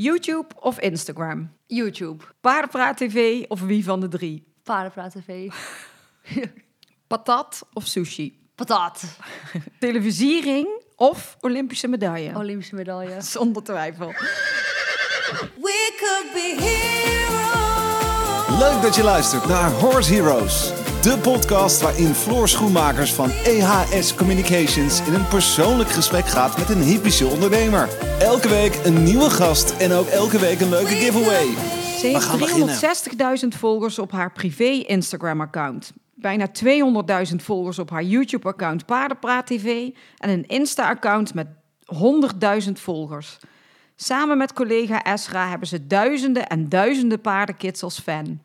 YouTube 0.00 0.46
of 0.60 0.80
Instagram? 0.80 1.50
YouTube. 1.66 2.24
Paardenpraat 2.40 2.96
TV 2.96 3.44
of 3.48 3.60
wie 3.60 3.84
van 3.84 4.00
de 4.00 4.08
drie? 4.08 4.52
Paardenpraat 4.62 5.12
TV. 5.12 5.50
Patat 7.08 7.62
of 7.72 7.86
sushi? 7.86 8.38
Patat. 8.54 9.04
Televisiering 9.80 10.68
of 10.96 11.36
Olympische 11.40 11.88
medaille? 11.88 12.36
Olympische 12.36 12.74
medaille. 12.74 13.22
Zonder 13.32 13.62
twijfel. 13.62 14.06
We 15.60 15.92
could 15.98 16.32
be 16.32 16.56
heroes. 16.58 18.58
Leuk 18.58 18.82
dat 18.82 18.94
je 18.94 19.02
luistert 19.02 19.46
naar 19.46 19.70
Horse 19.70 20.14
Heroes. 20.14 20.77
De 21.02 21.18
podcast 21.18 21.82
waarin 21.82 22.14
Floor 22.14 22.48
Schoenmakers 22.48 23.12
van 23.12 23.30
EHS 23.30 24.14
Communications 24.14 25.06
in 25.06 25.14
een 25.14 25.28
persoonlijk 25.28 25.90
gesprek 25.90 26.26
gaat 26.26 26.58
met 26.58 26.68
een 26.68 26.82
hypische 26.82 27.26
ondernemer. 27.26 27.88
Elke 28.20 28.48
week 28.48 28.80
een 28.84 29.02
nieuwe 29.02 29.30
gast 29.30 29.76
en 29.76 29.92
ook 29.92 30.06
elke 30.06 30.38
week 30.38 30.60
een 30.60 30.68
leuke 30.68 30.94
giveaway. 30.94 31.46
Ze 31.98 32.06
heeft 32.06 33.42
360.000 33.42 33.48
volgers 33.48 33.98
op 33.98 34.12
haar 34.12 34.32
privé 34.32 34.64
Instagram-account. 34.64 35.92
Bijna 36.14 36.48
200.000 37.30 37.34
volgers 37.36 37.78
op 37.78 37.90
haar 37.90 38.02
YouTube-account 38.02 38.86
Paardenpraat 38.86 39.46
TV. 39.46 39.88
En 40.16 40.30
een 40.30 40.46
Insta-account 40.46 41.34
met 41.34 41.46
100.000 42.66 42.72
volgers. 42.72 43.38
Samen 43.96 44.38
met 44.38 44.52
collega 44.52 45.02
Esra 45.02 45.48
hebben 45.48 45.68
ze 45.68 45.86
duizenden 45.86 46.46
en 46.46 46.68
duizenden 46.68 47.20
paardenkids 47.20 47.82
als 47.82 47.98
fan. 47.98 48.40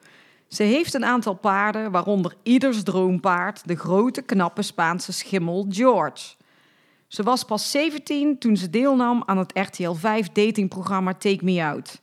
Ze 0.54 0.64
heeft 0.64 0.94
een 0.94 1.06
aantal 1.06 1.34
paarden, 1.34 1.92
waaronder 1.92 2.36
ieders 2.44 2.84
droompaard, 2.84 3.68
de 3.68 3.76
grote 3.76 4.22
knappe 4.22 4.62
Spaanse 4.62 5.14
schimmel 5.14 5.66
George. 5.70 6.36
Ze 7.08 7.24
was 7.24 7.44
pas 7.44 7.72
17 7.72 8.38
toen 8.38 8.58
ze 8.58 8.70
deelnam 8.70 9.24
aan 9.26 9.38
het 9.38 9.52
RTL 9.54 9.92
5 9.92 10.30
datingprogramma 10.32 11.14
Take 11.14 11.46
Me 11.46 11.64
Out. 11.64 12.02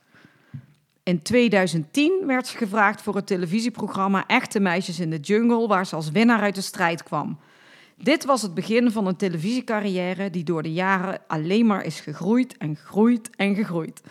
In 1.03 1.21
2010 1.21 2.23
werd 2.25 2.47
ze 2.47 2.57
gevraagd 2.57 3.01
voor 3.01 3.15
het 3.15 3.27
televisieprogramma 3.27 4.23
Echte 4.27 4.59
Meisjes 4.59 4.99
in 4.99 5.09
de 5.09 5.19
Jungle, 5.19 5.67
waar 5.67 5.85
ze 5.85 5.95
als 5.95 6.11
winnaar 6.11 6.41
uit 6.41 6.55
de 6.55 6.61
strijd 6.61 7.03
kwam. 7.03 7.39
Dit 7.97 8.25
was 8.25 8.41
het 8.41 8.53
begin 8.53 8.91
van 8.91 9.07
een 9.07 9.15
televisiecarrière 9.15 10.29
die 10.29 10.43
door 10.43 10.63
de 10.63 10.73
jaren 10.73 11.21
alleen 11.27 11.65
maar 11.65 11.85
is 11.85 11.99
gegroeid 11.99 12.57
en 12.57 12.75
gegroeid 12.75 13.29
en 13.35 13.55
gegroeid. 13.55 14.01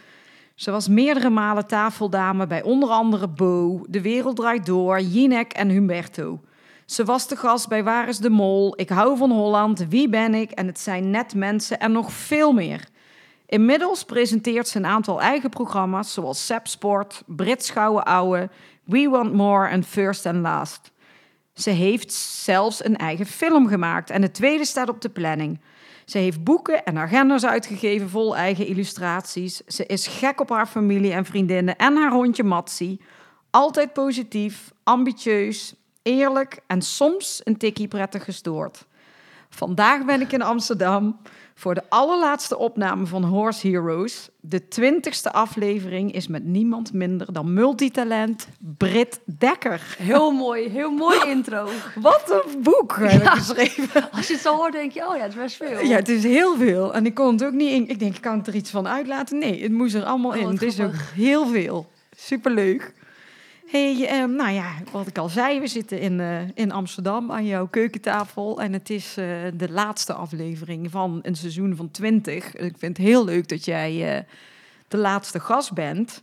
Ze 0.60 0.70
was 0.70 0.88
meerdere 0.88 1.30
malen 1.30 1.66
tafeldame 1.66 2.46
bij 2.46 2.62
onder 2.62 2.88
andere 2.88 3.28
Bo, 3.28 3.84
De 3.88 4.00
Wereld 4.00 4.36
Draait 4.36 4.66
Door, 4.66 5.00
Jinek 5.00 5.52
en 5.52 5.68
Humberto. 5.68 6.40
Ze 6.86 7.04
was 7.04 7.28
de 7.28 7.36
gast 7.36 7.68
bij 7.68 7.84
Waar 7.84 8.08
is 8.08 8.18
de 8.18 8.30
Mol, 8.30 8.72
Ik 8.76 8.88
hou 8.88 9.16
van 9.16 9.30
Holland, 9.30 9.88
Wie 9.88 10.08
ben 10.08 10.34
ik 10.34 10.50
en 10.50 10.66
Het 10.66 10.80
zijn 10.80 11.10
net 11.10 11.34
mensen 11.34 11.80
en 11.80 11.92
nog 11.92 12.12
veel 12.12 12.52
meer. 12.52 12.88
Inmiddels 13.46 14.04
presenteert 14.04 14.68
ze 14.68 14.78
een 14.78 14.86
aantal 14.86 15.20
eigen 15.20 15.50
programma's 15.50 16.12
zoals 16.12 16.46
Sep 16.46 16.66
Sport, 16.66 17.22
Brits 17.26 17.70
Gouden 17.70 18.04
Ouwe, 18.04 18.48
We 18.84 19.08
Want 19.08 19.32
More 19.32 19.68
en 19.68 19.84
First 19.84 20.26
and 20.26 20.40
Last. 20.40 20.92
Ze 21.54 21.70
heeft 21.70 22.12
zelfs 22.12 22.84
een 22.84 22.96
eigen 22.96 23.26
film 23.26 23.66
gemaakt 23.68 24.10
en 24.10 24.20
de 24.20 24.30
tweede 24.30 24.64
staat 24.64 24.88
op 24.88 25.00
de 25.00 25.10
planning. 25.10 25.60
Ze 26.10 26.18
heeft 26.18 26.44
boeken 26.44 26.84
en 26.84 26.98
agendas 26.98 27.44
uitgegeven 27.44 28.08
vol 28.08 28.36
eigen 28.36 28.66
illustraties. 28.66 29.56
Ze 29.56 29.86
is 29.86 30.06
gek 30.06 30.40
op 30.40 30.48
haar 30.48 30.66
familie 30.66 31.12
en 31.12 31.24
vriendinnen 31.24 31.76
en 31.76 31.96
haar 31.96 32.10
hondje 32.10 32.42
Matsie. 32.42 33.00
Altijd 33.50 33.92
positief, 33.92 34.72
ambitieus, 34.82 35.74
eerlijk 36.02 36.58
en 36.66 36.82
soms 36.82 37.40
een 37.44 37.56
tikkie 37.56 37.88
prettig 37.88 38.24
gestoord. 38.24 38.86
Vandaag 39.54 40.04
ben 40.04 40.20
ik 40.20 40.32
in 40.32 40.42
Amsterdam 40.42 41.16
voor 41.54 41.74
de 41.74 41.82
allerlaatste 41.88 42.58
opname 42.58 43.06
van 43.06 43.24
Horse 43.24 43.68
Heroes. 43.68 44.28
De 44.40 44.68
twintigste 44.68 45.32
aflevering 45.32 46.12
is 46.12 46.26
met 46.26 46.44
niemand 46.44 46.92
minder 46.92 47.32
dan 47.32 47.52
multitalent 47.54 48.48
Brit 48.76 49.20
Dekker. 49.38 49.96
Heel 49.98 50.30
mooi, 50.30 50.68
heel 50.68 50.90
mooi 50.90 51.18
intro. 51.34 51.68
Wat 51.94 52.42
een 52.46 52.62
boek 52.62 52.96
heb 52.98 53.10
ik 53.12 53.22
Ja. 53.22 53.30
geschreven. 53.34 54.10
Als 54.12 54.26
je 54.26 54.32
het 54.32 54.42
zo 54.42 54.56
hoort, 54.56 54.72
denk 54.72 54.92
je, 54.92 55.08
oh 55.08 55.16
ja, 55.16 55.22
het 55.22 55.30
is 55.32 55.38
best 55.38 55.56
veel. 55.56 55.80
Ja, 55.80 55.96
het 55.96 56.08
is 56.08 56.22
heel 56.22 56.56
veel. 56.56 56.94
En 56.94 57.06
ik 57.06 57.14
kon 57.14 57.32
het 57.32 57.44
ook 57.44 57.52
niet 57.52 57.72
in. 57.72 57.88
Ik 57.88 57.98
denk, 57.98 58.20
kan 58.20 58.38
ik 58.38 58.46
er 58.46 58.54
iets 58.54 58.70
van 58.70 58.88
uitlaten? 58.88 59.38
Nee, 59.38 59.62
het 59.62 59.72
moest 59.72 59.94
er 59.94 60.04
allemaal 60.04 60.30
Oh, 60.30 60.36
in. 60.36 60.42
wat 60.44 60.52
Het 60.52 60.62
is 60.62 60.80
ook 60.80 60.94
heel 61.14 61.46
veel. 61.46 61.90
Superleuk. 62.16 62.92
Hey, 63.70 64.08
ehm, 64.08 64.34
nou 64.34 64.50
ja, 64.50 64.72
wat 64.92 65.06
ik 65.06 65.18
al 65.18 65.28
zei, 65.28 65.60
we 65.60 65.66
zitten 65.66 66.00
in, 66.00 66.20
eh, 66.20 66.48
in 66.54 66.72
Amsterdam 66.72 67.32
aan 67.32 67.46
jouw 67.46 67.66
keukentafel. 67.66 68.60
En 68.60 68.72
het 68.72 68.90
is 68.90 69.16
eh, 69.16 69.26
de 69.54 69.70
laatste 69.70 70.12
aflevering 70.12 70.90
van 70.90 71.18
een 71.22 71.36
seizoen 71.36 71.76
van 71.76 71.90
20. 71.90 72.54
Ik 72.54 72.74
vind 72.78 72.96
het 72.96 73.06
heel 73.06 73.24
leuk 73.24 73.48
dat 73.48 73.64
jij 73.64 74.16
eh, 74.16 74.24
de 74.88 74.96
laatste 74.96 75.40
gast 75.40 75.72
bent. 75.72 76.22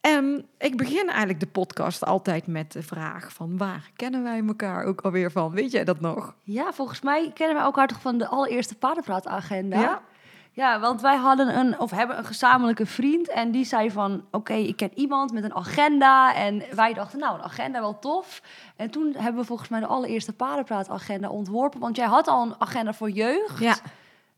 En 0.00 0.46
ik 0.58 0.76
begin 0.76 1.08
eigenlijk 1.08 1.40
de 1.40 1.46
podcast 1.46 2.04
altijd 2.04 2.46
met 2.46 2.72
de 2.72 2.82
vraag 2.82 3.32
van 3.32 3.56
waar 3.56 3.90
kennen 3.96 4.22
wij 4.22 4.42
elkaar 4.46 4.84
ook 4.84 5.00
alweer 5.00 5.30
van? 5.30 5.50
Weet 5.50 5.72
jij 5.72 5.84
dat 5.84 6.00
nog? 6.00 6.34
Ja, 6.42 6.72
volgens 6.72 7.00
mij 7.00 7.30
kennen 7.34 7.56
wij 7.56 7.64
elkaar 7.64 7.86
toch 7.86 8.00
van 8.00 8.18
de 8.18 8.26
allereerste 8.26 8.74
paardenpraatagenda. 8.74 9.80
Ja. 9.80 10.02
Ja, 10.54 10.80
want 10.80 11.00
wij 11.00 11.16
hadden 11.16 11.58
een, 11.58 11.78
of 11.80 11.90
hebben 11.90 12.18
een 12.18 12.24
gezamenlijke 12.24 12.86
vriend 12.86 13.28
en 13.28 13.50
die 13.50 13.64
zei 13.64 13.90
van, 13.90 14.24
oké, 14.30 14.52
ik 14.52 14.76
ken 14.76 14.90
iemand 14.94 15.32
met 15.32 15.44
een 15.44 15.54
agenda. 15.54 16.34
En 16.34 16.62
wij 16.74 16.92
dachten, 16.94 17.18
nou, 17.18 17.34
een 17.38 17.44
agenda 17.44 17.80
wel 17.80 17.98
tof. 17.98 18.42
En 18.76 18.90
toen 18.90 19.14
hebben 19.16 19.40
we 19.40 19.46
volgens 19.46 19.68
mij 19.68 19.80
de 19.80 19.86
allereerste 19.86 20.32
paardenpraatagenda 20.32 21.28
ontworpen, 21.28 21.80
want 21.80 21.96
jij 21.96 22.06
had 22.06 22.28
al 22.28 22.42
een 22.42 22.54
agenda 22.58 22.92
voor 22.92 23.10
jeugd. 23.10 23.58
Ja. 23.58 23.76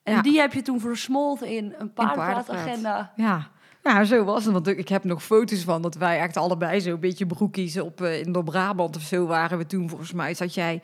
En 0.03 0.15
Ja. 0.15 0.23
die 0.23 0.41
heb 0.41 0.53
je 0.53 0.63
toen 0.63 0.81
versmolten 0.81 1.49
in 1.49 1.75
een 1.79 1.93
paardenpraatagenda. 1.93 3.13
Ja. 3.17 3.49
ja, 3.83 4.05
zo 4.05 4.25
was 4.25 4.45
het. 4.45 4.53
Want 4.53 4.67
ik 4.67 4.89
heb 4.89 5.05
nog 5.05 5.23
foto's 5.23 5.63
van 5.63 5.83
dat 5.83 5.95
wij 5.95 6.19
echt 6.21 6.37
allebei 6.37 6.81
zo'n 6.81 7.01
beetje 7.01 7.27
broekies 7.27 7.81
op 7.81 8.01
eh, 8.01 8.21
in 8.21 8.31
Noord-Brabant 8.31 8.97
of 8.97 9.03
zo 9.03 9.27
waren 9.27 9.59
we 9.59 9.67
toen. 9.67 9.89
Volgens 9.89 10.13
mij 10.13 10.35
zat 10.35 10.55
jij. 10.55 10.83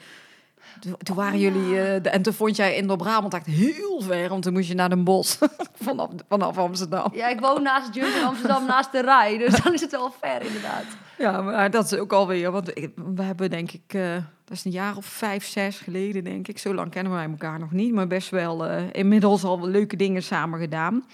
Toen, 0.80 0.94
toen 1.02 1.16
waren 1.16 1.38
jullie. 1.38 1.80
eh, 1.80 2.02
de- 2.02 2.08
en 2.10 2.22
toen 2.22 2.32
vond 2.32 2.56
jij 2.56 2.76
in 2.76 2.86
Noord-Brabant 2.86 3.34
echt 3.34 3.46
heel 3.46 4.00
ver, 4.00 4.28
want 4.28 4.42
toen 4.42 4.52
moest 4.52 4.68
je 4.68 4.74
naar 4.74 4.88
Den 4.88 5.04
Bosch 5.04 5.38
vanaf, 5.82 6.08
vanaf 6.28 6.58
Amsterdam. 6.58 7.10
Ja, 7.14 7.28
ik 7.28 7.40
woon 7.40 7.62
naast 7.62 7.86
het 7.86 7.94
Junk 7.94 8.14
in 8.14 8.24
Amsterdam, 8.24 8.66
naast 8.74 8.92
de 8.92 9.00
rij. 9.00 9.38
Dus 9.38 9.62
dan 9.62 9.72
is 9.74 9.80
het 9.80 9.90
wel 9.90 10.12
ver, 10.20 10.42
inderdaad. 10.46 10.84
Ja, 11.18 11.42
maar 11.42 11.70
dat 11.70 11.92
is 11.92 11.98
ook 11.98 12.12
alweer. 12.12 12.50
Want 12.50 12.76
ik- 12.78 12.92
we 13.14 13.22
hebben 13.22 13.50
denk 13.50 13.72
ik. 13.72 13.82
eh, 13.94 14.14
dat 14.44 14.56
is 14.58 14.64
een 14.64 14.70
jaar 14.70 14.96
of 14.96 15.04
vijf, 15.06 15.46
zes 15.46 15.78
geleden, 15.78 16.24
denk 16.24 16.48
ik. 16.48 16.58
Zo 16.58 16.74
lang 16.74 16.90
kennen 16.90 17.12
wij 17.12 17.24
elkaar 17.30 17.58
nog 17.58 17.70
niet, 17.72 17.92
maar 17.94 18.06
best 18.06 18.30
wel 18.30 18.66
eh, 18.66 18.82
inmiddels 18.92 19.44
al 19.44 19.68
leuke 19.68 19.96
dingen 19.96 20.22
samen 20.22 20.60
gedaan. 20.60 21.04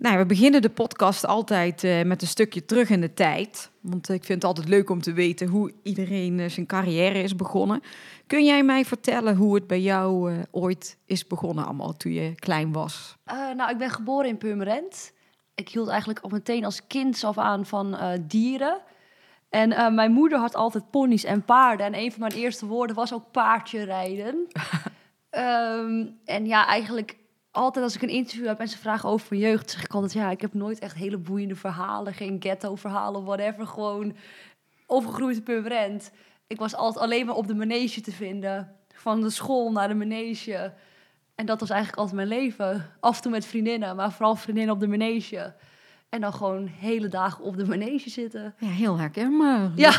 Nou, 0.00 0.18
we 0.18 0.26
beginnen 0.26 0.62
de 0.62 0.70
podcast 0.70 1.26
altijd 1.26 1.84
eh, 1.84 2.02
met 2.02 2.22
een 2.22 2.28
stukje 2.28 2.64
terug 2.64 2.90
in 2.90 3.00
de 3.00 3.14
tijd. 3.14 3.70
Want 3.80 4.08
ik 4.08 4.24
vind 4.24 4.42
het 4.42 4.44
altijd 4.44 4.68
leuk 4.68 4.90
om 4.90 5.00
te 5.00 5.12
weten 5.12 5.48
hoe 5.48 5.72
iedereen 5.82 6.40
eh, 6.40 6.48
zijn 6.48 6.66
carrière 6.66 7.22
is 7.22 7.36
begonnen. 7.36 7.82
Kun 8.26 8.44
jij 8.44 8.62
mij 8.62 8.84
vertellen 8.84 9.36
hoe 9.36 9.54
het 9.54 9.66
bij 9.66 9.80
jou 9.80 10.32
eh, 10.32 10.38
ooit 10.50 10.98
is 11.06 11.26
begonnen, 11.26 11.64
allemaal 11.64 11.96
toen 11.96 12.12
je 12.12 12.34
klein 12.34 12.72
was? 12.72 13.16
Nou, 13.56 13.70
ik 13.70 13.78
ben 13.78 13.90
geboren 13.90 14.28
in 14.28 14.38
Purmerend. 14.38 15.12
Ik 15.54 15.68
hield 15.68 15.88
eigenlijk 15.88 16.20
al 16.20 16.30
meteen 16.30 16.64
als 16.64 16.86
kind 16.86 17.24
af 17.24 17.38
aan 17.38 17.66
van 17.66 17.96
dieren. 18.26 18.80
En 19.48 19.94
mijn 19.94 20.12
moeder 20.12 20.38
had 20.38 20.54
altijd 20.54 20.90
ponies 20.90 21.24
en 21.24 21.44
paarden. 21.44 21.86
En 21.86 21.94
een 21.94 22.10
van 22.10 22.20
mijn 22.20 22.32
eerste 22.32 22.66
woorden 22.66 22.96
was 22.96 23.12
ook 23.12 23.30
paardje 23.30 23.82
rijden. 23.82 24.46
Ehm, 25.30 26.06
en 26.24 26.46
ja, 26.46 26.66
eigenlijk 26.66 27.16
altijd 27.50 27.84
als 27.84 27.94
ik 27.94 28.02
een 28.02 28.08
interview 28.08 28.46
heb 28.46 28.58
en 28.60 28.68
ze 28.68 28.78
vragen 28.78 29.08
over 29.08 29.26
mijn 29.30 29.42
jeugd, 29.42 29.70
zeg 29.70 29.84
ik 29.84 29.92
altijd 29.92 30.12
ja, 30.12 30.30
ik 30.30 30.40
heb 30.40 30.54
nooit 30.54 30.78
echt 30.78 30.94
hele 30.94 31.18
boeiende 31.18 31.56
verhalen, 31.56 32.14
geen 32.14 32.36
ghetto-verhalen, 32.40 33.24
whatever. 33.24 33.66
Gewoon 33.66 34.16
opgegroeid 34.86 35.36
in 35.36 35.42
Purmerend. 35.42 36.10
Ik 36.46 36.58
was 36.58 36.74
altijd 36.74 37.04
alleen 37.04 37.26
maar 37.26 37.34
op 37.34 37.46
de 37.46 37.54
manege 37.54 38.00
te 38.00 38.12
vinden. 38.12 38.76
Van 38.94 39.20
de 39.20 39.30
school 39.30 39.72
naar 39.72 39.88
de 39.88 39.94
manege. 39.94 40.74
En 41.34 41.46
dat 41.46 41.60
was 41.60 41.70
eigenlijk 41.70 41.98
altijd 42.00 42.16
mijn 42.16 42.40
leven. 42.40 42.90
Af 43.00 43.16
en 43.16 43.22
toe 43.22 43.30
met 43.30 43.46
vriendinnen, 43.46 43.96
maar 43.96 44.12
vooral 44.12 44.34
vriendinnen 44.36 44.74
op 44.74 44.80
de 44.80 44.88
manege. 44.88 45.54
En 46.10 46.20
dan 46.20 46.32
gewoon 46.32 46.66
hele 46.66 47.08
dagen 47.08 47.44
op 47.44 47.56
de 47.56 47.66
manege 47.66 48.10
zitten. 48.10 48.54
Ja, 48.58 48.68
heel 48.68 48.98
herkenbaar. 48.98 49.70
Ja. 49.74 49.92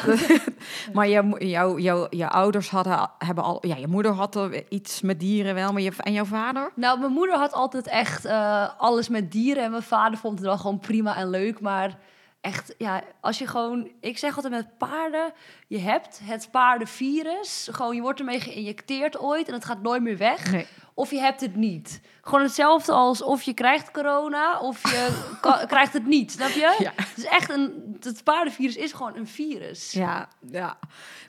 maar 0.94 1.10
jouw, 1.10 1.38
jouw, 1.38 1.80
jouw, 1.80 2.08
jouw 2.10 2.30
ouders 2.30 2.70
hadden, 2.70 3.10
hebben 3.18 3.44
al... 3.44 3.68
Ja, 3.68 3.76
je 3.76 3.88
moeder 3.88 4.12
had 4.12 4.36
er 4.36 4.72
iets 4.72 5.02
met 5.02 5.20
dieren 5.20 5.54
wel, 5.54 5.74
maar 5.74 5.82
je, 5.82 5.92
en 5.98 6.14
jouw 6.14 6.26
vader? 6.26 6.72
Nou, 6.76 7.00
mijn 7.00 7.12
moeder 7.12 7.38
had 7.38 7.54
altijd 7.54 7.88
echt 7.88 8.26
eh, 8.26 8.70
alles 8.78 9.10
met 9.10 9.32
dieren. 9.32 9.64
En 9.64 9.72
mijn 9.72 9.84
vader 9.84 10.18
vond 10.18 10.38
het 10.38 10.48
wel 10.48 10.58
gewoon 10.58 10.80
prima 10.80 11.16
en 11.16 11.30
leuk. 11.30 11.60
Maar 11.60 11.98
echt, 12.42 12.76
ja, 12.78 13.04
als 13.22 13.38
je 13.38 13.48
gewoon... 13.48 13.92
Ik 14.00 14.18
zeg 14.18 14.36
altijd 14.36 14.54
met 14.54 14.78
paarden, 14.78 15.34
je 15.68 15.80
hebt 15.80 16.20
het 16.24 16.48
paardenvirus. 16.52 17.68
Gewoon, 17.72 17.96
je 17.96 18.02
wordt 18.02 18.20
ermee 18.20 18.40
geïnjecteerd 18.40 19.20
ooit 19.20 19.48
en 19.48 19.54
het 19.54 19.66
gaat 19.66 19.82
nooit 19.82 20.02
meer 20.02 20.18
weg. 20.18 20.52
Nee. 20.52 20.68
Of 21.02 21.12
je 21.12 21.20
hebt 21.20 21.42
het 21.42 21.56
niet. 21.56 22.02
Gewoon 22.22 22.42
hetzelfde 22.42 22.92
als 22.92 23.22
of 23.22 23.42
je 23.42 23.54
krijgt 23.54 23.92
corona 23.92 24.60
of 24.60 24.92
je 24.92 25.30
krijgt 25.68 25.94
het 25.94 26.06
niet. 26.06 26.32
Snap 26.32 26.50
je? 26.50 26.76
Ja. 26.80 26.92
Het 26.96 27.18
is 27.18 27.26
echt 27.26 27.50
een... 27.50 27.98
Het 28.00 28.24
paardenvirus 28.24 28.76
is 28.76 28.92
gewoon 28.92 29.16
een 29.16 29.28
virus. 29.28 29.92
Ja, 29.92 30.28
ja. 30.50 30.78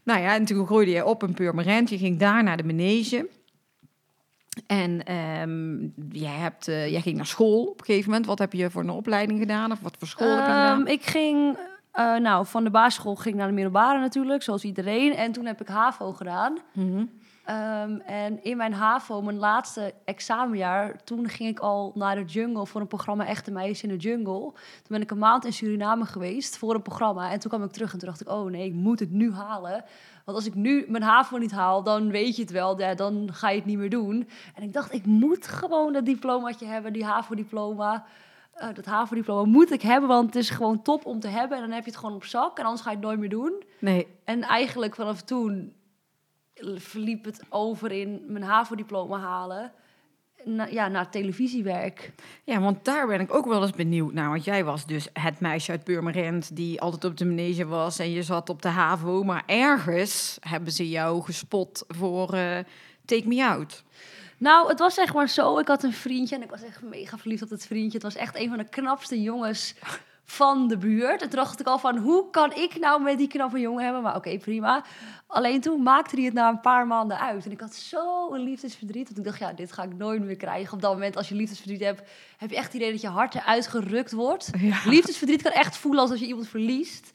Nou 0.02 0.20
ja, 0.20 0.34
en 0.34 0.44
toen 0.44 0.66
groeide 0.66 0.90
je 0.90 1.04
op 1.04 1.22
in 1.22 1.34
Purmerend. 1.34 1.90
Je 1.90 1.98
ging 1.98 2.18
daar 2.18 2.42
naar 2.42 2.56
de 2.56 2.64
manege. 2.64 3.28
En 4.66 5.04
ehm, 5.04 5.78
jij, 6.10 6.36
hebt, 6.36 6.68
eh, 6.68 6.90
jij 6.90 7.00
ging 7.00 7.16
naar 7.16 7.26
school 7.26 7.64
op 7.64 7.78
een 7.78 7.84
gegeven 7.86 8.10
moment. 8.10 8.26
Wat 8.26 8.38
heb 8.38 8.52
je 8.52 8.70
voor 8.70 8.82
een 8.82 8.90
opleiding 8.90 9.38
gedaan? 9.38 9.72
Of 9.72 9.80
wat 9.80 9.96
voor 9.98 10.08
school 10.08 10.28
heb 10.28 10.38
je 10.38 10.42
gedaan? 10.44 10.80
Ehm, 10.80 10.86
ik 10.86 11.02
ging, 11.02 11.56
eh, 11.92 12.16
nou, 12.16 12.46
van 12.46 12.64
de 12.64 12.70
basisschool 12.70 13.14
ging 13.14 13.34
ik 13.34 13.40
naar 13.40 13.48
de 13.48 13.54
middelbare 13.54 14.00
natuurlijk, 14.00 14.42
zoals 14.42 14.64
iedereen. 14.64 15.14
En 15.14 15.32
toen 15.32 15.46
heb 15.46 15.60
ik 15.60 15.68
HAVO 15.68 16.12
gedaan. 16.12 16.58
Mhm. 16.72 17.04
Ehm, 17.44 17.96
en 17.96 18.44
in 18.44 18.56
mijn 18.56 18.72
HAVO, 18.72 19.22
mijn 19.22 19.38
laatste 19.38 19.94
examenjaar, 20.04 21.04
toen 21.04 21.28
ging 21.28 21.48
ik 21.48 21.58
al 21.58 21.92
naar 21.94 22.16
de 22.16 22.24
jungle 22.24 22.66
voor 22.66 22.80
een 22.80 22.86
programma 22.86 23.26
Echte 23.26 23.50
Meisjes 23.50 23.82
in 23.82 23.88
de 23.88 23.96
Jungle. 23.96 24.40
Toen 24.52 24.88
ben 24.88 25.00
ik 25.00 25.10
een 25.10 25.18
maand 25.18 25.44
in 25.44 25.52
Suriname 25.52 26.04
geweest 26.04 26.58
voor 26.58 26.74
een 26.74 26.82
programma. 26.82 27.30
En 27.30 27.38
toen 27.38 27.50
kwam 27.50 27.64
ik 27.64 27.70
terug 27.72 27.92
en 27.92 27.98
toen 27.98 28.08
dacht 28.08 28.20
ik, 28.20 28.28
oh 28.28 28.50
nee, 28.50 28.66
ik 28.66 28.74
moet 28.74 28.98
het 29.00 29.10
nu 29.10 29.32
halen. 29.32 29.84
Want 30.24 30.36
als 30.36 30.46
ik 30.46 30.54
nu 30.54 30.84
mijn 30.88 31.02
HAVO 31.02 31.36
niet 31.36 31.52
haal, 31.52 31.82
dan 31.82 32.10
weet 32.10 32.36
je 32.36 32.42
het 32.42 32.50
wel, 32.50 32.80
ja, 32.80 32.94
dan 32.94 33.28
ga 33.32 33.48
je 33.48 33.56
het 33.56 33.66
niet 33.66 33.78
meer 33.78 33.90
doen. 33.90 34.28
En 34.54 34.62
ik 34.62 34.72
dacht, 34.72 34.92
ik 34.92 35.06
moet 35.06 35.46
gewoon 35.46 35.92
dat 35.92 36.04
diplomaatje 36.04 36.66
hebben, 36.66 36.92
die 36.92 37.04
HAVO-diploma. 37.04 38.04
Eh, 38.52 38.68
dat 38.74 38.84
HAVO-diploma 38.84 39.50
moet 39.50 39.72
ik 39.72 39.82
hebben, 39.82 40.08
want 40.08 40.26
het 40.26 40.36
is 40.36 40.50
gewoon 40.50 40.82
top 40.82 41.06
om 41.06 41.20
te 41.20 41.28
hebben. 41.28 41.56
En 41.56 41.62
dan 41.62 41.72
heb 41.72 41.84
je 41.84 41.90
het 41.90 41.98
gewoon 42.00 42.14
op 42.14 42.24
zak 42.24 42.58
en 42.58 42.64
anders 42.64 42.82
ga 42.82 42.90
je 42.90 42.96
het 42.96 43.04
nooit 43.04 43.18
meer 43.18 43.28
doen. 43.28 43.62
Nee, 43.78 44.06
En 44.24 44.42
eigenlijk 44.42 44.94
vanaf 44.94 45.22
toen 45.22 45.72
verliep 46.76 47.24
het 47.24 47.42
over 47.48 47.92
in 47.92 48.22
mijn 48.26 48.44
HAVO-diploma 48.44 49.18
halen. 49.18 49.72
Na, 50.44 50.66
ja, 50.66 50.88
naar 50.88 51.10
televisiewerk. 51.10 52.12
Ja, 52.44 52.60
want 52.60 52.84
daar 52.84 53.06
ben 53.06 53.20
ik 53.20 53.34
ook 53.34 53.46
wel 53.46 53.62
eens 53.62 53.70
benieuwd 53.70 54.12
naar. 54.12 54.28
Want 54.28 54.44
jij 54.44 54.64
was 54.64 54.86
dus 54.86 55.08
het 55.12 55.40
meisje 55.40 55.70
uit 55.70 55.84
Purmerend 55.84 56.56
die 56.56 56.80
altijd 56.80 57.04
op 57.04 57.16
de 57.16 57.24
manege 57.24 57.66
was 57.66 57.98
en 57.98 58.10
je 58.10 58.22
zat 58.22 58.48
op 58.48 58.62
de 58.62 58.68
HAVO. 58.68 59.22
Maar 59.22 59.42
ergens 59.46 60.38
hebben 60.40 60.72
ze 60.72 60.88
jou 60.88 61.22
gespot 61.22 61.84
voor 61.88 62.34
eh, 62.34 62.58
Take 63.04 63.28
Me 63.28 63.44
Out. 63.44 63.84
Nou, 64.38 64.68
het 64.68 64.78
was 64.78 64.94
zeg 64.94 65.14
maar 65.14 65.28
zo. 65.28 65.58
Ik 65.58 65.68
had 65.68 65.82
een 65.82 65.92
vriendje 65.92 66.36
en 66.36 66.42
ik 66.42 66.50
was 66.50 66.62
echt 66.62 66.82
mega 66.82 67.18
verliefd 67.18 67.42
op 67.42 67.50
het 67.50 67.66
vriendje. 67.66 67.92
Het 67.92 68.02
was 68.02 68.16
echt 68.16 68.36
een 68.36 68.48
van 68.48 68.58
de 68.58 68.68
knapste 68.68 69.22
jongens 69.22 69.74
van 70.32 70.68
de 70.68 70.76
buurt. 70.76 71.22
En 71.22 71.28
toen 71.28 71.38
dacht 71.38 71.60
ik 71.60 71.66
al 71.66 71.78
van, 71.78 71.96
hoe 71.96 72.30
kan 72.30 72.54
ik 72.54 72.78
nou 72.78 73.02
met 73.02 73.18
die 73.18 73.28
knappe 73.28 73.60
jongen 73.60 73.84
hebben? 73.84 74.02
Maar 74.02 74.16
oké, 74.16 74.38
prima. 74.38 74.84
Alleen 75.26 75.60
toen 75.60 75.82
maakte 75.82 76.16
hij 76.16 76.24
het 76.24 76.34
na 76.34 76.48
een 76.48 76.60
paar 76.60 76.86
maanden 76.86 77.18
uit. 77.18 77.44
En 77.44 77.50
ik 77.50 77.60
had 77.60 77.74
zo 77.74 78.32
een 78.32 78.40
liefdesverdriet. 78.40 79.04
Want 79.04 79.18
ik 79.18 79.24
dacht, 79.24 79.38
ja, 79.38 79.52
dit 79.52 79.72
ga 79.72 79.82
ik 79.82 79.96
nooit 79.96 80.22
meer 80.22 80.36
krijgen. 80.36 80.74
Op 80.74 80.80
dat 80.80 80.92
moment, 80.92 81.16
als 81.16 81.28
je 81.28 81.34
liefdesverdriet 81.34 81.80
hebt, 81.80 82.02
heb 82.36 82.50
je 82.50 82.56
echt 82.56 82.66
het 82.66 82.74
idee 82.74 82.90
dat 82.90 83.00
je 83.00 83.08
hart 83.08 83.34
eruit 83.34 83.66
gerukt 83.66 84.12
wordt. 84.12 84.50
Ja. 84.58 84.80
Liefdesverdriet 84.84 85.42
kan 85.42 85.52
echt 85.52 85.76
voelen 85.76 86.00
alsof 86.00 86.18
je 86.18 86.26
iemand 86.26 86.48
verliest. 86.48 87.12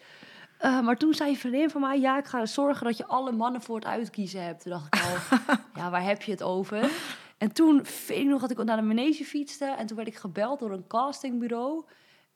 Eh, 0.58 0.81
maar 0.81 0.98
toen 0.98 1.14
zei 1.14 1.30
een 1.30 1.38
vriendin 1.38 1.69
van 1.69 1.81
mij, 1.81 2.00
ja, 2.00 2.18
ik 2.18 2.25
ga 2.25 2.46
zorgen 2.46 2.86
dat 2.86 2.98
je 2.98 3.06
alle 3.06 3.31
mannen 3.31 3.62
voor 3.62 3.75
het 3.75 3.86
uitkiezen 3.86 4.44
hebt. 4.44 4.62
Toen 4.62 4.72
dacht 4.72 4.96
ik 4.96 5.02
al, 5.02 5.38
ja, 5.81 5.90
waar 5.90 6.04
heb 6.04 6.22
je 6.22 6.31
het 6.31 6.44
over? 6.44 6.90
En 7.38 7.52
toen 7.52 7.86
vind 7.86 8.19
ik 8.19 8.28
nog 8.28 8.42
dat 8.42 8.52
ik 8.52 8.64
naar 8.64 8.78
de 8.78 8.81
manege 8.81 9.24
fietste. 9.24 9.66
En 9.66 9.86
toen 9.86 9.98
werd 9.98 10.10
ik 10.10 10.16
gebeld 10.16 10.60
door 10.60 10.72
een 10.72 10.88
castingbureau. 10.88 11.86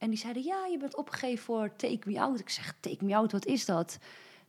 En 0.01 0.09
die 0.09 0.19
zeiden, 0.19 0.43
ja, 0.43 0.65
je 0.71 0.77
bent 0.77 0.95
opgegeven 0.95 1.43
voor 1.43 1.71
Take 1.75 1.99
Me 2.05 2.19
Out. 2.21 2.39
Ik 2.39 2.49
zeg, 2.49 2.73
Take 2.79 3.05
Me 3.05 3.15
Out, 3.15 3.31
wat 3.31 3.45
is 3.45 3.65
dat? 3.65 3.97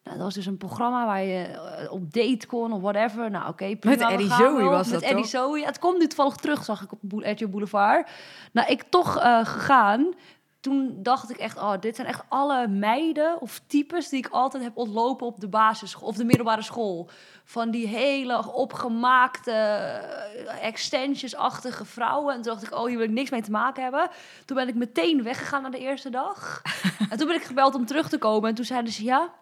Nou, 0.04 0.16
dat 0.16 0.25
was 0.26 0.34
dus 0.34 0.46
een 0.46 0.56
programma 0.56 1.06
waar 1.06 1.22
je 1.22 1.44
eh, 1.44 1.93
op 1.93 2.12
date 2.12 2.46
kon 2.46 2.72
of 2.72 2.81
whatever. 2.81 3.31
Nou, 3.31 3.49
oké, 3.49 3.76
prima. 3.76 3.96
we 4.06 4.12
Eddie 4.12 4.32
Zoe 4.32 4.62
was 4.62 4.88
Met 4.90 5.00
dat, 5.00 5.10
Eddie? 5.10 5.25
Zoe. 5.25 5.58
Ja, 5.58 5.66
het 5.66 5.78
komt 5.78 5.99
nu 5.99 6.06
toevallig 6.06 6.37
terug, 6.37 6.64
zag 6.64 6.82
ik 6.82 6.93
op 6.93 6.99
Boel- 7.02 7.49
Boulevard. 7.49 8.10
Nou, 8.52 8.69
ik 8.69 8.82
toch 8.88 9.19
eh, 9.19 9.46
gegaan. 9.46 10.14
Toen 10.62 11.02
dacht 11.02 11.30
ik 11.30 11.36
echt, 11.36 11.56
oh, 11.56 11.72
dit 11.80 11.96
zijn 11.96 12.08
echt 12.08 12.22
alle 12.28 12.68
meiden 12.68 13.40
of 13.40 13.60
types 13.66 14.08
die 14.08 14.18
ik 14.18 14.28
altijd 14.28 14.62
heb 14.62 14.76
ontlopen 14.76 15.26
op 15.26 15.40
de 15.40 15.48
basisschool 15.48 16.08
of 16.08 16.16
de 16.16 16.24
middelbare 16.24 16.62
school. 16.62 17.08
Van 17.44 17.70
die 17.70 17.86
hele 17.86 18.52
opgemaakte, 18.52 19.50
eh, 19.50 20.66
extensions-achtige 20.66 21.84
vrouwen. 21.84 22.34
En 22.34 22.42
toen 22.42 22.52
dacht 22.52 22.66
ik, 22.66 22.74
oh, 22.74 22.86
hier 22.86 22.96
wil 22.96 23.06
ik 23.06 23.12
niks 23.12 23.30
mee 23.30 23.42
te 23.42 23.50
maken 23.50 23.82
hebben. 23.82 24.10
Toen 24.44 24.56
ben 24.56 24.68
ik 24.68 24.74
meteen 24.74 25.22
weggegaan 25.22 25.62
naar 25.62 25.70
de 25.70 25.78
eerste 25.78 26.10
dag. 26.10 26.62
en 27.10 27.18
toen 27.18 27.26
ben 27.26 27.36
ik 27.36 27.44
gebeld 27.44 27.74
om 27.74 27.86
terug 27.86 28.08
te 28.08 28.18
komen. 28.18 28.48
En 28.48 28.54
toen 28.54 28.64
zeiden 28.64 28.92
ze, 28.92 29.04
ja, 29.04 29.32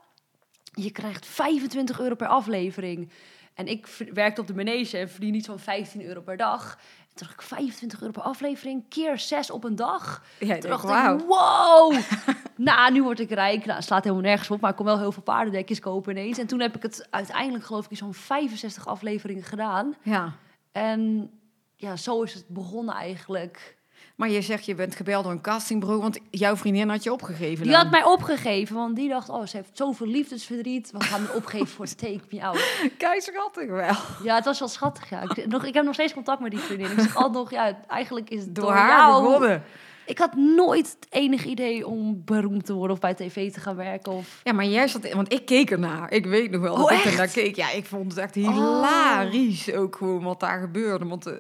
je 0.73 0.91
krijgt 0.91 1.27
25 1.27 2.01
euro 2.01 2.15
per 2.15 2.29
aflevering. 2.29 3.11
En 3.55 3.67
ik 3.67 3.87
werkte 4.13 4.41
op 4.41 4.47
de 4.47 4.55
manege 4.55 4.99
en 4.99 5.11
verdien 5.11 5.33
niet 5.33 5.45
zo'n 5.45 5.59
15 5.59 6.05
euro 6.05 6.21
per 6.21 6.37
dag. 6.37 6.79
En 7.21 7.27
toen 7.27 7.37
dacht 7.37 7.51
ik, 7.51 7.57
25 7.59 8.01
euro 8.01 8.13
per 8.13 8.23
aflevering, 8.23 8.85
keer 8.89 9.19
6 9.19 9.51
op 9.51 9.65
een 9.65 9.77
dag. 9.77 10.25
Ja, 10.39 10.59
Toen 10.59 10.71
dacht 10.71 10.85
wauw. 10.85 11.17
ik, 11.19 11.25
wow! 11.27 12.01
nou, 12.69 12.93
nu 12.93 13.03
word 13.03 13.21
ik 13.21 13.31
rijk. 13.31 13.65
Nou, 13.65 13.77
het 13.77 13.85
slaat 13.85 14.03
helemaal 14.05 14.25
nergens 14.25 14.51
op, 14.51 14.61
maar 14.61 14.71
ik 14.71 14.77
kon 14.77 14.85
wel 14.85 14.99
heel 14.99 15.13
veel 15.13 15.23
paardendekjes 15.23 15.81
kopen 15.81 16.17
ineens. 16.17 16.39
En 16.39 16.47
toen 16.47 16.61
heb 16.61 16.77
ik 16.77 16.83
het 16.83 17.07
uiteindelijk, 17.11 17.65
geloof 17.65 17.87
ik, 17.89 17.97
zo'n 17.97 18.15
65 18.15 18.87
afleveringen 18.87 19.43
gedaan. 19.43 19.95
Ja. 20.03 20.33
En 20.73 21.31
ja, 21.77 21.97
zo 21.97 22.23
is 22.23 22.35
het 22.35 22.49
begonnen 22.49 22.95
eigenlijk. 22.95 23.77
Maar 24.21 24.31
je 24.31 24.43
zegt, 24.43 24.65
je 24.65 24.75
bent 24.75 24.95
gebeld 24.97 25.23
door 25.25 25.33
een 25.33 25.41
castingbureau, 25.41 26.01
want 26.03 26.19
jouw 26.31 26.57
vriendin 26.57 26.89
had 26.89 27.03
je 27.03 27.13
opgegeven. 27.13 27.63
Die 27.63 27.73
dan. 27.73 27.81
had 27.83 27.91
mij 27.91 28.05
opgegeven, 28.05 28.77
want 28.77 28.97
die 28.97 29.09
dacht, 29.09 29.29
oh, 29.29 29.47
ze 29.47 29.57
heeft 29.57 29.71
zoveel 29.73 30.07
liefdesverdriet. 30.07 30.91
We 30.91 31.01
gaan 31.01 31.21
haar 31.25 31.35
opgeven 31.41 31.67
voor 31.67 31.87
Take 31.87 32.21
Me 32.31 32.43
Out. 32.45 32.91
Kei 32.99 33.21
schattig 33.21 33.67
wel. 33.69 33.95
Ja, 34.23 34.35
het 34.35 34.45
was 34.45 34.59
wel 34.59 34.69
schattig, 34.69 35.11
ja. 35.11 35.23
Ik, 35.23 35.47
nog, 35.47 35.65
ik 35.65 35.75
heb 35.75 35.85
nog 35.85 35.95
steeds 35.95 36.13
contact 36.13 36.41
met 36.41 36.51
die 36.51 36.61
vriendin. 36.61 36.91
Ik 36.91 37.01
zeg 37.01 37.17
altijd 37.17 37.35
nog, 37.35 37.51
ja, 37.51 37.79
eigenlijk 37.89 38.31
is 38.31 38.41
het 38.41 38.55
Door 38.55 38.73
haar 38.73 38.89
jou. 39.09 39.23
begonnen. 39.23 39.63
Ik 40.07 40.19
had 40.19 40.35
nooit 40.37 40.97
het 41.01 41.07
enige 41.11 41.49
idee 41.49 41.87
om 41.87 42.23
beroemd 42.25 42.65
te 42.67 42.73
worden 42.73 42.93
of 42.97 43.01
bij 43.01 43.15
tv 43.15 43.53
te 43.53 43.61
gaan 43.61 43.77
werken. 43.77 44.13
Of... 44.13 44.41
Ja, 44.45 44.53
maar 44.53 44.65
jij 44.67 44.89
zat, 44.89 45.13
want 45.13 45.33
ik 45.33 45.47
keek 45.47 45.71
ernaar. 45.71 46.13
Ik 46.13 46.27
weet 46.27 46.51
nog 46.51 46.61
wel 46.61 46.77
dat 46.77 46.85
Oh, 46.85 46.91
ik 46.93 46.97
echt? 46.97 47.07
ernaar 47.11 47.29
keek. 47.29 47.57
Ja, 47.57 47.71
ik 47.71 47.85
vond 47.85 48.11
het 48.13 48.21
echt 48.21 48.35
hilarisch 48.35 49.73
ook 49.75 49.97
gewoon 49.97 50.23
wat 50.23 50.41
daar 50.41 50.61
gebeurde. 50.61 51.05
Want 51.07 51.27
eh, 51.27 51.35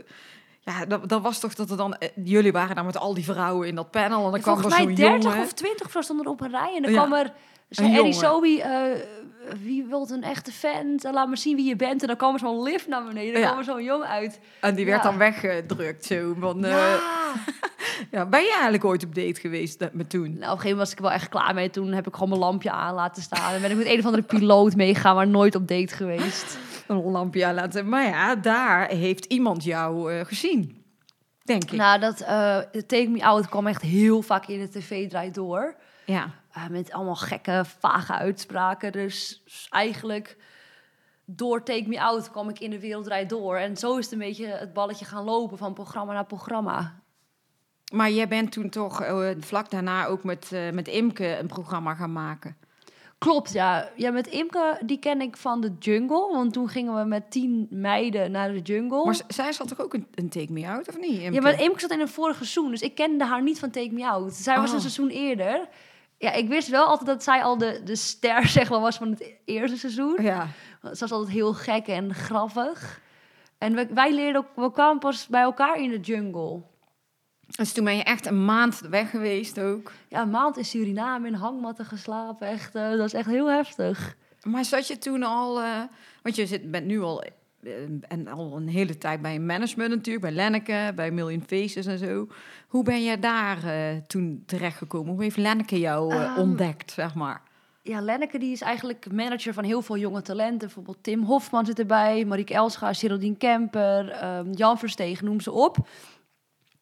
ja, 0.78 0.84
dat, 0.86 1.08
dat 1.08 1.22
was 1.22 1.38
toch 1.38 1.54
dat 1.54 1.70
er 1.70 1.76
dan, 1.76 1.94
eh, 1.94 2.08
jullie 2.24 2.52
waren 2.52 2.76
dan 2.76 2.84
met 2.86 2.96
al 2.98 3.14
die 3.14 3.24
vrouwen 3.24 3.68
in 3.68 3.74
dat 3.74 3.90
panel 3.90 4.24
en 4.24 4.30
dan 4.30 4.40
kwam 4.40 4.56
er 4.64 4.70
zo'n 4.70 4.94
30 4.94 5.22
jongen. 5.22 5.38
of 5.42 5.52
20 5.52 5.86
of 5.86 5.92
zo 5.92 6.00
stonden 6.00 6.26
op 6.26 6.40
een 6.40 6.50
rij. 6.50 6.72
En 6.76 6.82
dan 6.82 6.92
Ja. 6.92 6.98
kwam 7.06 7.18
er, 7.18 7.32
zei 7.68 7.96
Eddie. 7.98 8.12
Zoe, 8.12 8.62
eh, 8.62 9.00
wie 9.62 9.84
wilt 9.88 10.10
een 10.10 10.22
echte 10.22 10.52
fan? 10.52 10.98
En 11.02 11.12
laat 11.12 11.28
maar 11.28 11.38
zien 11.38 11.56
wie 11.56 11.64
je 11.68 11.76
bent. 11.76 12.00
En 12.00 12.06
dan 12.06 12.16
kwam 12.16 12.32
er 12.32 12.38
zo'n 12.38 12.62
lift 12.62 12.88
naar 12.88 13.04
beneden. 13.04 13.32
Dan 13.32 13.40
Ja. 13.42 13.46
kwam 13.46 13.58
er 13.58 13.64
zo'n 13.64 13.84
jongen 13.84 14.08
uit. 14.08 14.40
En 14.60 14.74
die 14.74 14.84
werd 14.86 15.02
Ja. 15.02 15.08
dan 15.10 15.18
weggedrukt 15.18 16.04
zo. 16.04 16.34
Van, 16.40 16.64
eh, 16.64 16.94
ja. 18.10 18.26
ben 18.34 18.40
je 18.42 18.50
eigenlijk 18.52 18.84
ooit 18.84 19.04
op 19.04 19.14
date 19.14 19.40
geweest 19.40 19.88
met, 19.92 20.10
toen? 20.10 20.22
Nou, 20.22 20.34
op 20.34 20.40
een 20.40 20.46
gegeven 20.46 20.68
moment 20.68 20.76
was 20.78 20.92
ik 20.92 20.98
wel 20.98 21.10
echt 21.12 21.28
klaar 21.28 21.54
mee. 21.54 21.70
Toen 21.70 21.92
heb 21.92 22.06
ik 22.06 22.12
gewoon 22.14 22.28
mijn 22.28 22.40
lampje 22.40 22.70
aan 22.70 22.94
laten 22.94 23.22
staan. 23.22 23.54
En 23.54 23.60
ben 23.60 23.70
ik 23.70 23.76
met 23.76 23.86
een 23.86 23.98
of 23.98 24.04
andere 24.04 24.22
piloot 24.22 24.74
meegegaan, 24.76 25.14
maar 25.14 25.28
nooit 25.28 25.54
op 25.54 25.68
date 25.68 25.94
geweest. 25.94 26.58
Een 26.90 27.10
lampje 27.10 27.46
aan 27.46 27.54
laten. 27.54 27.88
Maar 27.88 28.04
ja, 28.04 28.36
daar 28.36 28.88
heeft 28.88 29.24
iemand 29.24 29.64
jou 29.64 30.12
eh, 30.12 30.24
gezien. 30.24 30.84
Denk 31.42 31.64
ik. 31.64 31.72
Nou, 31.72 32.00
dat 32.00 32.20
eh 32.20 32.58
Take 32.86 33.08
Me 33.08 33.24
Out 33.24 33.48
kwam 33.48 33.66
echt 33.66 33.82
heel 33.82 34.22
vaak 34.22 34.46
in 34.46 34.60
de 34.60 34.68
tv 34.68 35.08
draait 35.08 35.34
door. 35.34 35.76
ja. 36.04 36.38
Eh, 36.50 36.68
met 36.68 36.92
allemaal 36.92 37.16
gekke, 37.16 37.64
vage 37.78 38.12
uitspraken. 38.12 38.92
Dus 38.92 39.42
eigenlijk 39.68 40.36
door 41.24 41.62
Take 41.62 41.88
Me 41.88 42.00
Out 42.00 42.30
kwam 42.30 42.48
ik 42.48 42.60
in 42.60 42.70
de 42.70 42.80
wereld 42.80 43.04
draait 43.04 43.28
door. 43.28 43.56
En 43.56 43.76
zo 43.76 43.96
is 43.96 44.04
het 44.04 44.12
een 44.12 44.18
beetje 44.18 44.46
het 44.46 44.72
balletje 44.72 45.04
gaan 45.04 45.24
lopen 45.24 45.58
van 45.58 45.74
programma 45.74 46.12
naar 46.12 46.26
programma. 46.26 47.02
Maar 47.92 48.10
jij 48.10 48.28
bent 48.28 48.52
toen 48.52 48.70
toch 48.70 49.04
vlak 49.40 49.70
daarna 49.70 50.06
ook 50.06 50.24
met, 50.24 50.50
met 50.72 50.88
Imke 50.88 51.38
een 51.38 51.46
programma 51.46 51.94
gaan 51.94 52.12
maken. 52.12 52.56
Klopt, 53.20 53.52
ja. 53.52 53.88
Ja, 53.96 54.10
met 54.10 54.26
Imke, 54.26 54.78
die 54.84 54.98
ken 54.98 55.20
ik 55.20 55.36
van 55.36 55.60
de 55.60 55.72
jungle. 55.78 56.28
Want 56.32 56.52
toen 56.52 56.68
gingen 56.68 56.94
we 56.94 57.04
met 57.04 57.30
tien 57.30 57.66
meiden 57.70 58.30
naar 58.30 58.52
de 58.52 58.60
jungle. 58.60 59.04
Maar 59.04 59.14
z- 59.14 59.22
zij 59.28 59.52
zat 59.52 59.68
toch 59.68 59.80
ook 59.80 59.94
een, 59.94 60.06
een 60.14 60.28
Take 60.28 60.52
Me 60.52 60.66
Out, 60.68 60.88
of 60.88 60.98
niet? 60.98 61.10
Imke? 61.10 61.26
Oh. 61.28 61.32
Ja, 61.34 61.40
maar 61.40 61.60
Imke 61.62 61.80
zat 61.80 61.90
in 61.90 62.00
een 62.00 62.08
vorig 62.08 62.36
seizoen, 62.36 62.70
dus 62.70 62.80
ik 62.82 62.94
kende 62.94 63.24
haar 63.24 63.42
niet 63.42 63.58
van 63.58 63.70
Take 63.70 63.92
Me 63.92 64.06
Out. 64.06 64.34
Zij 64.34 64.56
was 64.56 64.68
Oh. 64.68 64.74
een 64.74 64.80
seizoen 64.80 65.08
eerder. 65.08 65.68
Ja, 66.18 66.32
ik 66.32 66.48
wist 66.48 66.68
wel 66.68 66.84
altijd 66.86 67.06
dat 67.08 67.22
zij 67.22 67.42
al 67.42 67.58
de, 67.58 67.80
de 67.84 67.96
ster 67.96 68.46
zeg 68.58 68.70
maar, 68.70 68.80
was 68.80 68.96
van 68.96 69.10
het 69.10 69.32
eerste 69.44 69.76
seizoen. 69.78 70.16
Ja. 70.22 70.46
Ze 70.82 70.88
was 71.00 71.12
altijd 71.12 71.30
heel 71.32 71.52
gek 71.54 71.86
en 71.86 72.14
grappig. 72.14 73.00
En 73.58 73.74
we, 73.74 73.86
wij 73.94 74.12
leerden 74.14 74.40
ook, 74.42 74.64
we 74.64 74.72
kwamen 74.72 74.98
pas 74.98 75.26
bij 75.26 75.42
elkaar 75.42 75.80
in 75.80 75.90
de 75.90 76.00
jungle. 76.00 76.60
Dus 77.56 77.72
toen 77.72 77.84
ben 77.84 77.96
je 77.96 78.02
echt 78.02 78.26
een 78.26 78.44
maand 78.44 78.80
weg 78.90 79.10
geweest 79.10 79.60
ook. 79.60 79.92
Ja, 80.08 80.22
een 80.22 80.30
maand 80.30 80.56
in 80.56 80.64
Suriname 80.64 81.26
in 81.26 81.34
hangmatten 81.34 81.84
geslapen. 81.84 82.48
Echt, 82.48 82.74
eh, 82.74 82.90
dat 82.90 83.06
is 83.06 83.14
echt 83.14 83.28
heel 83.28 83.50
heftig. 83.50 84.16
Maar 84.42 84.64
zat 84.64 84.86
je 84.86 84.98
toen 84.98 85.22
al... 85.22 85.60
eh, 85.60 85.80
want 86.22 86.36
je 86.36 86.46
zit, 86.46 86.70
bent 86.70 86.86
nu 86.86 87.00
al, 87.00 87.22
eh, 87.62 87.72
en 88.08 88.28
al 88.28 88.56
een 88.56 88.68
hele 88.68 88.98
tijd 88.98 89.22
bij 89.22 89.38
management 89.38 89.90
natuurlijk. 89.90 90.24
Bij 90.24 90.34
Lenneke, 90.34 90.92
bij 90.94 91.10
Million 91.10 91.44
Faces 91.46 91.86
en 91.86 91.98
zo. 91.98 92.28
Hoe 92.68 92.84
ben 92.84 93.02
je 93.02 93.18
daar 93.18 93.64
eh, 93.64 93.96
toen 94.06 94.42
terechtgekomen? 94.46 95.12
Hoe 95.12 95.22
heeft 95.22 95.36
Lenneke 95.36 95.78
jou 95.78 96.12
eh, 96.14 96.20
Ehm, 96.22 96.38
ontdekt, 96.38 96.90
zeg 96.90 97.14
maar? 97.14 97.42
Ja, 97.82 98.00
Lenneke 98.00 98.38
die 98.38 98.52
is 98.52 98.60
eigenlijk 98.60 99.12
manager 99.12 99.54
van 99.54 99.64
heel 99.64 99.82
veel 99.82 99.96
jonge 99.96 100.22
talenten. 100.22 100.58
Bijvoorbeeld 100.58 101.02
Tim 101.02 101.22
Hofman 101.22 101.66
zit 101.66 101.78
erbij, 101.78 102.24
Marieke 102.24 102.54
Elscha, 102.54 102.92
Geraldine 102.92 103.36
Kemper, 103.36 104.08
ehm, 104.08 104.52
Jan 104.52 104.78
Verstegen, 104.78 105.24
noem 105.24 105.40
ze 105.40 105.52
op. 105.52 105.76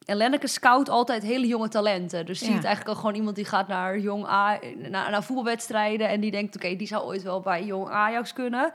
En 0.09 0.17
Lenneke 0.17 0.47
scout 0.47 0.88
altijd 0.88 1.23
hele 1.23 1.47
jonge 1.47 1.69
talenten. 1.69 2.27
Dus 2.27 2.41
Ja. 2.41 2.47
ziet 2.47 2.65
eigenlijk 2.65 2.88
al 2.88 2.95
gewoon 2.95 3.15
iemand 3.15 3.37
die 3.37 3.45
gaat 3.45 3.69
naar 3.69 3.99
jong 3.99 4.27
A, 4.27 4.59
naar, 4.77 5.11
naar 5.11 5.23
voetbalwedstrijden 5.23 6.09
en 6.09 6.21
die 6.21 6.31
denkt, 6.31 6.57
oké, 6.57 6.77
die 6.77 6.87
zou 6.87 7.05
ooit 7.05 7.23
wel 7.23 7.41
bij 7.41 7.65
jong 7.65 7.88
Ajax 7.88 8.33
kunnen. 8.33 8.73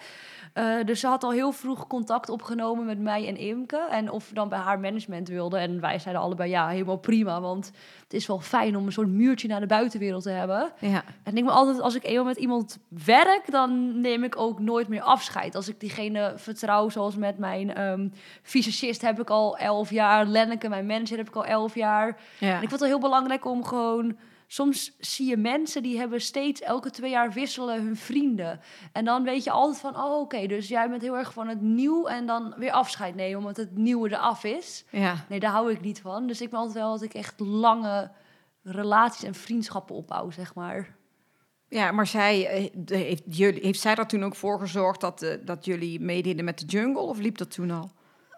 Eh, 0.54 0.84
dus 0.86 1.00
ze 1.00 1.08
had 1.08 1.24
al 1.24 1.32
heel 1.32 1.52
vroeg 1.52 1.88
contact 1.88 2.30
opgenomen 2.30 2.86
met 2.86 3.00
mij 3.00 3.28
en 3.28 3.38
Imke. 3.38 3.88
En 3.90 4.12
of 4.12 4.30
we 4.30 4.36
dan 4.36 4.50
bij 4.50 4.60
haar 4.60 4.80
management 4.80 5.28
wilde. 5.28 5.58
En 5.58 5.80
wij 5.80 6.00
zeiden 6.00 6.24
allebei 6.24 6.50
ja, 6.50 6.68
helemaal 6.68 6.98
prima. 6.98 7.42
Want 7.42 7.72
het 8.04 8.14
is 8.14 8.28
wel 8.28 8.40
fijn 8.40 8.78
om 8.78 8.86
een 8.86 8.92
soort 8.92 9.08
muurtje 9.08 9.48
naar 9.48 9.60
de 9.60 9.66
buitenwereld 9.66 10.24
te 10.24 10.30
hebben. 10.30 10.72
Ja. 10.80 11.04
En 11.24 11.38
ik 11.38 11.44
me 11.44 11.50
altijd, 11.50 11.82
als 11.82 11.96
ik 11.96 12.04
eenmaal 12.04 12.26
met 12.26 12.38
iemand 12.38 12.80
werk, 13.06 13.52
dan 13.52 14.02
neem 14.02 14.24
ik 14.24 14.38
ook 14.38 14.60
nooit 14.60 14.88
meer 14.88 15.02
afscheid. 15.02 15.56
Als 15.56 15.70
ik 15.70 15.80
diegene 15.80 16.34
vertrouw, 16.36 16.90
zoals 16.90 17.16
met 17.16 17.38
mijn 17.38 17.76
ehm 17.76 18.08
fysicist 18.42 19.02
heb 19.02 19.20
ik 19.20 19.30
al 19.30 19.58
elf 19.58 19.90
jaar. 19.90 20.26
Lenneke, 20.26 20.70
mijn 20.70 20.86
manager, 20.86 21.18
heb 21.18 21.28
ik 21.28 21.36
al 21.36 21.46
elf 21.46 21.76
jaar. 21.76 22.18
Ja. 22.40 22.56
En 22.56 22.62
ik 22.62 22.70
vind 22.70 22.80
het 22.80 22.90
heel 22.90 23.00
belangrijk 23.00 23.46
om 23.46 23.66
gewoon... 23.66 24.18
Soms 24.54 24.92
zie 25.00 25.30
je 25.30 25.38
mensen 25.38 25.84
die 25.84 25.98
hebben 25.98 26.22
steeds 26.22 26.62
elke 26.62 26.90
twee 26.90 27.10
jaar 27.12 27.32
wisselen 27.32 27.84
hun 27.84 27.96
vrienden. 27.96 28.60
En 28.92 29.06
dan 29.06 29.24
weet 29.24 29.44
je 29.44 29.52
altijd 29.52 29.80
van, 29.80 30.04
oh 30.04 30.20
oké, 30.20 30.48
dus 30.48 30.68
jij 30.68 30.90
bent 30.90 31.02
heel 31.02 31.18
erg 31.18 31.34
van 31.34 31.48
het 31.48 31.62
nieuw 31.62 32.08
en 32.08 32.26
dan 32.26 32.54
weer 32.58 32.72
afscheid 32.72 33.16
nemen 33.16 33.38
omdat 33.38 33.58
het 33.58 33.78
nieuwe 33.78 34.10
eraf 34.10 34.44
is. 34.44 34.86
ja. 34.90 35.26
Nee, 35.30 35.40
daar 35.40 35.52
hou 35.52 35.72
ik 35.72 35.82
niet 35.82 36.02
van. 36.02 36.28
Dus 36.28 36.42
ik 36.42 36.50
ben 36.50 36.60
altijd 36.60 36.78
wel 36.78 36.92
dat 36.92 37.02
ik 37.02 37.14
echt 37.14 37.40
lange 37.40 38.12
relaties 38.64 39.24
en 39.24 39.36
vriendschappen 39.36 39.96
opbouw, 39.96 40.32
zeg 40.32 40.56
maar. 40.56 40.96
Ja, 41.68 41.92
maar 41.92 42.08
zij, 42.08 42.48
eh, 42.48 42.70
heeft, 42.86 43.24
jullie, 43.26 43.62
heeft 43.62 43.80
zij 43.80 43.96
er 43.96 44.08
toen 44.08 44.24
ook 44.24 44.36
voor 44.36 44.60
gezorgd 44.60 45.02
dat, 45.02 45.22
eh, 45.22 45.38
dat 45.46 45.66
jullie 45.66 46.00
meededen 46.00 46.46
met 46.46 46.60
de 46.60 46.66
jungle? 46.66 47.02
Of 47.02 47.18
liep 47.18 47.38
dat 47.38 47.52
toen 47.52 47.72
al? 47.72 47.92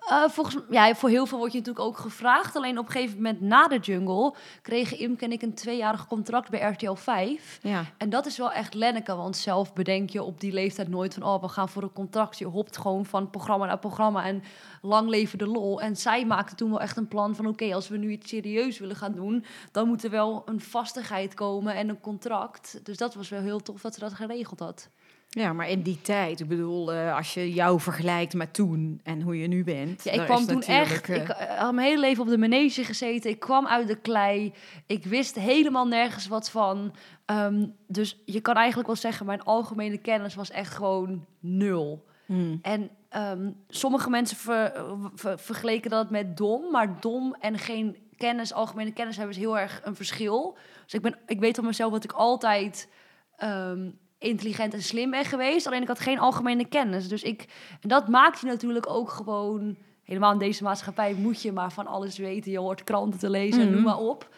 Eh, 0.05 0.23
volgens 0.29 0.57
ja, 0.69 0.95
voor 0.95 1.09
heel 1.09 1.25
veel 1.25 1.37
word 1.37 1.51
je 1.51 1.57
natuurlijk 1.57 1.85
ook 1.85 1.97
gevraagd. 1.97 2.55
Alleen 2.55 2.77
op 2.77 2.85
een 2.85 2.91
gegeven 2.91 3.15
moment 3.15 3.41
na 3.41 3.67
de 3.67 3.79
jungle 3.79 4.33
kregen 4.61 4.99
Imke 4.99 5.25
en 5.25 5.31
ik 5.31 5.41
een 5.41 5.53
tweejarig 5.53 6.07
contract 6.07 6.49
bij 6.49 6.59
RTL 6.59 6.93
5. 6.93 7.59
Ja. 7.61 7.85
En 7.97 8.09
dat 8.09 8.25
is 8.25 8.37
wel 8.37 8.51
echt 8.51 8.73
Lenneke, 8.73 9.15
want 9.15 9.37
zelf 9.37 9.73
bedenk 9.73 10.09
je 10.09 10.23
op 10.23 10.39
die 10.39 10.51
leeftijd 10.51 10.87
nooit 10.87 11.13
van... 11.13 11.23
oh, 11.23 11.41
we 11.41 11.47
gaan 11.47 11.69
voor 11.69 11.83
een 11.83 11.93
contract. 11.93 12.37
Je 12.37 12.45
hopt 12.45 12.77
gewoon 12.77 13.05
van 13.05 13.29
programma 13.29 13.65
naar 13.65 13.79
programma 13.79 14.25
en 14.25 14.43
lang 14.81 15.09
leven 15.09 15.37
de 15.37 15.47
lol. 15.47 15.81
En 15.81 15.95
zij 15.95 16.25
maakte 16.25 16.55
toen 16.55 16.69
wel 16.69 16.81
echt 16.81 16.97
een 16.97 17.07
plan 17.07 17.35
van... 17.35 17.47
oké, 17.47 17.73
als 17.73 17.87
we 17.87 17.97
nu 17.97 18.11
iets 18.11 18.29
serieus 18.29 18.79
willen 18.79 18.95
gaan 18.95 19.13
doen... 19.13 19.45
dan 19.71 19.87
moet 19.87 20.03
er 20.03 20.09
wel 20.09 20.41
een 20.45 20.61
vastigheid 20.61 21.33
komen 21.33 21.75
en 21.75 21.89
een 21.89 21.99
contract. 21.99 22.79
Dus 22.83 22.97
dat 22.97 23.13
was 23.13 23.29
wel 23.29 23.41
heel 23.41 23.59
tof 23.59 23.81
dat 23.81 23.93
ze 23.93 23.99
dat 23.99 24.13
geregeld 24.13 24.59
had. 24.59 24.89
Ja, 25.35 25.53
maar 25.53 25.69
in 25.69 25.81
die 25.81 26.01
tijd, 26.01 26.39
ik 26.39 26.47
bedoel, 26.47 26.93
eh, 26.93 27.15
als 27.15 27.33
je 27.33 27.53
jou 27.53 27.79
vergelijkt 27.79 28.33
met 28.33 28.53
toen 28.53 28.99
en 29.03 29.21
hoe 29.21 29.39
je 29.39 29.47
nu 29.47 29.63
bent. 29.63 30.03
Ja, 30.03 30.11
ik 30.11 30.21
kwam 30.25 30.45
toen 30.45 30.61
echt... 30.61 31.09
eh, 31.09 31.15
Ik 31.15 31.29
eh, 31.29 31.57
had 31.59 31.73
mijn 31.73 31.87
hele 31.87 31.99
leven 31.99 32.23
op 32.23 32.29
de 32.29 32.37
manege 32.37 32.83
gezeten. 32.83 33.29
Ik 33.29 33.39
kwam 33.39 33.67
uit 33.67 33.87
de 33.87 33.95
klei. 33.95 34.53
Ik 34.87 35.05
wist 35.05 35.35
helemaal 35.35 35.87
nergens 35.87 36.27
wat 36.27 36.49
van. 36.49 36.95
Ehm, 37.25 37.65
dus 37.87 38.21
je 38.25 38.41
kan 38.41 38.55
eigenlijk 38.55 38.87
wel 38.87 38.95
zeggen... 38.95 39.25
mijn 39.25 39.43
algemene 39.43 39.97
kennis 39.97 40.35
was 40.35 40.51
echt 40.51 40.73
gewoon 40.73 41.25
nul. 41.39 42.05
hmm. 42.25 42.59
En 42.61 42.89
ehm, 43.09 43.51
sommige 43.67 44.09
mensen 44.09 44.37
ver- 44.37 44.85
ver- 45.15 45.39
vergeleken 45.39 45.89
dat 45.89 46.09
met 46.09 46.37
dom. 46.37 46.71
Maar 46.71 46.99
dom 46.99 47.35
en 47.39 47.57
geen 47.57 47.97
kennis, 48.17 48.53
algemene 48.53 48.91
kennis 48.93 49.15
hebben 49.17 49.35
is 49.35 49.41
heel 49.41 49.59
erg 49.59 49.81
een 49.83 49.95
verschil. 49.95 50.57
Dus 50.83 50.93
ik, 50.93 51.01
ben, 51.01 51.17
ik 51.25 51.39
weet 51.39 51.55
van 51.55 51.65
mezelf 51.65 51.91
dat 51.91 52.03
ik 52.03 52.11
altijd 52.11 52.89
ehm, 53.37 53.89
intelligent 54.17 54.73
en 54.73 54.81
slim 54.83 55.11
ben 55.11 55.25
geweest. 55.25 55.67
Alleen 55.67 55.81
ik 55.81 55.87
had 55.87 55.99
geen 55.99 56.19
algemene 56.19 56.65
kennis. 56.65 57.07
Dus 57.07 57.23
ik, 57.23 57.45
en 57.81 57.89
dat 57.89 58.07
maakt 58.07 58.39
je 58.39 58.45
natuurlijk 58.47 58.89
ook 58.89 59.09
gewoon... 59.09 59.75
Helemaal 60.03 60.31
in 60.31 60.37
deze 60.39 60.63
maatschappij 60.63 61.13
moet 61.13 61.41
je 61.41 61.51
maar 61.51 61.71
van 61.71 61.87
alles 61.87 62.17
weten. 62.17 62.51
Je 62.51 62.59
hoort 62.59 62.83
kranten 62.83 63.19
te 63.19 63.29
lezen 63.29 63.61
en 63.61 63.65
Mhm. 63.67 63.75
noem 63.75 63.83
maar 63.83 63.97
op. 63.97 64.29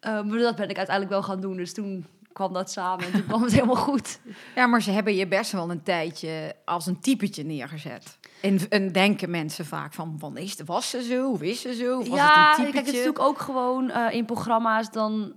Ehm, 0.00 0.26
maar 0.28 0.38
dat 0.38 0.56
ben 0.56 0.68
ik 0.68 0.76
uiteindelijk 0.76 1.14
wel 1.14 1.22
gaan 1.22 1.40
doen. 1.40 1.56
Dus 1.56 1.72
toen 1.74 2.06
kwam 2.32 2.52
dat 2.52 2.70
samen 2.70 3.04
en 3.04 3.12
toen 3.12 3.26
kwam 3.26 3.42
het 3.42 3.52
helemaal 3.58 3.76
goed. 3.76 4.20
Ja, 4.54 4.66
maar 4.66 4.82
ze 4.82 4.90
hebben 4.90 5.14
je 5.14 5.26
best 5.26 5.52
wel 5.52 5.70
een 5.70 5.82
tijdje 5.82 6.54
als 6.64 6.86
een 6.86 7.00
typetje 7.00 7.44
neergezet. 7.44 8.18
En, 8.40 8.58
en 8.68 8.92
denken 8.92 9.30
mensen 9.30 9.64
vaak 9.66 9.92
van, 9.94 10.14
van 10.18 10.36
is, 10.36 10.56
was 10.64 10.90
ze 10.90 11.02
zo? 11.02 11.30
Of 11.30 11.42
is 11.42 11.60
ze 11.60 11.74
zo? 11.74 11.98
Of 11.98 12.08
was 12.08 12.18
ja, 12.18 12.48
het 12.50 12.58
een 12.58 12.64
kijk, 12.64 12.76
het 12.76 12.86
is 12.86 12.92
natuurlijk 12.92 13.18
ook 13.24 13.38
gewoon 13.38 13.90
eh, 13.90 14.14
in 14.14 14.24
programma's 14.24 14.90
dan 14.90 15.32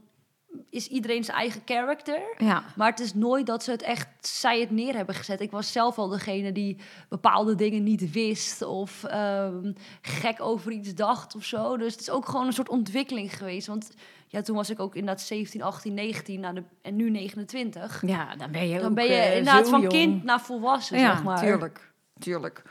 is 0.69 0.87
iedereen 0.87 1.23
zijn 1.23 1.37
eigen 1.37 1.61
character. 1.65 2.19
Ja, 2.37 2.63
Maar 2.75 2.89
het 2.89 2.99
is 2.99 3.13
nooit 3.13 3.45
dat 3.45 3.63
ze 3.63 3.71
het 3.71 3.81
echt, 3.81 4.07
zij 4.21 4.59
het 4.59 4.71
neer 4.71 4.95
hebben 4.95 5.15
gezet. 5.15 5.41
Ik 5.41 5.51
was 5.51 5.71
zelf 5.71 5.97
al 5.97 6.07
degene 6.07 6.51
die 6.51 6.77
bepaalde 7.09 7.55
dingen 7.55 7.83
niet 7.83 8.11
wist 8.11 8.61
of 8.61 9.03
ehm, 9.03 9.73
gek 10.01 10.41
over 10.41 10.71
iets 10.71 10.93
dacht 10.93 11.35
of 11.35 11.43
zo. 11.43 11.77
Dus 11.77 11.91
het 11.91 12.01
is 12.01 12.09
ook 12.09 12.25
gewoon 12.25 12.45
een 12.45 12.53
soort 12.53 12.69
ontwikkeling 12.69 13.37
geweest. 13.37 13.67
Want 13.67 13.89
ja, 14.27 14.41
toen 14.41 14.55
was 14.55 14.69
ik 14.69 14.79
ook 14.79 14.95
inderdaad 14.95 15.21
17, 15.23 15.61
18, 15.61 15.93
19 15.93 16.39
naar 16.39 16.53
de, 16.53 16.63
en 16.81 16.95
nu 16.95 17.09
29. 17.09 18.03
ja 18.05 18.35
dan 18.35 18.51
ben 18.51 18.67
je 18.67 18.79
Dan 18.79 18.89
ook, 18.89 18.95
ben 18.95 19.05
je 19.05 19.11
eh, 19.13 19.37
inderdaad 19.37 19.69
van 19.69 19.81
jong. 19.81 19.93
kind 19.93 20.23
naar 20.23 20.41
volwassen, 20.41 20.99
Ja, 20.99 21.11
zeg 21.13 21.23
maar. 21.23 21.39
tuurlijk. 21.39 21.87
Tuurlijk. 22.19 22.61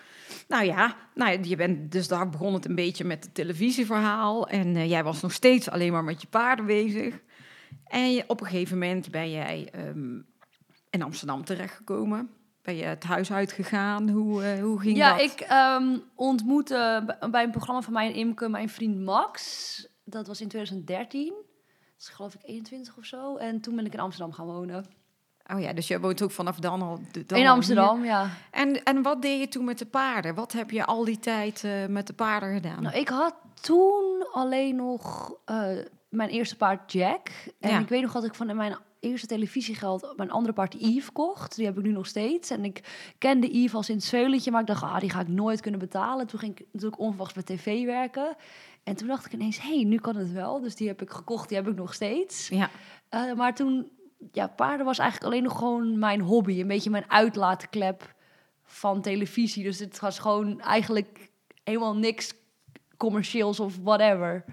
Nou 0.49 0.65
ja, 0.65 0.97
nou, 1.15 1.39
je 1.43 1.57
bent, 1.57 1.93
dus 1.93 2.09
daar 2.09 2.29
begon 2.29 2.55
het 2.55 2.65
een 2.65 2.75
beetje 2.75 3.05
met 3.05 3.25
het 3.25 3.35
televisieverhaal. 3.35 4.49
En 4.49 4.77
eh, 4.77 4.89
jij 4.91 5.05
was 5.05 5.21
nog 5.21 5.33
steeds 5.33 5.71
alleen 5.71 5.93
maar 5.93 6.05
met 6.05 6.21
je 6.21 6.27
paarden 6.27 6.67
bezig. 6.67 7.21
En 7.89 8.25
op 8.27 8.41
een 8.41 8.47
gegeven 8.47 8.79
moment 8.79 9.11
ben 9.11 9.31
jij 9.31 9.69
ehm, 9.73 10.19
in 10.91 11.03
Amsterdam 11.03 11.45
terechtgekomen. 11.45 12.31
Ben 12.63 12.77
je 12.77 12.85
het 12.85 13.05
huis 13.05 13.33
uitgegaan? 13.33 14.09
Hoe, 14.09 14.43
eh, 14.45 14.63
hoe 14.63 14.81
ging 14.81 14.97
Ja, 14.97 15.11
dat? 15.17 15.21
ik 15.21 15.41
ehm, 15.41 15.99
ontmoette 16.15 17.17
bij 17.31 17.43
een 17.45 17.51
programma 17.51 17.83
van 17.83 17.93
mij 17.93 18.07
en 18.07 18.15
Imke 18.15 18.49
mijn 18.49 18.69
vriend 18.69 19.01
Max. 19.01 19.89
Dat 20.05 20.27
was 20.27 20.41
in 20.41 20.49
2013. 20.49 21.33
Dat 21.33 21.47
is 21.99 22.09
geloof 22.09 22.35
ik 22.35 22.41
21 22.45 22.97
of 22.97 23.05
zo. 23.05 23.37
En 23.37 23.61
toen 23.61 23.77
ben 23.77 23.87
ik 23.87 23.93
in 23.93 24.01
Amsterdam 24.01 24.33
gaan 24.33 24.47
wonen. 24.47 24.85
Oh 25.55 25.61
ja, 25.61 25.73
dus 25.73 25.89
je 25.89 26.01
woont 26.01 26.23
ook 26.23 26.31
vanaf 26.31 26.59
dan 26.59 26.83
al... 26.83 27.01
dan 27.27 27.39
in 27.39 27.47
al 27.47 27.55
Amsterdam, 27.55 28.05
ja. 28.05 28.31
En, 28.51 28.83
en 28.83 29.03
wat 29.03 29.23
deed 29.23 29.41
je 29.41 29.49
toen 29.49 29.65
met 29.65 29.79
de 29.79 29.87
paarden? 29.87 30.35
Wat 30.35 30.53
heb 30.53 30.71
je 30.71 30.85
al 30.85 31.05
die 31.05 31.19
tijd 31.19 31.65
eh, 31.65 31.87
met 31.87 32.07
de 32.07 32.13
paarden 32.13 32.53
gedaan? 32.55 32.83
Nou, 32.83 32.97
ik 32.97 33.09
had 33.09 33.35
toen 33.61 34.27
alleen 34.33 34.77
nog 34.77 35.35
eh, 35.45 35.69
mijn 36.09 36.29
eerste 36.31 36.57
paard 36.57 36.93
Jack. 36.93 37.29
En 37.61 37.71
Ja. 37.71 37.79
ik 37.79 37.89
weet 37.89 38.03
nog 38.03 38.13
dat 38.13 38.25
ik 38.25 38.35
van 38.35 38.57
mijn 38.57 38.77
eerste 39.01 39.27
televisiegeld 39.27 40.13
mijn 40.17 40.31
andere 40.31 40.53
paard 40.55 40.75
Yves 40.79 41.13
kocht. 41.13 41.57
Die 41.57 41.65
heb 41.67 41.79
ik 41.79 41.85
nu 41.85 41.91
nog 41.93 42.07
steeds. 42.07 42.51
En 42.51 42.65
ik 42.65 42.83
kende 43.19 43.59
Yves 43.59 43.75
al 43.75 43.83
sinds 43.83 44.09
Veulentje, 44.09 44.51
maar 44.51 44.61
ik 44.61 44.67
dacht, 44.67 44.83
ah, 44.83 44.99
die 45.01 45.11
ga 45.11 45.21
ik 45.21 45.29
nooit 45.29 45.61
kunnen 45.61 45.81
betalen. 45.81 46.27
Toen 46.27 46.39
ging 46.39 46.59
ik 46.59 46.67
natuurlijk 46.73 47.01
onverwachts 47.01 47.35
bij 47.35 47.43
tv 47.43 47.85
werken. 47.85 48.37
En 48.83 48.95
toen 48.97 49.09
dacht 49.09 49.27
ik 49.27 49.33
ineens, 49.33 49.61
hé, 49.63 49.75
hey, 49.75 49.85
nu 49.85 49.99
kan 49.99 50.17
het 50.17 50.33
wel. 50.33 50.61
Dus 50.61 50.75
die 50.75 50.89
heb 50.89 51.03
ik 51.03 51.11
gekocht, 51.11 51.49
die 51.49 51.57
heb 51.57 51.69
ik 51.69 51.77
nog 51.77 51.95
steeds. 51.95 52.49
Ja, 52.49 52.71
Eh, 53.09 53.33
maar 53.33 53.55
toen, 53.55 53.91
ja, 54.33 54.47
paarden 54.47 54.87
was 54.87 54.99
eigenlijk 54.99 55.33
alleen 55.33 55.43
nog 55.45 55.59
gewoon 55.59 55.99
mijn 55.99 56.21
hobby. 56.21 56.61
Een 56.61 56.67
beetje 56.67 56.91
mijn 56.91 57.11
uitlaatklep 57.11 58.15
van 58.65 59.03
televisie. 59.03 59.65
Dus 59.65 59.79
het 59.79 60.01
was 60.01 60.19
gewoon 60.19 60.61
eigenlijk 60.61 61.31
helemaal 61.65 61.97
niks 61.97 62.35
commercieels 62.97 63.61
of 63.61 63.77
whatever. 63.83 64.45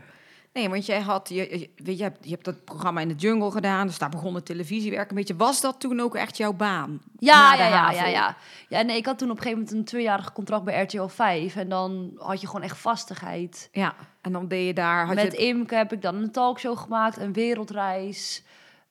Nee, 0.56 0.70
want 0.70 0.86
jij 0.86 1.02
had, 1.02 1.30
je, 1.30 1.70
weet 1.76 1.98
je, 1.98 2.04
hebt, 2.04 2.18
je 2.26 2.30
hebt 2.30 2.46
dat 2.46 2.64
programma 2.64 3.02
in 3.02 3.08
de 3.08 3.14
jungle 3.14 3.52
gedaan, 3.52 3.88
dus 3.88 3.98
daar 3.98 4.10
begon 4.10 4.36
het 4.36 4.46
televisiewerk 4.46 5.10
een 5.10 5.16
beetje. 5.16 5.36
Was 5.36 5.62
dat 5.62 5.80
toen 5.80 6.00
ook 6.00 6.16
echt 6.16 6.38
jouw 6.38 6.54
baan? 6.54 7.02
Ja, 7.18 7.52
de 7.52 7.58
ja, 7.58 7.68
ja, 7.68 7.92
ja, 7.92 8.06
ja. 8.06 8.36
Ja, 8.70 8.82
nee, 8.82 8.98
ik 8.98 9.06
had 9.06 9.18
toen 9.18 9.30
op 9.30 9.36
een 9.38 9.42
gegeven 9.42 9.64
moment 9.64 9.78
een 9.80 9.86
tweejarig 9.86 10.34
contract 10.34 10.64
bij 10.64 10.82
RTL 10.82 11.06
5. 11.08 11.56
En 11.56 11.70
dan 11.70 12.12
had 12.18 12.42
je 12.42 12.48
gewoon 12.48 12.62
echt 12.62 12.78
vastigheid. 12.78 13.70
Ja, 13.72 13.96
en 14.22 14.32
dan 14.32 14.48
ben 14.48 14.58
je 14.58 14.74
daar, 14.74 15.06
had 15.06 15.16
Met 15.16 15.32
je, 15.32 15.38
Imke 15.38 15.76
heb 15.76 15.94
ik 15.94 16.02
dan 16.02 16.16
een 16.16 16.32
talkshow 16.32 16.78
gemaakt, 16.78 17.18
een 17.18 17.34
wereldreis. 17.34 18.44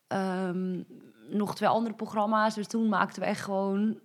ehm, 0.07 0.81
nog 1.29 1.55
twee 1.55 1.69
andere 1.69 1.95
programma's. 1.95 2.55
Dus 2.55 2.67
toen 2.67 2.89
maakten 2.89 3.23
we 3.23 3.29
echt 3.29 3.41
gewoon, 3.43 3.99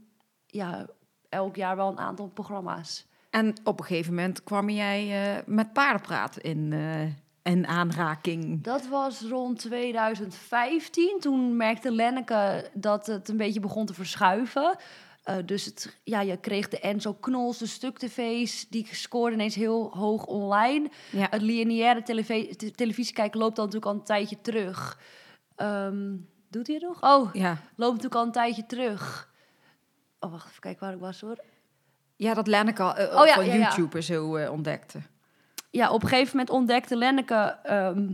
ja, 0.46 0.86
elk 1.30 1.56
jaar 1.56 1.76
wel 1.76 1.90
een 1.90 2.00
aantal 2.00 2.28
programma's. 2.28 3.08
en 3.30 3.56
op 3.64 3.80
een 3.80 3.86
gegeven 3.86 4.14
moment 4.14 4.44
kwam 4.44 4.70
jij 4.70 5.34
eh, 5.38 5.44
met 5.46 5.74
paardenpraat 5.74 6.38
in, 6.38 6.74
eh 6.74 7.28
in 7.50 7.68
aanraking. 7.68 8.64
Dat 8.64 8.88
was 8.88 9.22
rond 9.22 9.60
2015. 9.60 11.18
Toen 11.20 11.58
merkte 11.58 11.92
Lenneke 11.92 12.70
dat 12.74 13.06
het 13.08 13.30
een 13.30 13.38
beetje 13.38 13.60
begon 13.60 13.86
te 13.86 13.94
verschuiven. 13.94 14.76
Eh, 15.24 15.36
dus 15.46 15.66
het, 15.66 15.98
ja, 16.04 16.22
je 16.22 16.38
kreeg 16.38 16.68
de 16.68 16.80
Enzo 16.80 17.14
Knols, 17.14 17.58
de 17.58 17.66
stuk-tv's, 17.68 18.68
die 18.70 18.88
scoorden 18.92 19.34
ineens 19.40 19.56
heel 19.56 19.92
hoog 19.98 20.26
online. 20.26 20.90
Ja, 21.12 21.28
Het 21.30 21.42
lineaire 21.42 22.04
televe- 22.04 22.56
te- 22.56 22.72
televisie 22.72 23.14
kijken 23.14 23.40
loopt 23.40 23.56
dan 23.56 23.66
natuurlijk 23.66 23.92
al 23.92 23.98
een 24.00 24.06
tijdje 24.06 24.42
terug. 24.42 25.00
Ehm, 25.56 26.16
doet 26.50 26.68
hij 26.68 26.76
het 26.76 26.86
nog? 26.86 27.04
Oh, 27.04 27.34
ja. 27.34 27.50
loopt 27.76 27.94
natuurlijk 27.96 28.16
al 28.16 28.26
een 28.26 28.32
tijdje 28.32 28.66
terug. 28.66 29.32
Oh, 30.20 30.32
wacht 30.32 30.48
even 30.50 30.62
kijken 30.62 30.86
waar 30.86 30.94
ik 30.94 31.00
was 31.02 31.22
hoor. 31.22 31.38
ja 32.16 32.34
dat 32.34 32.48
Lenneke 32.48 32.84
al, 32.84 32.96
eh, 32.96 33.20
Oh 33.20 33.26
ja, 33.26 33.34
van 33.34 33.46
ja, 33.46 33.52
en 33.52 34.04
zo 34.04 34.36
eh, 34.36 34.52
ontdekte. 34.52 35.00
Ja, 35.70 35.92
op 35.92 36.04
een 36.04 36.10
gegeven 36.10 36.32
moment 36.38 36.50
ontdekte 36.56 36.96
Lenneke 36.96 37.58
ehm, 37.64 38.08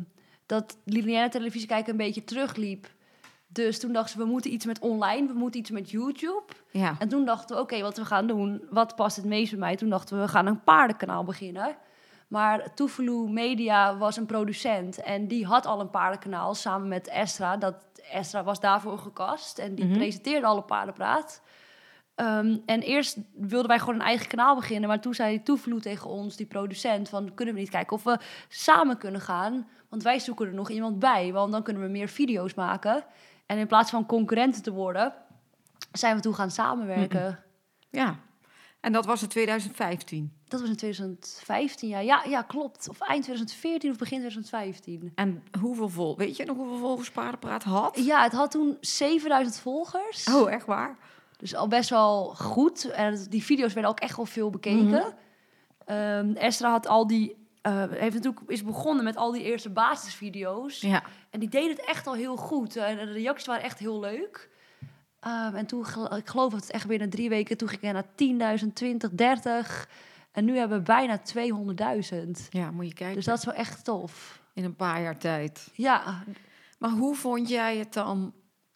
dat 0.46 0.78
lineaire 0.86 1.30
televisie 1.30 1.68
kijken 1.68 1.92
een 1.92 1.98
beetje 1.98 2.24
terugliep. 2.24 2.88
Dus 3.48 3.80
toen 3.80 3.94
dachten 3.94 4.12
ze, 4.12 4.18
we 4.26 4.32
moeten 4.32 4.54
iets 4.54 4.66
met 4.66 4.80
online, 4.80 5.28
we 5.28 5.34
moeten 5.34 5.60
iets 5.60 5.70
met 5.72 5.90
YouTube. 5.92 6.44
Ja, 6.72 6.96
En 7.00 7.08
toen 7.08 7.26
dachten 7.26 7.56
we, 7.56 7.62
oké, 7.62 7.82
wat 7.82 7.98
we 7.98 8.06
gaan 8.06 8.28
doen, 8.28 8.62
wat 8.70 8.96
past 8.96 9.16
het 9.16 9.26
meest 9.26 9.50
bij 9.52 9.60
mij? 9.60 9.76
Toen 9.76 9.90
dachten 9.90 10.16
we, 10.18 10.22
we 10.22 10.28
gaan 10.30 10.46
een 10.46 10.64
paardenkanaal 10.64 11.24
beginnen. 11.24 11.76
Maar 12.28 12.74
Tuvalu 12.74 13.30
Media 13.30 13.98
was 13.98 14.18
een 14.18 14.26
producent 14.26 15.02
en 15.02 15.28
die 15.28 15.46
had 15.46 15.66
al 15.66 15.80
een 15.80 15.90
paardenkanaal 15.90 16.56
samen 16.56 16.88
met 16.88 17.08
Estra. 17.08 17.58
Dat, 17.58 17.76
Estra 18.12 18.44
was 18.44 18.60
daarvoor 18.60 18.98
gekast 18.98 19.58
en 19.60 19.76
die 19.76 19.86
Mhm. 19.86 19.94
presenteerde 19.98 20.48
alle 20.48 20.62
paardenpraat. 20.62 21.42
Ehm, 22.16 22.58
en 22.66 22.82
eerst 22.82 23.18
wilden 23.34 23.68
wij 23.68 23.80
gewoon 23.80 23.96
een 23.96 24.02
eigen 24.02 24.28
kanaal 24.28 24.56
beginnen. 24.56 24.90
Maar 24.90 25.00
toen 25.00 25.14
zei 25.14 25.44
Toevloed 25.44 25.82
tegen 25.82 26.10
ons, 26.10 26.36
die 26.36 26.46
producent, 26.46 27.10
van 27.10 27.34
kunnen 27.34 27.54
we 27.54 27.60
niet 27.60 27.70
kijken 27.70 27.96
of 27.96 28.04
we 28.04 28.18
samen 28.48 28.98
kunnen 28.98 29.22
gaan. 29.22 29.68
Want 29.90 30.04
wij 30.04 30.20
zoeken 30.20 30.48
er 30.48 30.54
nog 30.54 30.70
iemand 30.70 31.00
bij, 31.00 31.32
want 31.34 31.52
dan 31.52 31.64
kunnen 31.64 31.84
we 31.84 31.90
meer 31.90 32.08
video's 32.08 32.54
maken. 32.54 33.04
En 33.46 33.58
in 33.58 33.68
plaats 33.68 33.90
van 33.90 34.06
concurrenten 34.06 34.62
te 34.62 34.72
worden, 34.72 35.14
zijn 35.92 36.16
we 36.16 36.22
toen 36.22 36.36
gaan 36.36 36.52
samenwerken. 36.52 37.44
Ja. 37.90 38.20
En 38.80 38.92
dat 38.92 39.06
was 39.06 39.22
in 39.22 39.28
2015. 39.28 40.34
Dat 40.48 40.60
was 40.60 40.70
in 40.70 40.76
2015, 40.76 41.90
ja. 41.90 42.00
ja. 42.00 42.24
Ja, 42.28 42.42
klopt. 42.42 42.90
Of 42.90 43.00
eind 43.00 43.24
2014 43.24 43.92
of 43.92 43.98
begin 43.98 44.18
2015. 44.18 45.12
En 45.16 45.44
hoeveel 45.60 45.90
vol? 45.90 46.18
Weet 46.18 46.38
je 46.38 46.46
nog 46.46 46.58
hoeveel 46.58 46.78
volgers 46.78 47.12
Paardenpraat 47.12 47.64
had? 47.64 48.00
Ja, 48.06 48.24
het 48.24 48.32
had 48.32 48.52
toen 48.52 48.78
7000 48.80 49.60
volgers. 49.60 50.34
Oh, 50.34 50.52
echt 50.52 50.66
waar? 50.66 50.98
Dus 51.38 51.56
al 51.56 51.68
best 51.68 51.90
wel 51.90 52.26
goed. 52.36 52.90
En 52.92 53.26
die 53.30 53.44
video's 53.44 53.74
werden 53.74 53.92
ook 53.92 54.00
echt 54.00 54.16
wel 54.16 54.26
veel 54.26 54.50
bekeken. 54.50 55.14
Ehm, 55.86 56.32
Estra 56.36 56.70
had 56.70 56.88
al 56.88 57.08
die... 57.08 57.48
eh, 57.62 57.84
heeft 57.90 58.16
natuurlijk 58.16 58.50
is 58.50 58.64
begonnen 58.64 59.04
met 59.04 59.16
al 59.16 59.32
die 59.32 59.44
eerste 59.44 59.70
basisvideo's. 59.70 60.82
Ja. 60.82 61.04
En 61.30 61.40
die 61.40 61.50
deed 61.50 61.70
het 61.70 61.86
echt 61.86 62.08
al 62.08 62.14
heel 62.14 62.36
goed. 62.36 62.76
En 62.76 62.96
de 62.98 63.12
reacties 63.12 63.48
waren 63.48 63.64
echt 63.64 63.80
heel 63.80 64.00
leuk. 64.00 64.50
Ehm, 65.20 65.56
en 65.56 65.66
toen, 65.66 65.86
ik 66.18 66.28
geloof 66.28 66.52
dat 66.52 66.62
het 66.62 66.72
echt 66.72 66.88
binnen 66.88 67.10
drie 67.10 67.30
weken... 67.30 67.58
toen 67.58 67.68
ging 67.68 67.82
ik 67.82 67.92
naar 67.92 68.60
10.000, 68.64 68.74
20, 68.74 69.10
30. 69.12 69.90
En 70.32 70.46
nu 70.46 70.58
hebben 70.58 70.78
we 70.78 70.84
bijna 70.84 71.20
200.000. 71.20 72.50
Ja, 72.50 72.72
moet 72.72 72.88
je 72.88 72.94
kijken. 72.94 73.16
Dus 73.16 73.26
dat 73.26 73.38
is 73.38 73.46
wel 73.46 73.54
echt 73.54 73.84
tof. 73.84 74.42
In 74.54 74.64
een 74.64 74.76
paar 74.76 75.02
jaar 75.02 75.18
tijd. 75.18 75.70
Ja, 75.74 76.24
Maar 76.80 76.90
hoe 76.90 77.16
vond 77.16 77.50
jij 77.50 77.78
het 77.78 77.94
dan? 77.94 78.34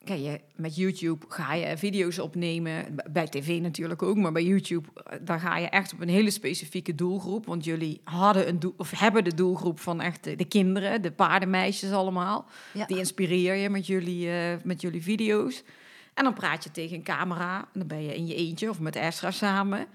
Kijk, 0.09 0.21
je, 0.21 0.39
met 0.55 0.75
YouTube 0.75 1.25
ga 1.27 1.53
je 1.53 1.77
video's 1.77 2.19
opnemen. 2.19 2.95
Bij 3.11 3.27
tv 3.27 3.61
natuurlijk 3.61 4.03
ook, 4.03 4.17
maar 4.17 4.31
bij 4.31 4.43
YouTube 4.43 4.89
eh, 4.95 5.17
daar 5.21 5.39
ga 5.39 5.57
je 5.57 5.67
echt 5.67 5.93
op 5.93 6.01
een 6.01 6.09
hele 6.09 6.31
specifieke 6.31 6.95
doelgroep. 6.95 7.45
Want 7.45 7.63
jullie 7.63 8.01
hadden 8.03 8.47
een 8.47 8.59
doel, 8.59 8.73
of 8.77 8.91
hebben 8.91 9.23
de 9.23 9.33
doelgroep 9.33 9.79
van 9.79 10.01
echt 10.01 10.23
de, 10.23 10.35
de 10.35 10.45
kinderen, 10.45 11.01
de 11.01 11.11
paardenmeisjes 11.11 11.91
allemaal. 11.91 12.45
ja. 12.73 12.85
Die 12.85 12.97
inspireer 12.97 13.55
je 13.55 13.69
met 13.69 13.87
jullie, 13.87 14.29
eh, 14.29 14.55
met 14.63 14.81
jullie 14.81 15.03
video's. 15.03 15.63
En 16.13 16.23
dan 16.23 16.33
praat 16.33 16.63
je 16.63 16.71
tegen 16.71 16.95
een 16.95 17.03
camera. 17.03 17.57
En 17.57 17.79
dan 17.79 17.87
ben 17.87 18.03
je 18.03 18.15
in 18.15 18.27
je 18.27 18.35
eentje 18.35 18.69
of 18.69 18.79
met 18.79 18.95
Estra 18.95 19.31
samen. 19.31 19.87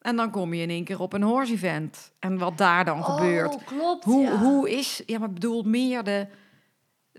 En 0.00 0.16
dan 0.16 0.30
kom 0.30 0.54
je 0.54 0.62
in 0.62 0.70
één 0.70 0.84
keer 0.84 1.00
op 1.00 1.12
een 1.12 1.22
horse 1.22 1.52
event. 1.52 2.12
En 2.18 2.38
wat 2.38 2.58
daar 2.58 2.84
dan 2.84 3.04
gebeurt. 3.04 3.54
Oh, 3.54 3.66
klopt. 3.66 4.04
Hoe, 4.04 4.22
ja. 4.22 4.38
hoe 4.38 4.70
is, 4.70 5.02
ja, 5.06 5.18
maar 5.18 5.32
bedoel 5.32 5.62
meer 5.62 6.02
de. 6.02 6.26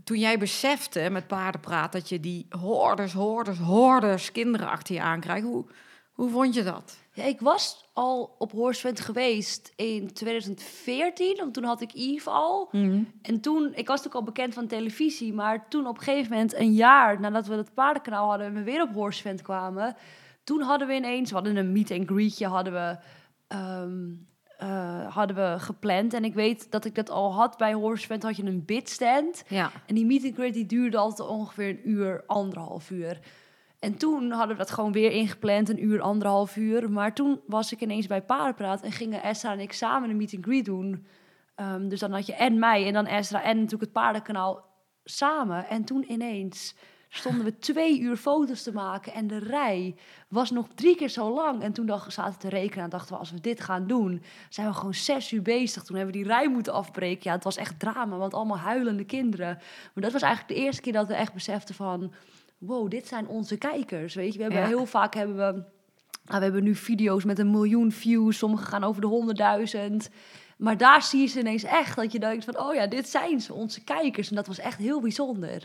Toen 0.03 0.17
jij 0.17 0.39
besefte 0.39 1.10
met 1.12 1.27
paardenpraat 1.27 1.91
dat 1.91 2.10
je 2.10 2.19
die 2.19 2.45
hordes, 2.50 3.13
hordes, 3.13 3.57
hordes 3.57 4.31
kinderen 4.31 4.69
achter 4.69 4.95
je 4.95 5.01
aankrijgt, 5.01 5.45
hoe, 5.45 5.65
hoe 6.12 6.29
vond 6.29 6.53
je 6.53 6.63
dat? 6.63 6.98
Ja, 7.13 7.24
ik 7.24 7.39
was 7.39 7.89
al 7.93 8.36
op 8.38 8.51
Horsevent 8.51 9.00
geweest 9.00 9.74
in 9.75 10.13
2014, 10.13 11.36
want 11.38 11.53
toen 11.53 11.63
had 11.63 11.81
ik 11.81 11.91
Yves 11.93 12.27
al. 12.27 12.69
En 13.22 13.41
toen, 13.41 13.65
ik 13.65 13.88
was 13.88 13.98
natuurlijk 13.98 14.15
al 14.15 14.24
bekend 14.24 14.53
van 14.53 14.67
televisie, 14.67 15.33
maar 15.33 15.69
toen 15.69 15.88
op 15.88 15.98
een 15.98 16.03
gegeven 16.03 16.31
moment, 16.31 16.55
een 16.55 16.74
jaar 16.74 17.19
nadat 17.19 17.48
we 17.48 17.55
het 17.55 17.74
paardenkanaal 17.74 18.29
hadden 18.29 18.48
en 18.48 18.53
we 18.53 18.63
weer 18.63 18.81
op 18.81 18.93
Horsevent 18.93 19.41
kwamen, 19.41 19.95
toen 20.43 20.62
hadden 20.62 20.88
we 20.88 20.93
ineens, 20.93 21.29
we 21.29 21.36
hadden 21.36 21.55
een 21.55 21.72
meet 21.72 21.91
and 21.91 22.10
greetje, 22.10 22.48
hadden 22.48 22.74
we, 22.74 22.98
ehm, 23.48 24.12
eh, 24.63 25.13
hadden 25.13 25.36
we 25.36 25.60
gepland. 25.60 26.13
En 26.13 26.24
ik 26.24 26.34
weet 26.34 26.72
dat 26.72 26.86
ik 26.86 26.96
dat 26.96 27.10
al 27.10 27.34
had 27.34 27.58
bij 27.58 27.74
Horsevent, 27.74 28.24
had 28.24 28.36
je 28.36 28.43
een 28.43 28.65
bidstand. 28.65 29.43
Ja. 29.48 29.72
En 29.86 29.96
die 29.96 30.05
meet 30.05 30.24
and 30.24 30.34
greet 30.34 30.53
die 30.53 30.65
duurde 30.65 30.98
altijd 30.98 31.29
ongeveer 31.29 31.70
een 31.70 31.89
uur, 31.89 32.24
anderhalf 32.25 32.89
uur. 32.89 33.20
En 33.79 33.98
toen 33.98 34.32
hadden 34.32 34.58
we 34.58 34.63
dat 34.63 34.72
gewoon 34.72 34.91
weer 34.91 35.12
ingepland, 35.12 35.70
een 35.70 35.84
uur, 35.84 36.01
anderhalf 36.01 36.55
uur. 36.55 36.91
Maar 36.91 37.13
toen 37.13 37.41
was 37.48 37.72
ik 37.72 37.82
ineens 37.82 38.08
bij 38.08 38.22
Paardenpraat 38.22 38.82
en 38.82 38.91
gingen 38.91 39.24
Esra 39.24 39.51
en 39.51 39.60
ik 39.60 39.74
samen 39.74 40.10
een 40.10 40.17
meet 40.17 40.34
and 40.36 40.46
greet 40.46 40.65
doen. 40.65 41.05
Ehm, 41.55 41.88
dus 41.88 42.00
dan 42.00 42.12
had 42.12 42.25
je 42.25 42.36
en 42.36 42.60
mij 42.60 42.88
en 42.88 42.93
dan 42.93 43.05
Esra 43.05 43.43
en 43.43 43.55
natuurlijk 43.55 43.82
het 43.82 43.91
paardenkanaal 43.91 44.65
samen. 45.03 45.67
En 45.70 45.84
toen 45.84 46.12
ineens 46.12 46.75
stonden 47.15 47.46
we 47.46 47.60
twee 47.60 48.00
uur 48.00 48.17
foto's 48.17 48.63
te 48.63 48.74
maken 48.74 49.13
en 49.13 49.27
de 49.27 49.38
rij 49.38 49.96
was 50.27 50.51
nog 50.51 50.67
drie 50.76 50.95
keer 50.95 51.10
zo 51.10 51.34
lang. 51.34 51.62
En 51.62 51.73
toen 51.73 51.86
dachten, 51.86 52.12
zaten 52.12 52.34
we 52.34 52.39
te 52.39 52.49
rekenen 52.49 52.84
en 52.84 52.89
dachten 52.89 53.13
we, 53.13 53.19
als 53.19 53.32
we 53.32 53.39
dit 53.41 53.62
gaan 53.62 53.88
doen, 53.88 54.21
zijn 54.49 54.67
we 54.67 54.73
gewoon 54.73 54.93
zes 54.93 55.32
uur 55.32 55.41
bezig. 55.41 55.84
Toen 55.84 55.95
hebben 55.95 56.13
we 56.13 56.21
die 56.21 56.32
rij 56.32 56.49
moeten 56.49 56.73
afbreken. 56.73 57.21
Ja, 57.23 57.32
het 57.36 57.43
was 57.43 57.58
echt 57.58 57.80
drama, 57.80 58.17
want 58.17 58.34
allemaal 58.34 58.58
huilende 58.58 59.04
kinderen. 59.06 59.58
Maar 59.93 60.04
dat 60.04 60.12
was 60.12 60.21
eigenlijk 60.21 60.54
de 60.60 60.65
eerste 60.65 60.82
keer 60.82 60.93
dat 60.93 61.08
we 61.08 61.13
echt 61.13 61.34
beseften 61.34 61.76
van... 61.76 62.13
wow, 62.58 62.89
dit 62.89 63.08
zijn 63.08 63.28
onze 63.28 63.58
kijkers, 63.58 64.13
weet 64.13 64.32
je. 64.32 64.38
We 64.38 64.43
hebben 64.43 64.62
Ja. 64.62 64.67
heel 64.67 64.86
vaak 64.86 65.13
hebben 65.13 65.36
we... 65.36 65.52
nou, 66.26 66.38
we 66.38 66.43
hebben 66.43 66.63
nu 66.63 66.76
video's 66.76 67.23
met 67.23 67.39
een 67.39 67.52
miljoen 67.52 67.91
views. 67.91 68.38
Sommige 68.38 68.65
gaan 68.65 68.84
over 68.84 69.02
de 69.02 69.08
honderdduizend. 69.08 70.10
Maar 70.58 70.78
daar 70.78 71.04
zie 71.04 71.21
je 71.21 71.28
ze 71.28 71.39
ineens 71.39 71.63
echt. 71.63 71.95
Dat 71.95 72.12
je 72.12 72.19
denkt 72.19 72.45
van, 72.45 72.60
oh 72.60 72.73
ja, 72.73 72.88
dit 72.88 73.10
zijn 73.10 73.41
ze, 73.41 73.54
onze 73.54 73.84
kijkers. 73.84 74.30
En 74.30 74.36
dat 74.36 74.47
was 74.47 74.60
echt 74.60 74.78
heel 74.78 75.02
bijzonder. 75.02 75.63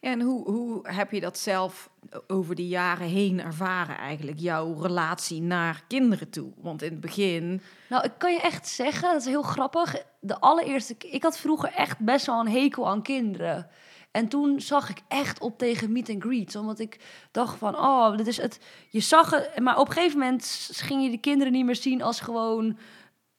En 0.00 0.20
hoe, 0.20 0.50
hoe 0.50 0.88
heb 0.88 1.10
je 1.10 1.20
dat 1.20 1.38
zelf 1.38 1.90
over 2.26 2.54
die 2.54 2.68
jaren 2.68 3.06
heen 3.06 3.40
ervaren 3.40 3.98
eigenlijk, 3.98 4.38
jouw 4.38 4.80
relatie 4.80 5.42
naar 5.42 5.84
kinderen 5.88 6.30
toe? 6.30 6.52
Want 6.56 6.82
in 6.82 6.90
het 6.90 7.00
begin, 7.00 7.60
Nou, 7.88 8.04
ik 8.04 8.12
kan 8.18 8.32
je 8.32 8.40
echt 8.40 8.68
zeggen, 8.68 9.12
dat 9.12 9.20
is 9.20 9.26
heel 9.26 9.42
grappig. 9.42 10.04
De 10.20 10.40
allereerste, 10.40 10.96
ik 10.98 11.22
had 11.22 11.38
vroeger 11.38 11.72
echt 11.72 11.98
best 11.98 12.26
wel 12.26 12.40
een 12.40 12.48
hekel 12.48 12.88
aan 12.88 13.02
kinderen. 13.02 13.68
En 14.10 14.28
toen 14.28 14.60
zag 14.60 14.90
ik 14.90 15.02
echt 15.08 15.40
op 15.40 15.58
tegen 15.58 15.92
meet 15.92 16.10
and 16.10 16.22
greets, 16.22 16.56
omdat 16.56 16.78
ik 16.78 17.00
dacht 17.30 17.58
van, 17.58 17.76
oh, 17.76 18.16
dit 18.16 18.26
is 18.26 18.36
het. 18.36 18.60
Je 18.90 19.00
zag 19.00 19.30
het, 19.30 19.58
maar 19.58 19.78
op 19.78 19.86
een 19.86 19.92
gegeven 19.92 20.18
moment 20.18 20.68
ging 20.72 21.02
je 21.02 21.10
de 21.10 21.18
kinderen 21.18 21.52
niet 21.52 21.64
meer 21.64 21.76
zien 21.76 22.02
als 22.02 22.20
gewoon 22.20 22.78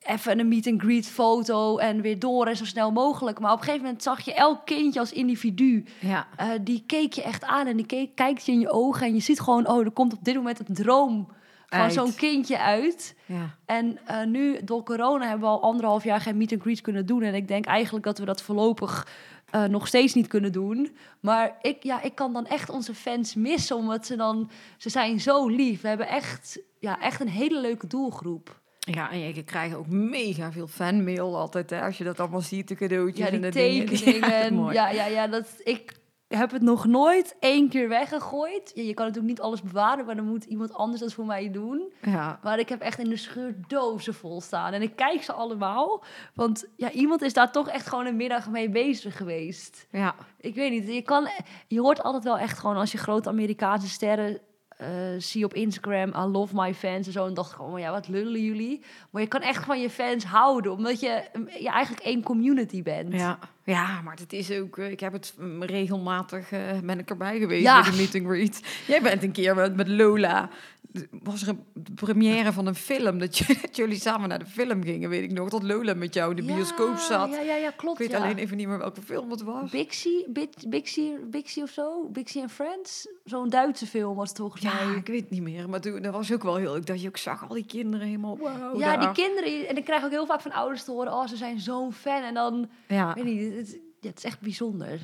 even 0.08 0.40
een 0.40 0.48
meet 0.48 0.68
and 0.68 0.82
greet 0.82 1.08
foto 1.08 1.78
en 1.78 2.02
weer 2.02 2.20
door 2.20 2.48
en 2.48 2.58
zo 2.58 2.66
snel 2.66 2.92
mogelijk. 2.92 3.40
Maar 3.40 3.52
op 3.52 3.58
een 3.58 3.64
gegeven 3.64 3.86
moment 3.86 4.04
zag 4.04 4.22
je 4.22 4.34
elk 4.34 4.66
kindje 4.66 5.00
als 5.00 5.12
individu. 5.12 5.86
ja, 6.00 6.28
Eh, 6.36 6.50
die 6.62 6.84
keek 6.88 7.14
je 7.14 7.24
echt 7.24 7.44
aan 7.44 7.68
en 7.68 7.78
die 7.78 7.86
keek, 7.86 8.16
kijkt 8.16 8.46
je 8.46 8.52
in 8.52 8.60
je 8.60 8.72
ogen 8.72 9.08
en 9.08 9.14
je 9.14 9.20
ziet 9.20 9.40
gewoon, 9.40 9.68
oh, 9.68 9.80
er 9.86 9.92
komt 9.92 10.14
op 10.14 10.24
dit 10.24 10.36
moment 10.36 10.60
een 10.60 10.76
droom 10.76 11.28
van 11.68 11.92
zo'n 11.92 12.16
kindje 12.16 12.60
uit. 12.60 13.16
ja, 13.26 13.56
En 13.66 14.00
eh, 14.06 14.26
nu, 14.26 14.64
door 14.64 14.84
corona, 14.84 15.28
hebben 15.28 15.48
we 15.48 15.56
al 15.56 15.62
anderhalf 15.62 16.04
jaar 16.04 16.22
geen 16.22 16.38
meet 16.38 16.52
and 16.52 16.62
greet 16.62 16.82
kunnen 16.82 17.06
doen. 17.06 17.22
En 17.22 17.34
ik 17.34 17.48
denk 17.48 17.66
eigenlijk 17.66 18.06
dat 18.06 18.18
we 18.18 18.26
dat 18.26 18.42
voorlopig 18.42 19.08
eh, 19.50 19.64
nog 19.64 19.88
steeds 19.88 20.14
niet 20.14 20.28
kunnen 20.28 20.52
doen. 20.52 20.96
Maar 21.20 21.58
ik, 21.62 21.84
ja, 21.84 22.02
ik 22.02 22.16
kan 22.16 22.34
dan 22.34 22.46
echt 22.46 22.70
onze 22.70 22.94
fans 22.94 23.36
missen, 23.36 23.76
omdat 23.76 24.06
ze 24.06 24.16
dan... 24.16 24.50
Ze 24.78 24.90
zijn 24.90 25.20
zo 25.20 25.48
lief. 25.48 25.82
We 25.82 25.88
hebben 25.88 26.08
echt, 26.08 26.60
ja, 26.80 27.00
echt 27.00 27.22
een 27.22 27.30
hele 27.30 27.62
leuke 27.62 27.88
doelgroep. 27.88 28.62
Ja, 28.94 29.12
en 29.12 29.20
je 29.20 29.44
krijgt 29.44 29.76
ook 29.76 29.88
mega 29.88 30.52
veel 30.52 30.68
fanmail 30.68 31.38
altijd, 31.38 31.70
hè, 31.70 31.82
als 31.82 31.98
je 31.98 32.04
dat 32.04 32.20
allemaal 32.20 32.42
ziet, 32.42 32.68
de 32.68 32.76
cadeautjes 32.76 33.28
Ja, 33.28 33.34
en 33.34 33.42
de 33.42 33.50
tekeningen. 33.50 34.74
Ja, 34.74 34.90
ja, 34.90 35.06
ja, 35.06 35.28
dat, 35.28 35.48
ik 35.64 35.96
heb 36.28 36.52
het 36.52 36.62
nog 36.62 36.86
nooit 36.86 37.36
één 37.40 37.70
keer 37.70 37.90
weggegooid. 37.90 38.72
Ja, 38.74 38.84
je 38.84 38.94
kan 38.94 39.06
natuurlijk 39.06 39.34
niet 39.34 39.42
alles 39.42 39.62
bewaren, 39.62 40.06
maar 40.06 40.16
dan 40.16 40.26
moet 40.26 40.44
iemand 40.44 40.74
anders 40.74 41.02
dat 41.02 41.14
voor 41.14 41.26
mij 41.26 41.52
doen. 41.52 41.94
ja. 42.02 42.40
Maar 42.44 42.60
ik 42.60 42.70
heb 42.70 42.82
echt 42.82 43.00
in 43.00 43.10
de 43.10 43.18
scheur 43.18 43.56
dozen 43.68 44.14
vol 44.14 44.42
staan. 44.42 44.74
En 44.74 44.82
ik 44.82 44.96
kijk 44.96 45.24
ze 45.24 45.34
allemaal. 45.34 46.04
Want 46.34 46.66
ja, 46.76 46.92
iemand 46.92 47.22
is 47.22 47.34
daar 47.34 47.52
toch 47.52 47.70
echt 47.70 47.88
gewoon 47.88 48.06
een 48.06 48.16
middag 48.16 48.50
mee 48.50 48.70
bezig 48.70 49.18
geweest. 49.18 49.88
ja. 49.92 50.16
Ik 50.40 50.56
weet 50.56 50.72
niet. 50.72 50.88
Je, 50.94 51.02
kan, 51.02 51.28
je 51.68 51.80
hoort 51.80 52.04
altijd 52.04 52.24
wel 52.24 52.38
echt 52.38 52.60
gewoon 52.60 52.78
als 52.78 52.92
je 52.92 52.98
grote 52.98 53.30
Amerikaanse 53.30 53.90
sterren 53.90 54.40
eh 54.78 54.90
zie 55.18 55.46
op 55.46 55.54
Instagram. 55.54 56.10
I 56.10 56.26
love 56.32 56.56
my 56.56 56.74
fans 56.74 57.08
en 57.08 57.14
zo. 57.14 57.26
En 57.26 57.34
dacht 57.34 57.52
ik 57.52 57.58
maar 57.58 57.80
ja, 57.80 57.92
wat 57.92 58.08
lullen 58.08 58.42
jullie? 58.42 58.82
Maar 59.10 59.22
je 59.22 59.28
kan 59.28 59.42
echt 59.42 59.66
van 59.66 59.82
je 59.82 59.90
fans 59.90 60.26
houden. 60.26 60.72
Omdat 60.72 61.00
je, 61.00 61.24
je 61.60 61.70
eigenlijk 61.70 62.06
één 62.06 62.24
community 62.24 62.84
bent. 62.84 63.14
Ja, 63.14 63.40
ja, 63.76 64.02
maar 64.02 64.16
het 64.20 64.34
is 64.34 64.52
ook. 64.52 64.78
eh, 64.78 64.92
Ik 64.92 65.00
heb 65.00 65.14
het 65.14 65.34
mm, 65.40 65.64
regelmatig 65.64 66.52
eh, 66.52 66.80
ben 66.84 67.00
ik 67.00 67.10
erbij 67.10 67.40
geweest 67.40 67.64
Ja. 67.64 67.82
bij 67.82 67.92
de 67.92 67.98
meet 67.98 68.16
and 68.16 68.26
greet. 68.26 68.62
Jij 68.88 69.02
bent 69.02 69.24
een 69.24 69.32
keer 69.32 69.56
met, 69.56 69.76
met 69.76 69.88
Lola. 69.88 70.50
Was 71.24 71.42
er 71.42 71.48
een 71.48 71.64
première 71.96 72.54
van 72.54 72.66
een 72.68 72.76
film 72.76 73.20
dat, 73.20 73.38
je, 73.38 73.46
dat 73.62 73.76
jullie 73.76 74.00
samen 74.00 74.30
naar 74.30 74.40
de 74.40 74.46
film 74.46 74.84
gingen, 74.84 75.10
weet 75.10 75.24
ik 75.24 75.32
nog. 75.32 75.50
Dat 75.50 75.64
Lola 75.64 75.94
met 75.94 76.14
jou 76.14 76.30
in 76.30 76.36
de 76.36 76.44
Ja, 76.44 76.56
bioscoop 76.56 76.98
zat. 76.98 77.30
Ja, 77.30 77.40
ja, 77.42 77.56
ja, 77.56 77.72
klopt. 77.76 78.00
ik 78.00 78.08
weet 78.08 78.18
ja. 78.18 78.24
alleen 78.24 78.38
even 78.38 78.58
niet 78.58 78.68
meer 78.68 78.78
welke 78.78 79.02
film 79.02 79.32
het 79.32 79.42
was. 79.42 79.72
Bixie, 79.72 80.26
Bixie, 80.68 81.18
Bixie 81.26 81.64
of 81.64 81.70
zo? 81.70 82.10
Bixie 82.10 82.42
and 82.42 82.52
Friends? 82.52 83.08
Zo'n 83.24 83.50
Duitse 83.50 83.86
film 83.86 84.16
was 84.16 84.30
het 84.30 84.38
volgens 84.38 84.62
Ja, 84.62 84.80
ik 84.96 85.08
weet 85.08 85.30
niet 85.30 85.42
meer. 85.42 85.70
Maar 85.70 85.82
toen 85.82 86.02
dat 86.02 86.14
was 86.14 86.34
ook 86.34 86.44
wel 86.44 86.56
heel 86.56 86.74
leuk 86.74 86.86
dat 86.86 87.02
je 87.02 87.08
ook 87.08 87.18
zag 87.18 87.48
al 87.50 87.56
die 87.56 87.66
kinderen 87.66 88.06
helemaal. 88.08 88.38
Wow, 88.38 88.80
ja, 88.80 88.98
die 88.98 89.12
kinderen. 89.26 89.68
En 89.68 89.78
ik 89.78 89.84
krijg 89.84 90.04
ook 90.04 90.12
heel 90.12 90.26
vaak 90.26 90.42
van 90.42 90.52
ouders 90.52 90.84
te 90.84 90.92
horen: 90.92 91.14
oh, 91.14 91.28
ze 91.28 91.36
zijn 91.36 91.60
zo'n 91.60 91.94
fan. 91.94 92.22
En 92.24 92.34
dan, 92.34 92.70
Ja. 92.88 93.14
weet 93.14 93.24
niet, 93.24 93.57
het, 93.58 94.18
is 94.18 94.24
echt 94.24 94.40
bijzonder. 94.40 95.00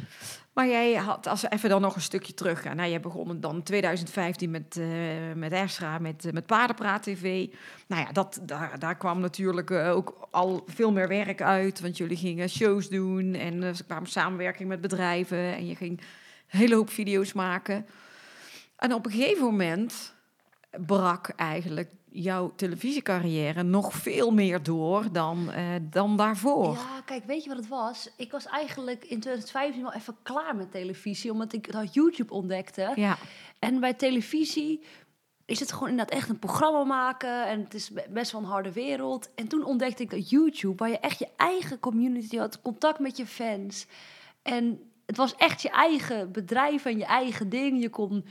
Maar 0.53 0.67
jij 0.67 0.93
had, 0.93 1.27
als 1.27 1.41
we 1.41 1.49
even 1.49 1.69
dan 1.69 1.81
nog 1.81 1.95
een 1.95 2.01
stukje 2.01 2.33
terug 2.33 2.61
gaan. 2.61 2.75
Nou, 2.75 2.89
jij 2.89 2.99
begon 2.99 3.39
dan 3.39 3.55
in 3.55 3.63
2015 3.63 4.51
met, 4.51 4.77
eh 4.77 4.87
met 5.35 5.51
Esra, 5.51 5.99
met, 5.99 6.25
eh, 6.25 6.31
met 6.31 6.45
Paardenpraat 6.45 7.03
TV. 7.03 7.47
Nou 7.87 8.01
ja, 8.01 8.11
dat, 8.11 8.39
daar, 8.41 8.79
daar 8.79 8.97
kwam 8.97 9.19
natuurlijk 9.19 9.69
eh, 9.71 9.91
ook 9.91 10.27
al 10.31 10.63
veel 10.67 10.91
meer 10.91 11.07
werk 11.07 11.41
uit. 11.41 11.81
Want 11.81 11.97
jullie 11.97 12.17
gingen 12.17 12.49
shows 12.49 12.89
doen 12.89 13.33
en 13.33 13.63
er 13.63 13.83
kwamen 13.85 14.09
samenwerking 14.09 14.69
met 14.69 14.81
bedrijven. 14.81 15.37
En 15.37 15.67
je 15.67 15.75
ging 15.75 15.99
een 15.99 16.59
hele 16.59 16.75
hoop 16.75 16.89
video's 16.89 17.33
maken. 17.33 17.85
En 18.75 18.93
op 18.93 19.05
een 19.05 19.11
gegeven 19.11 19.43
moment 19.43 20.13
brak 20.85 21.27
eigenlijk 21.27 21.89
jouw 22.13 22.51
televisiecarrière 22.55 23.63
nog 23.63 23.93
veel 23.93 24.31
meer 24.31 24.63
door 24.63 25.11
dan, 25.11 25.51
eh, 25.51 25.65
dan 25.81 26.17
daarvoor. 26.17 26.73
Ja, 26.73 27.01
kijk, 27.05 27.25
weet 27.25 27.43
je 27.43 27.49
wat 27.49 27.57
het 27.57 27.67
was? 27.67 28.09
Ik 28.17 28.31
was 28.31 28.45
eigenlijk 28.45 29.03
in 29.03 29.19
2015 29.19 29.81
wel 29.81 29.93
even 29.93 30.15
klaar 30.23 30.55
met 30.55 30.71
televisie, 30.71 31.31
omdat 31.31 31.53
ik 31.53 31.71
dat 31.71 31.93
YouTube 31.93 32.33
ontdekte. 32.33 32.91
Ja. 32.95 33.17
En 33.59 33.79
bij 33.79 33.93
televisie 33.93 34.83
is 35.45 35.59
het 35.59 35.71
gewoon 35.71 35.89
inderdaad 35.89 36.15
echt 36.15 36.29
een 36.29 36.39
programma 36.39 36.83
maken. 36.83 37.47
En 37.47 37.59
het 37.59 37.73
is 37.73 37.89
be- 37.89 38.05
best 38.09 38.31
wel 38.31 38.41
een 38.41 38.47
harde 38.47 38.71
wereld. 38.71 39.29
En 39.35 39.47
toen 39.47 39.65
ontdekte 39.65 40.03
ik 40.03 40.09
dat 40.09 40.29
YouTube, 40.29 40.75
waar 40.75 40.89
je 40.89 40.99
echt 40.99 41.19
je 41.19 41.29
eigen 41.37 41.79
community 41.79 42.37
had, 42.37 42.61
contact 42.61 42.99
met 42.99 43.17
je 43.17 43.25
fans. 43.25 43.85
En 44.41 44.91
het 45.05 45.17
was 45.17 45.35
echt 45.35 45.61
je 45.61 45.69
eigen 45.69 46.31
bedrijf 46.31 46.85
en 46.85 46.97
je 46.97 47.05
eigen 47.05 47.49
ding. 47.49 47.81
Je 47.81 47.89
kon 47.89 48.25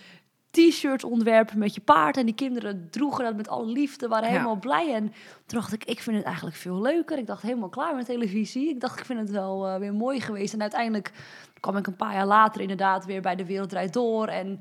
t-shirts 0.53 1.05
ontwerpen 1.05 1.59
met 1.59 1.75
je 1.75 1.81
paard. 1.81 2.17
En 2.17 2.27
die 2.27 2.35
kinderen 2.35 2.89
droegen 2.91 3.25
dat 3.25 3.37
met 3.37 3.49
alle 3.49 3.67
liefde, 3.67 4.09
waren 4.09 4.27
Ja. 4.29 4.33
helemaal 4.33 4.59
blij. 4.59 4.95
En 4.95 5.05
toen 5.47 5.59
dacht 5.61 5.73
ik, 5.73 5.85
ik 5.85 6.01
vind 6.01 6.17
het 6.17 6.25
eigenlijk 6.27 6.57
veel 6.57 6.81
leuker. 6.81 7.19
Ik 7.19 7.27
dacht 7.27 7.43
helemaal 7.43 7.69
klaar 7.69 7.95
met 7.97 8.07
televisie. 8.07 8.69
Ik 8.69 8.81
dacht, 8.81 8.99
ik 8.99 9.05
vind 9.05 9.19
het 9.19 9.31
wel 9.31 9.67
eh, 9.69 9.79
weer 9.79 9.95
mooi 9.95 10.21
geweest. 10.21 10.55
En 10.55 10.61
uiteindelijk 10.61 11.13
kwam 11.61 11.77
ik 11.77 11.87
een 11.87 11.97
paar 11.97 12.15
jaar 12.15 12.27
later 12.27 12.61
inderdaad 12.61 13.05
weer 13.05 13.21
bij 13.23 13.37
De 13.37 13.47
Wereld 13.47 13.69
Draait 13.69 13.93
Door. 13.93 14.27
En 14.27 14.61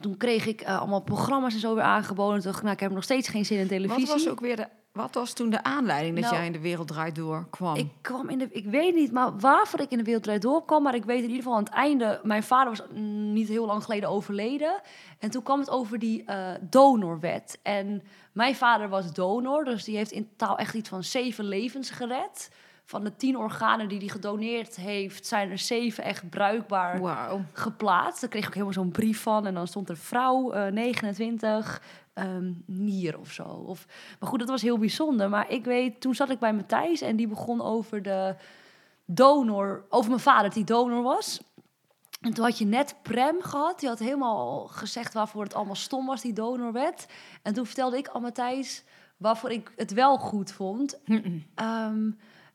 toen 0.00 0.16
kreeg 0.16 0.46
ik 0.46 0.60
eh, 0.60 0.78
allemaal 0.78 1.02
programma's 1.02 1.54
en 1.54 1.60
zo 1.60 1.74
weer 1.74 1.84
aangeboden. 1.84 2.34
Toen 2.34 2.42
dacht 2.44 2.56
ik, 2.56 2.62
nou, 2.62 2.74
ik 2.74 2.80
heb 2.80 2.92
nog 2.92 3.04
steeds 3.04 3.28
geen 3.28 3.44
zin 3.44 3.58
in 3.58 3.66
televisie. 3.68 4.06
Wat 4.06 4.14
was 4.14 4.28
ook 4.28 4.40
weer 4.40 4.56
de, 4.56 4.66
wat 4.92 5.14
was 5.14 5.32
toen 5.32 5.50
de 5.50 5.62
aanleiding 5.62 6.14
dat 6.14 6.24
Nou, 6.24 6.36
jij 6.36 6.46
in 6.46 6.52
de 6.52 6.60
wereld 6.60 6.88
draait 6.88 7.14
door 7.14 7.46
kwam? 7.50 7.76
Ik 7.76 7.88
kwam 8.00 8.28
in 8.28 8.38
de, 8.38 8.48
ik 8.50 8.64
weet 8.64 8.94
niet, 8.94 9.12
maar 9.12 9.38
waarvoor 9.38 9.80
ik 9.80 9.90
in 9.90 9.98
de 9.98 10.04
wereld 10.04 10.22
Draait 10.22 10.42
door 10.42 10.64
kwam, 10.64 10.82
maar 10.82 10.94
ik 10.94 11.04
weet 11.04 11.22
in 11.22 11.22
ieder 11.22 11.36
geval 11.36 11.56
aan 11.56 11.64
het 11.64 11.72
einde. 11.72 12.20
Mijn 12.22 12.42
vader 12.42 12.68
was 12.68 12.86
mm, 12.92 13.32
niet 13.32 13.48
heel 13.48 13.66
lang 13.66 13.84
geleden 13.84 14.08
overleden. 14.08 14.80
En 15.18 15.30
toen 15.30 15.42
kwam 15.42 15.58
het 15.58 15.70
over 15.70 15.98
die 15.98 16.24
eh, 16.24 16.50
donorwet. 16.60 17.58
En 17.62 18.02
mijn 18.32 18.56
vader 18.56 18.88
was 18.88 19.12
donor, 19.12 19.64
dus 19.64 19.84
die 19.84 19.96
heeft 19.96 20.10
in 20.10 20.28
totaal 20.36 20.58
echt 20.58 20.74
iets 20.74 20.88
van 20.88 21.04
zeven 21.04 21.44
levens 21.44 21.90
gered. 21.90 22.50
Van 22.90 23.04
de 23.04 23.16
tien 23.16 23.36
organen 23.36 23.88
die 23.88 23.98
hij 23.98 24.08
gedoneerd 24.08 24.76
heeft, 24.76 25.26
zijn 25.26 25.50
er 25.50 25.58
zeven 25.58 26.04
echt 26.04 26.30
bruikbaar 26.30 27.00
geplaatst. 27.52 28.20
Daar 28.20 28.30
kreeg 28.30 28.42
ik 28.42 28.48
ook 28.48 28.54
helemaal 28.54 28.74
zo'n 28.74 28.90
brief 28.90 29.22
van. 29.22 29.46
En 29.46 29.54
dan 29.54 29.66
stond 29.66 29.88
er 29.88 29.96
vrouw, 29.96 30.52
eh 30.52 30.72
29, 30.72 31.82
ehm, 32.14 32.52
nier 32.66 33.18
of 33.18 33.30
zo. 33.30 33.42
Of, 33.42 33.86
maar 34.20 34.28
goed, 34.28 34.38
dat 34.38 34.48
was 34.48 34.62
heel 34.62 34.78
bijzonder. 34.78 35.28
Maar 35.28 35.50
ik 35.50 35.64
weet, 35.64 36.00
toen 36.00 36.14
zat 36.14 36.30
ik 36.30 36.38
bij 36.38 36.52
Matthijs 36.52 37.00
en 37.00 37.16
die 37.16 37.28
begon 37.28 37.60
over 37.60 38.02
de 38.02 38.34
donor, 39.04 39.84
over 39.88 40.10
mijn 40.10 40.22
vader 40.22 40.52
die 40.52 40.64
donor 40.64 41.02
was. 41.02 41.40
En 42.20 42.34
toen 42.34 42.44
had 42.44 42.58
je 42.58 42.66
net 42.66 42.94
Prem 43.02 43.42
gehad. 43.42 43.80
Die 43.80 43.88
had 43.88 43.98
helemaal 43.98 44.66
gezegd 44.66 45.12
waarvoor 45.12 45.42
het 45.42 45.54
allemaal 45.54 45.74
stom 45.74 46.06
was, 46.06 46.22
die 46.22 46.32
donorwet. 46.32 47.08
En 47.42 47.54
toen 47.54 47.66
vertelde 47.66 47.96
ik 47.96 48.08
aan 48.08 48.22
Matthijs 48.22 48.84
waarvoor 49.16 49.50
ik 49.50 49.72
het 49.76 49.92
wel 49.92 50.18
goed 50.18 50.52
vond. 50.52 51.00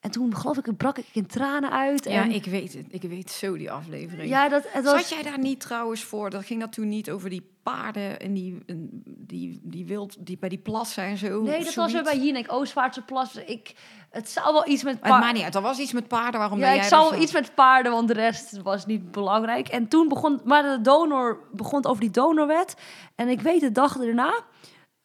En 0.05 0.11
toen, 0.11 0.35
geloof 0.35 0.57
ik, 0.57 0.77
brak 0.77 0.97
ik 0.97 1.05
in 1.11 1.25
tranen 1.25 1.71
uit. 1.71 2.03
Ja, 2.03 2.23
en, 2.23 2.31
ik 2.31 2.45
weet 2.45 2.73
het. 2.73 2.85
Ik 2.89 3.01
weet 3.01 3.31
zo 3.31 3.57
die 3.57 3.71
aflevering. 3.71 4.29
ja 4.29 4.49
dat, 4.49 4.63
het 4.67 4.83
was, 4.83 4.93
Zat 4.93 5.09
jij 5.09 5.23
daar 5.23 5.39
niet 5.39 5.59
trouwens 5.59 6.03
voor? 6.03 6.29
Dat 6.29 6.45
ging 6.45 6.59
dat 6.59 6.71
toen 6.73 6.89
niet 6.89 7.11
over 7.11 7.29
die 7.29 7.49
paarden 7.63 8.19
en 8.19 8.33
die, 8.33 8.63
en 8.65 8.89
die, 9.05 9.59
die 9.63 9.85
wild, 9.85 10.15
die 10.19 10.37
bij 10.37 10.49
die 10.49 10.57
plassen 10.57 11.03
en 11.03 11.17
zo. 11.17 11.41
Nee, 11.41 11.63
dat 11.63 11.73
was 11.73 11.91
zoiets? 11.91 12.11
bij 12.11 12.19
Jinek, 12.19 12.51
Oostvaartse 12.51 13.01
Plas. 13.01 13.35
Ik, 13.35 13.73
het 14.09 14.29
zou 14.29 14.53
wel 14.53 14.67
iets 14.67 14.83
met 14.83 14.93
Maar 14.93 14.93
het 14.93 15.01
paarden... 15.01 15.19
maakt 15.19 15.33
niet 15.33 15.43
uit. 15.43 15.55
Er 15.55 15.61
was 15.61 15.79
iets 15.79 15.93
met 15.93 16.07
paarden. 16.07 16.39
Waarom 16.39 16.59
Ja, 16.59 16.69
ik 16.69 16.75
jij 16.75 16.87
zou 16.87 17.15
iets 17.15 17.31
met 17.31 17.55
paarden, 17.55 17.91
want 17.91 18.07
de 18.07 18.13
rest 18.13 18.61
was 18.61 18.85
niet 18.85 19.11
belangrijk. 19.11 19.67
En 19.67 19.87
toen 19.87 20.07
begon, 20.07 20.41
maar 20.43 20.63
de 20.63 20.81
donor 20.81 21.39
begon 21.51 21.85
over 21.85 22.01
die 22.01 22.11
donorwet. 22.11 22.75
En 23.15 23.29
ik 23.29 23.41
weet 23.41 23.61
de 23.61 23.71
dag 23.71 23.97
erna, 23.97 24.43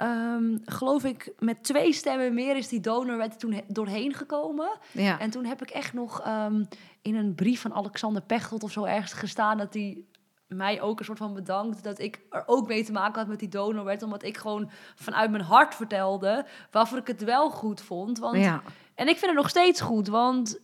ehm, 0.00 0.58
geloof 0.64 1.04
ik, 1.04 1.32
met 1.38 1.64
twee 1.64 1.92
stemmen 1.92 2.34
meer 2.34 2.56
is 2.56 2.68
die 2.68 2.80
donorwet 2.80 3.38
toen 3.38 3.52
he- 3.52 3.64
doorheen 3.68 4.14
gekomen. 4.14 4.78
Ja. 4.92 5.18
En 5.18 5.30
toen 5.30 5.44
heb 5.44 5.62
ik 5.62 5.70
echt 5.70 5.92
nog 5.92 6.20
ehm, 6.20 6.64
in 7.02 7.14
een 7.14 7.34
brief 7.34 7.60
van 7.60 7.74
Alexander 7.74 8.22
Pechtold 8.22 8.62
of 8.62 8.72
zo 8.72 8.84
ergens 8.84 9.12
gestaan 9.12 9.58
dat 9.58 9.74
hij 9.74 10.04
mij 10.46 10.80
ook 10.80 10.98
een 10.98 11.04
soort 11.04 11.18
van 11.18 11.34
bedankt 11.34 11.82
dat 11.84 11.98
ik 11.98 12.20
er 12.30 12.42
ook 12.46 12.68
mee 12.68 12.84
te 12.84 12.92
maken 12.92 13.18
had 13.18 13.28
met 13.28 13.38
die 13.38 13.48
donorwet, 13.48 14.02
omdat 14.02 14.22
ik 14.22 14.36
gewoon 14.36 14.70
vanuit 14.94 15.30
mijn 15.30 15.42
hart 15.42 15.74
vertelde 15.74 16.46
waarvoor 16.70 16.98
ik 16.98 17.06
het 17.06 17.24
wel 17.24 17.50
goed 17.50 17.80
vond. 17.80 18.18
Want 18.18 18.36
ja. 18.36 18.62
en 18.94 19.08
ik 19.08 19.16
vind 19.18 19.30
het 19.30 19.40
nog 19.40 19.48
steeds 19.48 19.80
goed, 19.80 20.08
want 20.08 20.60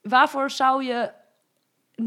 waarvoor 0.00 0.50
zou 0.50 0.84
je 0.84 1.10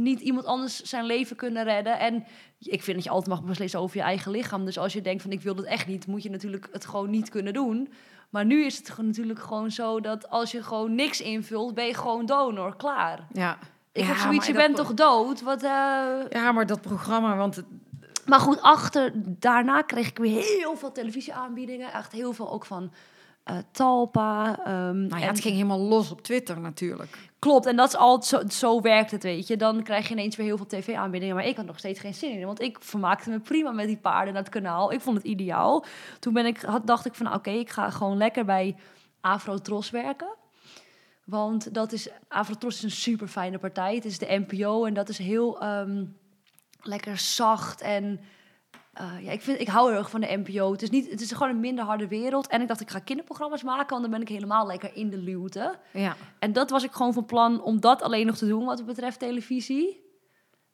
niet 0.01 0.19
iemand 0.19 0.45
anders 0.45 0.81
zijn 0.81 1.05
leven 1.05 1.35
kunnen 1.35 1.63
redden? 1.63 1.99
En 1.99 2.25
ik 2.59 2.83
vind 2.83 2.95
dat 2.95 3.05
je 3.05 3.09
altijd 3.11 3.29
mag 3.35 3.43
beslissen 3.43 3.79
over 3.79 3.97
je 3.97 4.03
eigen 4.03 4.31
lichaam. 4.31 4.65
Dus 4.65 4.77
als 4.77 4.93
je 4.93 5.01
denkt 5.01 5.21
van 5.21 5.31
ik 5.31 5.41
wil 5.41 5.55
het 5.55 5.65
echt 5.65 5.87
niet, 5.87 6.07
moet 6.07 6.23
je 6.23 6.29
natuurlijk 6.29 6.67
het 6.71 6.85
gewoon 6.85 7.09
niet 7.09 7.29
kunnen 7.29 7.53
doen. 7.53 7.93
Maar 8.29 8.45
nu 8.45 8.65
is 8.65 8.77
het 8.77 8.89
gewoon 8.89 9.05
natuurlijk 9.07 9.39
gewoon 9.39 9.71
zo 9.71 9.99
dat 9.99 10.29
als 10.29 10.51
je 10.51 10.63
gewoon 10.63 10.95
niks 10.95 11.21
invult, 11.21 11.73
ben 11.73 11.85
je 11.85 11.93
gewoon 11.93 12.25
donor, 12.25 12.75
klaar. 12.75 13.27
ja. 13.33 13.57
Ik 13.91 14.01
Ja, 14.01 14.07
heb 14.07 14.17
zoiets, 14.17 14.47
je 14.47 14.53
dat 14.53 14.61
bent 14.61 14.75
toch 14.75 14.93
dood? 14.93 15.41
Wat, 15.41 15.63
eh, 15.63 15.69
Ja, 16.29 16.51
maar 16.53 16.65
dat 16.65 16.81
programma, 16.81 17.35
want 17.35 17.55
het, 17.55 17.65
Maar 18.25 18.39
goed, 18.39 18.61
achter, 18.61 19.11
daarna 19.39 19.81
kreeg 19.81 20.07
ik 20.09 20.17
weer 20.17 20.41
heel 20.43 20.75
veel 20.77 20.91
televisieaanbiedingen. 20.91 21.93
Echt 21.93 22.11
heel 22.11 22.33
veel 22.33 22.51
ook 22.51 22.65
van 22.65 22.91
eh, 23.43 23.57
Talpa. 23.71 24.59
ehm, 24.65 24.73
nou 25.07 25.07
ja, 25.21 25.27
en- 25.27 25.27
het 25.33 25.39
ging 25.39 25.53
helemaal 25.55 25.79
los 25.79 26.11
op 26.11 26.21
Twitter 26.21 26.59
natuurlijk. 26.59 27.17
Klopt, 27.43 27.65
en 27.65 27.75
dat 27.75 27.87
is 27.87 27.95
altijd 27.95 28.25
zo, 28.25 28.57
zo 28.57 28.81
werkt 28.81 29.11
het, 29.11 29.23
weet 29.23 29.47
je. 29.47 29.57
Dan 29.57 29.83
krijg 29.83 30.07
je 30.07 30.13
ineens 30.13 30.35
weer 30.35 30.45
heel 30.45 30.57
veel 30.57 30.65
tv-aanbiedingen. 30.65 31.35
Maar 31.35 31.45
ik 31.45 31.55
had 31.55 31.65
nog 31.65 31.77
steeds 31.77 31.99
geen 31.99 32.13
zin 32.13 32.39
in. 32.39 32.45
Want 32.45 32.61
ik 32.61 32.77
vermaakte 32.79 33.29
me 33.29 33.39
prima 33.39 33.71
met 33.71 33.87
die 33.87 33.97
paarden 33.97 34.27
en 34.27 34.43
dat 34.43 34.49
kanaal. 34.49 34.91
Ik 34.91 35.01
vond 35.01 35.17
het 35.17 35.25
ideaal. 35.25 35.85
Toen 36.19 36.33
ben 36.33 36.45
ik, 36.45 36.61
had, 36.61 36.87
dacht 36.87 37.05
ik 37.05 37.13
van, 37.13 37.33
oké, 37.33 37.49
ik 37.49 37.69
ga 37.69 37.89
gewoon 37.89 38.17
lekker 38.17 38.45
bij 38.45 38.75
Afrotros 39.21 39.89
werken. 39.89 40.35
Want 41.23 41.73
dat 41.73 41.91
is, 41.91 42.09
Afrotros 42.27 42.75
is 42.75 42.83
een 42.83 42.91
super 42.91 43.27
fijne 43.27 43.57
partij. 43.57 43.95
Het 43.95 44.05
is 44.05 44.19
de 44.19 44.45
NPO 44.47 44.85
en 44.85 44.93
dat 44.93 45.09
is 45.09 45.17
heel 45.17 45.61
ehm, 45.61 46.05
lekker 46.81 47.17
zacht 47.17 47.81
en... 47.81 48.19
eh, 48.93 49.11
ja, 49.21 49.31
ik, 49.31 49.41
vind, 49.41 49.59
ik 49.59 49.67
hou 49.67 49.89
heel 49.89 49.97
erg 49.97 50.09
van 50.09 50.21
de 50.21 50.41
NPO. 50.43 50.71
Het 50.71 50.81
is, 50.81 50.89
niet, 50.89 51.09
het 51.09 51.21
is 51.21 51.31
gewoon 51.31 51.49
een 51.49 51.59
minder 51.59 51.85
harde 51.85 52.07
wereld. 52.07 52.47
En 52.47 52.61
ik 52.61 52.67
dacht, 52.67 52.81
ik 52.81 52.89
ga 52.89 52.99
kinderprogramma's 52.99 53.63
maken, 53.63 53.89
want 53.89 54.01
dan 54.01 54.11
ben 54.11 54.21
ik 54.21 54.29
helemaal 54.29 54.67
lekker 54.67 54.95
in 54.95 55.09
de 55.09 55.17
luwte. 55.17 55.75
Ja. 55.91 56.15
En 56.39 56.53
dat 56.53 56.69
was 56.69 56.83
ik 56.83 56.91
gewoon 56.91 57.13
van 57.13 57.25
plan 57.25 57.61
om 57.61 57.79
dat 57.79 58.01
alleen 58.01 58.25
nog 58.25 58.37
te 58.37 58.47
doen 58.47 58.65
wat 58.65 58.85
betreft 58.85 59.19
televisie. 59.19 60.01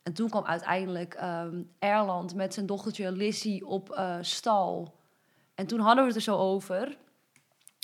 En 0.04 0.14
toen 0.14 0.30
kwam 0.30 0.46
uiteindelijk 0.46 1.14
ehm 1.14 1.62
Erland 1.80 2.36
met 2.36 2.54
zijn 2.54 2.66
dochtertje 2.66 3.12
Lissy 3.12 3.62
op 3.66 3.90
eh, 3.90 4.18
stal. 4.22 4.96
En 5.56 5.68
toen 5.68 5.80
hadden 5.80 6.04
we 6.04 6.10
het 6.10 6.18
er 6.18 6.24
zo 6.24 6.38
over. 6.38 6.98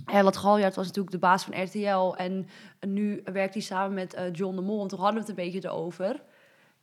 Erland 0.06 0.38
Galjaard 0.38 0.76
was 0.76 0.86
natuurlijk 0.86 1.14
de 1.14 1.20
baas 1.20 1.44
van 1.44 1.64
RTL. 1.64 2.16
En 2.16 2.48
nu 2.80 3.22
werkt 3.24 3.54
hij 3.54 3.64
samen 3.64 3.94
met 3.94 4.14
eh, 4.14 4.34
John 4.34 4.56
de 4.56 4.62
Mol. 4.62 4.82
En 4.82 4.88
toen 4.88 5.00
hadden 5.00 5.16
we 5.16 5.28
het 5.28 5.30
een 5.30 5.46
beetje 5.46 5.68
erover. 5.70 6.24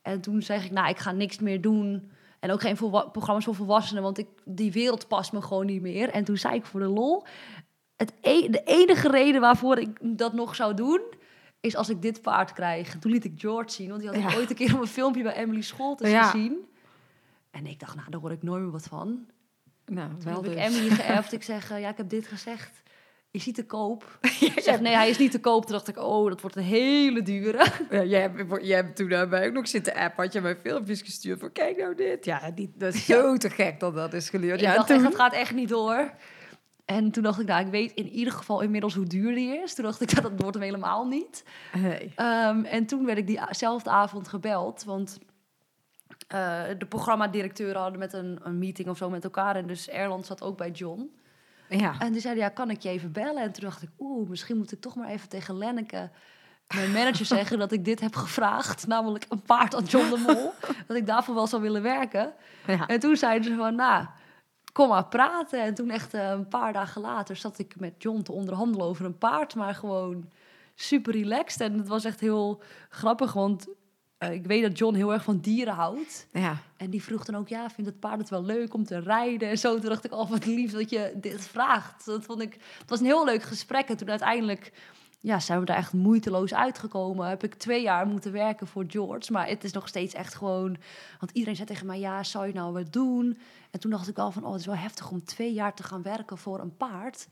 En 0.02 0.20
toen 0.20 0.42
zeg 0.42 0.64
ik, 0.64 0.70
nou, 0.70 0.88
ik 0.88 0.98
ga 0.98 1.12
niks 1.12 1.38
meer 1.38 1.60
doen. 1.60 2.12
En 2.42 2.50
ook 2.50 2.60
geen 2.60 2.76
programma's 3.12 3.44
voor 3.44 3.54
volwassenen, 3.54 4.02
want 4.02 4.18
ik, 4.18 4.28
die 4.44 4.72
wereld 4.72 5.08
past 5.08 5.32
me 5.32 5.42
gewoon 5.42 5.66
niet 5.66 5.82
meer. 5.82 6.08
En 6.08 6.24
toen 6.24 6.36
zei 6.36 6.54
ik 6.54 6.66
voor 6.66 6.80
de 6.80 6.86
lol, 6.86 7.24
het 7.96 8.12
e- 8.20 8.48
de 8.48 8.62
enige 8.64 9.08
reden 9.08 9.40
waarvoor 9.40 9.78
ik 9.78 9.98
dat 10.00 10.32
nog 10.32 10.54
zou 10.54 10.74
doen, 10.74 11.00
is 11.60 11.76
als 11.76 11.88
ik 11.88 12.02
dit 12.02 12.22
paard 12.22 12.52
krijg. 12.52 12.98
Toen 12.98 13.12
liet 13.12 13.24
ik 13.24 13.32
George 13.40 13.70
zien, 13.70 13.88
want 13.88 14.00
die 14.00 14.10
had 14.10 14.32
ik 14.32 14.38
ooit 14.38 14.50
een 14.50 14.56
keer 14.56 14.74
op 14.74 14.80
een 14.80 14.86
filmpje 14.86 15.22
bij 15.22 15.34
Emily 15.34 15.60
Scholtes 15.62 16.10
Ja. 16.10 16.22
gezien. 16.22 16.56
En 17.50 17.66
ik 17.66 17.80
dacht, 17.80 17.94
nou, 17.96 18.10
daar 18.10 18.20
hoor 18.20 18.30
ik 18.32 18.42
nooit 18.42 18.62
meer 18.62 18.70
wat 18.70 18.82
van. 18.86 19.26
Nou, 19.86 20.08
Toen 20.10 20.24
wel 20.24 20.42
heb 20.42 20.52
ik 20.52 20.56
dus. 20.56 20.66
Emily 20.76 20.90
geërfd. 20.94 21.32
Ik 21.38 21.42
zeg, 21.42 21.70
eh, 21.70 21.80
ja, 21.80 21.88
ik 21.88 21.96
heb 21.96 22.08
dit 22.08 22.26
gezegd. 22.26 22.82
Is 23.32 23.44
hij 23.44 23.52
te 23.52 23.66
koop? 23.66 24.18
Ik 24.54 24.60
zeg, 24.60 24.80
nee, 24.80 24.94
hij 24.94 25.08
is 25.08 25.18
niet 25.18 25.30
te 25.30 25.40
koop. 25.40 25.62
Toen 25.62 25.72
dacht 25.72 25.88
ik, 25.88 25.98
oh, 25.98 26.28
dat 26.28 26.40
wordt 26.40 26.56
een 26.56 26.62
hele 26.62 27.22
dure. 27.22 27.66
Ja, 27.90 28.02
jij, 28.02 28.20
hebt, 28.20 28.64
jij 28.66 28.76
hebt 28.76 28.96
toen 28.96 29.08
naar 29.08 29.28
mij 29.28 29.46
ook 29.46 29.52
nog 29.52 29.68
zitten 29.68 29.94
app, 29.94 30.16
had 30.16 30.32
je 30.32 30.40
mij 30.40 30.56
filmpjes 30.56 31.02
gestuurd 31.02 31.40
van 31.40 31.52
kijk 31.52 31.76
nou 31.76 31.94
dit. 31.94 32.24
Ja, 32.24 32.50
die, 32.50 32.72
dat 32.74 32.94
is 32.94 33.06
zo 33.14 33.36
te 33.36 33.50
gek 33.50 33.80
dat 33.80 33.94
dat 33.94 34.12
is 34.12 34.28
geleerd. 34.30 34.60
Ik 34.60 34.66
Ja, 34.66 34.74
dacht 34.74 34.86
toen, 34.86 34.96
echt, 34.96 35.04
het 35.04 35.14
gaat 35.14 35.32
echt 35.32 35.54
niet 35.54 35.68
door. 35.68 36.12
En 36.84 37.10
toen 37.10 37.22
dacht 37.22 37.40
ik, 37.40 37.46
nou, 37.46 37.64
ik 37.64 37.70
weet 37.70 37.92
in 37.92 38.08
ieder 38.08 38.32
geval 38.32 38.60
inmiddels 38.60 38.94
hoe 38.94 39.06
duur 39.06 39.34
die 39.34 39.62
is. 39.62 39.74
Toen 39.74 39.84
dacht 39.84 40.00
ik, 40.00 40.14
dat, 40.14 40.22
dat 40.22 40.32
wordt 40.36 40.54
hem 40.54 40.64
helemaal 40.64 41.06
niet. 41.06 41.44
Ehm, 42.14 42.64
en 42.64 42.86
toen 42.86 43.04
werd 43.04 43.18
ik 43.18 43.26
diezelfde 43.26 43.90
avond 43.90 44.28
gebeld, 44.28 44.84
want 44.84 45.18
eh, 46.28 46.62
de 46.78 46.86
programmadirecteuren 46.86 47.80
hadden 47.80 47.98
met 47.98 48.12
een, 48.12 48.38
een 48.42 48.58
meeting 48.58 48.88
of 48.88 48.96
zo 48.96 49.10
met 49.10 49.24
elkaar. 49.24 49.56
En 49.56 49.66
dus 49.66 49.88
Erland 49.88 50.26
zat 50.26 50.42
ook 50.42 50.56
bij 50.56 50.70
John. 50.70 51.10
Ja. 51.78 51.94
En 51.98 52.12
die 52.12 52.20
zeiden, 52.20 52.42
ja, 52.42 52.48
kan 52.48 52.70
ik 52.70 52.80
je 52.80 52.88
even 52.88 53.12
bellen? 53.12 53.42
En 53.42 53.52
toen 53.52 53.64
dacht 53.64 53.82
ik, 53.82 53.88
oeh, 53.98 54.28
misschien 54.28 54.56
moet 54.56 54.72
ik 54.72 54.80
toch 54.80 54.94
maar 54.94 55.08
even 55.08 55.28
tegen 55.28 55.58
Lenneke, 55.58 56.10
mijn 56.74 56.92
manager, 56.92 57.26
zeggen 57.36 57.58
dat 57.58 57.72
ik 57.72 57.84
dit 57.84 58.00
heb 58.00 58.16
gevraagd. 58.16 58.86
Namelijk 58.86 59.24
een 59.28 59.42
paard 59.42 59.74
aan 59.74 59.84
John 59.84 60.10
de 60.10 60.22
Mol. 60.26 60.52
dat 60.86 60.96
ik 60.96 61.06
daarvoor 61.06 61.34
wel 61.34 61.46
zou 61.46 61.62
willen 61.62 61.82
werken. 61.82 62.32
ja. 62.66 62.86
En 62.86 63.00
toen 63.00 63.16
zeiden 63.16 63.50
ze 63.50 63.56
van, 63.56 63.74
nou, 63.74 64.06
kom 64.72 64.88
maar 64.88 65.06
praten. 65.06 65.62
En 65.62 65.74
toen 65.74 65.90
echt 65.90 66.14
eh, 66.14 66.30
een 66.30 66.48
paar 66.48 66.72
dagen 66.72 67.00
later 67.00 67.36
zat 67.36 67.58
ik 67.58 67.80
met 67.80 67.94
John 67.98 68.22
te 68.22 68.32
onderhandelen 68.32 68.86
over 68.86 69.04
een 69.04 69.18
paard. 69.18 69.54
Maar 69.54 69.74
gewoon 69.74 70.30
super 70.74 71.12
relaxed. 71.12 71.60
En 71.60 71.78
het 71.78 71.88
was 71.88 72.04
echt 72.04 72.20
heel 72.20 72.62
grappig, 72.88 73.32
want 73.32 73.66
eh, 74.22 74.32
ik 74.32 74.46
weet 74.46 74.62
dat 74.62 74.78
John 74.78 74.94
heel 74.94 75.12
erg 75.12 75.24
van 75.24 75.38
dieren 75.38 75.74
houdt. 75.74 76.26
Ja. 76.32 76.56
En 76.76 76.90
die 76.90 77.02
vroeg 77.02 77.24
dan 77.24 77.36
ook, 77.36 77.48
ja, 77.48 77.70
vindt 77.70 77.90
het 77.90 78.00
paard 78.00 78.18
het 78.18 78.28
wel 78.30 78.44
leuk 78.44 78.74
om 78.74 78.84
te 78.84 78.98
rijden? 78.98 79.48
En 79.48 79.58
zo, 79.58 79.78
toen 79.78 79.88
dacht 79.88 80.04
ik, 80.04 80.12
oh, 80.12 80.30
wat 80.30 80.46
lief 80.46 80.72
dat 80.72 80.90
je 80.90 81.12
dit 81.16 81.40
vraagt. 81.40 82.04
Dat 82.06 82.24
vond 82.24 82.40
ik, 82.40 82.52
het 82.78 82.90
was 82.90 82.98
een 82.98 83.04
heel 83.04 83.24
leuk 83.24 83.42
gesprek. 83.42 83.88
En 83.88 83.96
toen 83.96 84.10
uiteindelijk 84.10 84.72
ja, 85.20 85.40
zijn 85.40 85.60
we 85.60 85.64
daar 85.64 85.76
echt 85.76 85.92
moeiteloos 85.92 86.54
uitgekomen. 86.54 87.28
Heb 87.28 87.44
ik 87.44 87.54
twee 87.54 87.82
jaar 87.82 88.06
moeten 88.06 88.32
werken 88.32 88.66
voor 88.66 88.84
George. 88.88 89.32
Maar 89.32 89.48
het 89.48 89.64
is 89.64 89.72
nog 89.72 89.88
steeds 89.88 90.14
echt 90.14 90.34
gewoon... 90.34 90.76
Want 91.18 91.32
iedereen 91.32 91.56
zei 91.56 91.68
tegen 91.68 91.86
mij, 91.86 91.98
ja, 91.98 92.22
zou 92.22 92.46
je 92.46 92.52
nou 92.52 92.72
wat 92.72 92.92
doen? 92.92 93.38
En 93.70 93.80
toen 93.80 93.90
dacht 93.90 94.08
ik 94.08 94.16
wel 94.16 94.30
van, 94.30 94.44
oh, 94.44 94.50
het 94.50 94.60
is 94.60 94.66
wel 94.66 94.76
heftig 94.76 95.10
om 95.10 95.24
twee 95.24 95.52
jaar 95.52 95.74
te 95.74 95.82
gaan 95.82 96.02
werken 96.02 96.38
voor 96.38 96.60
een 96.60 96.76
paard. 96.76 97.28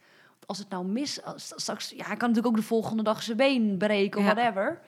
Als 0.46 0.59
het 0.59 0.68
nou 0.68 0.85
mis... 0.85 1.20
Straks, 1.37 1.90
ja, 1.90 2.05
hij 2.07 2.16
kan 2.16 2.29
natuurlijk 2.29 2.46
ook 2.46 2.61
de 2.61 2.66
volgende 2.66 3.03
dag 3.03 3.22
zijn 3.22 3.37
been 3.37 3.76
breken 3.79 4.20
of 4.20 4.26
Ja. 4.26 4.35
whatever. 4.35 4.81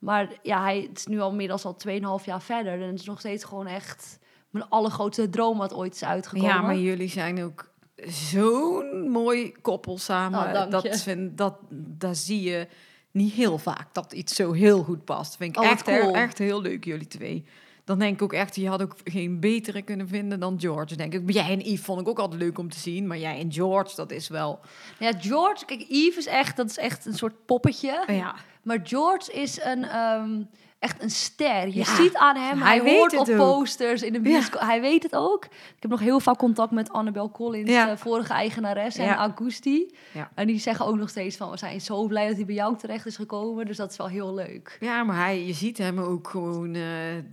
Maar 0.00 0.28
ja, 0.42 0.62
hij 0.62 0.86
het 0.88 0.98
is 0.98 1.06
nu 1.06 1.20
al 1.20 1.30
inmiddels 1.30 1.64
al 1.64 1.76
2,5 2.20 2.24
jaar 2.24 2.42
verder. 2.42 2.72
En 2.72 2.88
het 2.88 3.00
is 3.00 3.06
nog 3.06 3.18
steeds 3.18 3.44
gewoon 3.44 3.66
echt 3.66 4.18
mijn 4.50 4.68
allergrootste 4.68 5.28
droom 5.28 5.58
wat 5.58 5.74
ooit 5.74 5.94
is 5.94 6.04
uitgekomen. 6.04 6.48
ja, 6.48 6.60
maar 6.60 6.78
jullie 6.78 7.08
zijn 7.08 7.42
ook 7.42 7.70
zo'n 8.06 9.08
mooi 9.10 9.52
koppel 9.62 9.98
samen. 9.98 10.40
Oh, 10.40 10.70
dat, 10.70 11.00
vind, 11.02 11.38
dat, 11.38 11.56
dat 11.70 12.16
zie 12.16 12.42
je 12.42 12.68
niet 13.10 13.32
heel 13.32 13.58
vaak, 13.58 13.94
dat 13.94 14.12
iets 14.12 14.34
zo 14.34 14.52
heel 14.52 14.82
goed 14.82 15.04
past. 15.04 15.36
Vind 15.36 15.56
ik 15.56 15.62
Oh, 15.62 15.70
echt, 15.70 15.88
echt 16.12 16.38
heel 16.38 16.60
leuk, 16.60 16.84
jullie 16.84 17.06
twee. 17.06 17.44
Dan 17.90 17.98
denk 17.98 18.14
ik 18.14 18.22
ook 18.22 18.32
echt, 18.32 18.56
je 18.56 18.68
had 18.68 18.82
ook 18.82 18.96
geen 19.04 19.40
betere 19.40 19.82
kunnen 19.82 20.08
vinden 20.08 20.40
dan 20.40 20.60
George, 20.60 20.96
denk 20.96 21.14
ik. 21.14 21.30
Jij 21.32 21.50
en 21.50 21.58
Yves 21.60 21.80
vond 21.80 22.00
ik 22.00 22.08
ook 22.08 22.18
altijd 22.18 22.40
leuk 22.40 22.58
om 22.58 22.70
te 22.70 22.78
zien. 22.78 23.06
Maar 23.06 23.18
jij 23.18 23.38
en 23.38 23.52
George, 23.52 23.96
dat 23.96 24.10
is 24.10 24.28
wel... 24.28 24.60
Ja, 24.98 25.12
George, 25.18 25.64
kijk, 25.64 25.84
Yves 25.88 26.16
is 26.16 26.26
echt, 26.26 26.56
dat 26.56 26.70
is 26.70 26.78
echt 26.78 27.06
een 27.06 27.14
soort 27.14 27.46
poppetje. 27.46 28.04
Ja, 28.06 28.34
Maar 28.62 28.80
George 28.82 29.32
is 29.32 29.62
een, 29.62 29.84
ehm, 29.84 30.42
echt 30.80 31.02
een 31.02 31.10
ster. 31.10 31.66
Je 31.66 31.72
Ja, 31.74 31.84
ziet 31.94 32.14
aan 32.14 32.36
hem, 32.36 32.62
hij 32.62 32.78
hij, 32.78 32.90
hoort 32.96 33.16
op 33.16 33.28
ook. 33.28 33.36
posters 33.36 34.02
in 34.02 34.12
de 34.12 34.20
bioscoop. 34.20 34.60
Hij 34.60 34.80
weet 34.80 35.02
het 35.02 35.16
ook. 35.16 35.44
Ik 35.44 35.76
heb 35.80 35.90
nog 35.90 36.00
heel 36.00 36.20
vaak 36.20 36.36
contact 36.38 36.70
met 36.70 36.90
Annabel 36.92 37.30
Collins, 37.30 37.70
Ja. 37.70 37.86
de 37.90 37.96
vorige 37.96 38.32
eigenares, 38.32 38.96
en. 38.96 39.14
Augusti. 39.14 39.94
Ja. 40.12 40.30
En 40.34 40.46
die 40.46 40.58
zeggen 40.58 40.86
ook 40.86 40.96
nog 40.96 41.08
steeds 41.08 41.36
van, 41.36 41.50
we 41.50 41.56
zijn 41.56 41.80
zo 41.80 42.06
blij 42.06 42.26
dat 42.26 42.36
hij 42.36 42.44
bij 42.44 42.54
jou 42.54 42.76
terecht 42.76 43.06
is 43.06 43.16
gekomen. 43.16 43.66
Dus 43.66 43.76
dat 43.76 43.90
is 43.90 43.96
wel 43.96 44.08
heel 44.08 44.34
leuk. 44.34 44.76
ja 44.80 45.02
maar 45.02 45.16
hij, 45.16 45.46
je 45.46 45.52
ziet 45.52 45.78
hem 45.78 45.98
ook 45.98 46.28
gewoon 46.28 46.74
eh, 46.74 46.82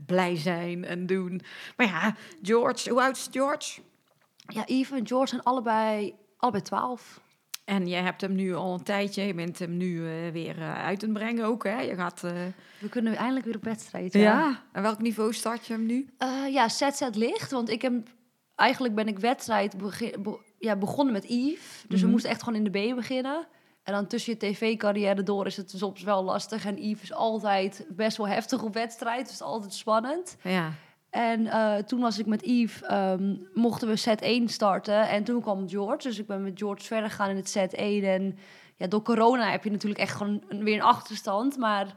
blij 0.06 0.36
zijn 0.36 0.86
en 0.86 1.06
doen. 1.06 1.42
Maar 1.78 1.88
ja, 1.88 2.16
George, 2.42 2.90
hoe 2.90 3.02
oud 3.02 3.16
is 3.16 3.28
George? 3.32 3.80
Ja, 4.48 4.64
Yves 4.66 5.00
en 5.00 5.08
George 5.08 5.28
zijn 5.28 5.44
allebei, 5.44 6.14
allebei 6.38 6.64
12. 6.64 7.20
En 7.68 7.88
jij 7.88 8.02
hebt 8.02 8.22
hem 8.22 8.36
nu 8.36 8.56
al 8.56 8.74
een 8.74 8.84
tijdje, 8.84 9.22
je 9.24 9.34
bent 9.34 9.60
hem 9.60 9.78
nu 9.78 10.08
eh, 10.08 10.32
weer 10.32 10.58
eh, 10.62 10.84
uit 10.86 11.02
het 11.02 11.14
brengen 11.14 11.46
ook, 11.46 11.64
hè? 11.64 11.82
Je 11.82 11.96
gaat... 11.96 12.24
eh, 12.24 12.32
We 12.80 12.90
kunnen 12.90 13.16
eindelijk 13.16 13.46
weer 13.46 13.56
op 13.56 13.64
wedstrijd. 13.64 14.14
ja. 14.14 14.64
En 14.72 14.82
welk 14.82 15.00
niveau 15.02 15.34
start 15.34 15.66
je 15.68 15.74
hem 15.74 15.86
nu? 15.86 16.10
Ja, 16.52 16.70
ZZ 16.70 17.02
licht. 17.12 17.52
Want 17.52 17.70
ik 17.70 17.82
heb 17.82 17.94
eigenlijk 18.56 18.96
ben 18.96 19.08
ik 19.08 19.20
wedstrijd 19.20 19.78
begin, 19.78 20.24
be- 20.24 20.40
ja, 20.60 20.76
begonnen 20.76 21.14
met 21.14 21.24
Yves. 21.30 21.84
Dus 21.88 21.98
we 22.00 22.04
Mhm. 22.04 22.10
moesten 22.12 22.32
echt 22.32 22.44
gewoon 22.44 22.66
in 22.66 22.72
de 22.72 22.92
B 22.92 22.96
beginnen. 22.96 23.48
En 23.84 23.94
dan 23.94 24.08
tussen 24.08 24.34
je 24.34 24.40
tv-carrière 24.40 25.24
door 25.24 25.46
is 25.46 25.58
het 25.58 25.74
soms 25.76 26.04
wel 26.04 26.24
lastig. 26.24 26.66
En 26.66 26.78
Yves 26.90 27.02
is 27.04 27.14
altijd 27.14 27.86
best 27.90 28.18
wel 28.18 28.28
heftig 28.28 28.64
op 28.64 28.74
wedstrijd. 28.74 29.20
Dus 29.20 29.28
het 29.32 29.40
is 29.40 29.46
altijd 29.48 29.74
spannend. 29.74 30.38
Ja. 30.42 30.72
En 31.10 31.48
eh, 31.48 31.76
toen 31.76 32.00
was 32.00 32.20
ik 32.20 32.26
met 32.26 32.46
Yves, 32.46 32.82
ehm, 32.82 33.36
mochten 33.54 33.88
we 33.88 33.96
set 33.96 34.22
1 34.22 34.50
starten. 34.50 35.10
En 35.10 35.24
toen 35.24 35.42
kwam 35.42 35.70
George. 35.70 36.08
Dus 36.08 36.20
ik 36.20 36.28
ben 36.28 36.44
met 36.44 36.60
George 36.60 36.84
verder 36.84 37.10
gegaan 37.10 37.30
in 37.30 37.36
het 37.36 37.50
set 37.50 37.74
1. 37.76 38.04
En 38.04 38.38
ja, 38.76 38.88
door 38.88 39.02
corona 39.02 39.52
heb 39.52 39.64
je 39.64 39.72
natuurlijk 39.72 40.02
echt 40.02 40.16
gewoon 40.16 40.44
weer 40.50 40.76
een 40.76 40.82
achterstand. 40.82 41.58
Maar 41.58 41.96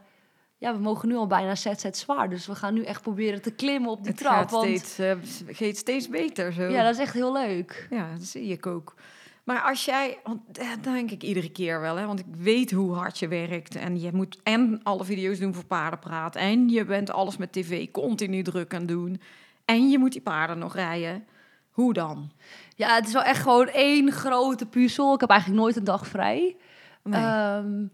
ja, 0.57 0.73
we 0.73 0.79
mogen 0.79 1.07
nu 1.07 1.15
al 1.15 1.27
bijna 1.27 1.55
set 1.55 1.79
set 1.79 1.97
zwaar. 1.97 2.29
Dus 2.29 2.47
we 2.47 2.55
gaan 2.55 2.73
nu 2.73 2.83
echt 2.83 3.01
proberen 3.01 3.41
te 3.41 3.51
klimmen 3.51 3.91
op 3.91 3.97
die 4.03 4.07
Het 4.11 4.17
trap. 4.17 4.31
gaat 4.33 4.51
want 4.51 4.65
steeds, 4.65 4.99
eh, 4.99 5.55
gaat 5.55 5.75
steeds 5.75 6.09
beter 6.09 6.53
zo. 6.53 6.63
ja, 6.63 6.83
dat 6.83 6.93
is 6.93 6.99
echt 6.99 7.13
heel 7.13 7.33
leuk. 7.33 7.87
Ja, 7.89 8.11
dat 8.17 8.23
zie 8.23 8.51
ik 8.51 8.65
ook. 8.65 8.93
Maar 9.43 9.61
als 9.61 9.85
jij, 9.85 10.19
want 10.23 10.57
eh, 10.57 10.69
dat 10.69 10.83
denk 10.83 11.11
ik 11.11 11.23
iedere 11.23 11.51
keer 11.51 11.81
wel, 11.81 11.95
hè, 11.95 12.05
want 12.05 12.19
ik 12.19 12.25
weet 12.37 12.71
hoe 12.71 12.93
hard 12.93 13.19
je 13.19 13.27
werkt. 13.27 13.75
En 13.75 13.99
je 13.99 14.09
moet 14.13 14.39
en 14.43 14.79
alle 14.83 15.03
video's 15.03 15.39
doen 15.39 15.53
voor 15.53 15.65
paardenpraat. 15.65 16.35
En 16.35 16.69
je 16.69 16.85
bent 16.85 17.11
alles 17.11 17.37
met 17.37 17.51
tv 17.51 17.91
continu 17.91 18.43
druk 18.43 18.73
aan 18.73 18.85
doen. 18.85 19.21
En 19.65 19.89
je 19.89 19.99
moet 19.99 20.11
die 20.11 20.21
paarden 20.21 20.57
nog 20.57 20.75
rijden. 20.75 21.25
Hoe 21.71 21.93
dan? 21.93 22.31
Ja, 22.75 22.95
het 22.95 23.07
is 23.07 23.13
wel 23.13 23.23
echt 23.23 23.41
gewoon 23.41 23.67
één 23.67 24.11
grote 24.11 24.65
puzzel. 24.65 25.13
Ik 25.13 25.19
heb 25.19 25.29
eigenlijk 25.29 25.61
nooit 25.61 25.75
een 25.75 25.83
dag 25.83 26.07
vrij. 26.07 26.55
Nee. 27.03 27.21
Ehm, 27.21 27.85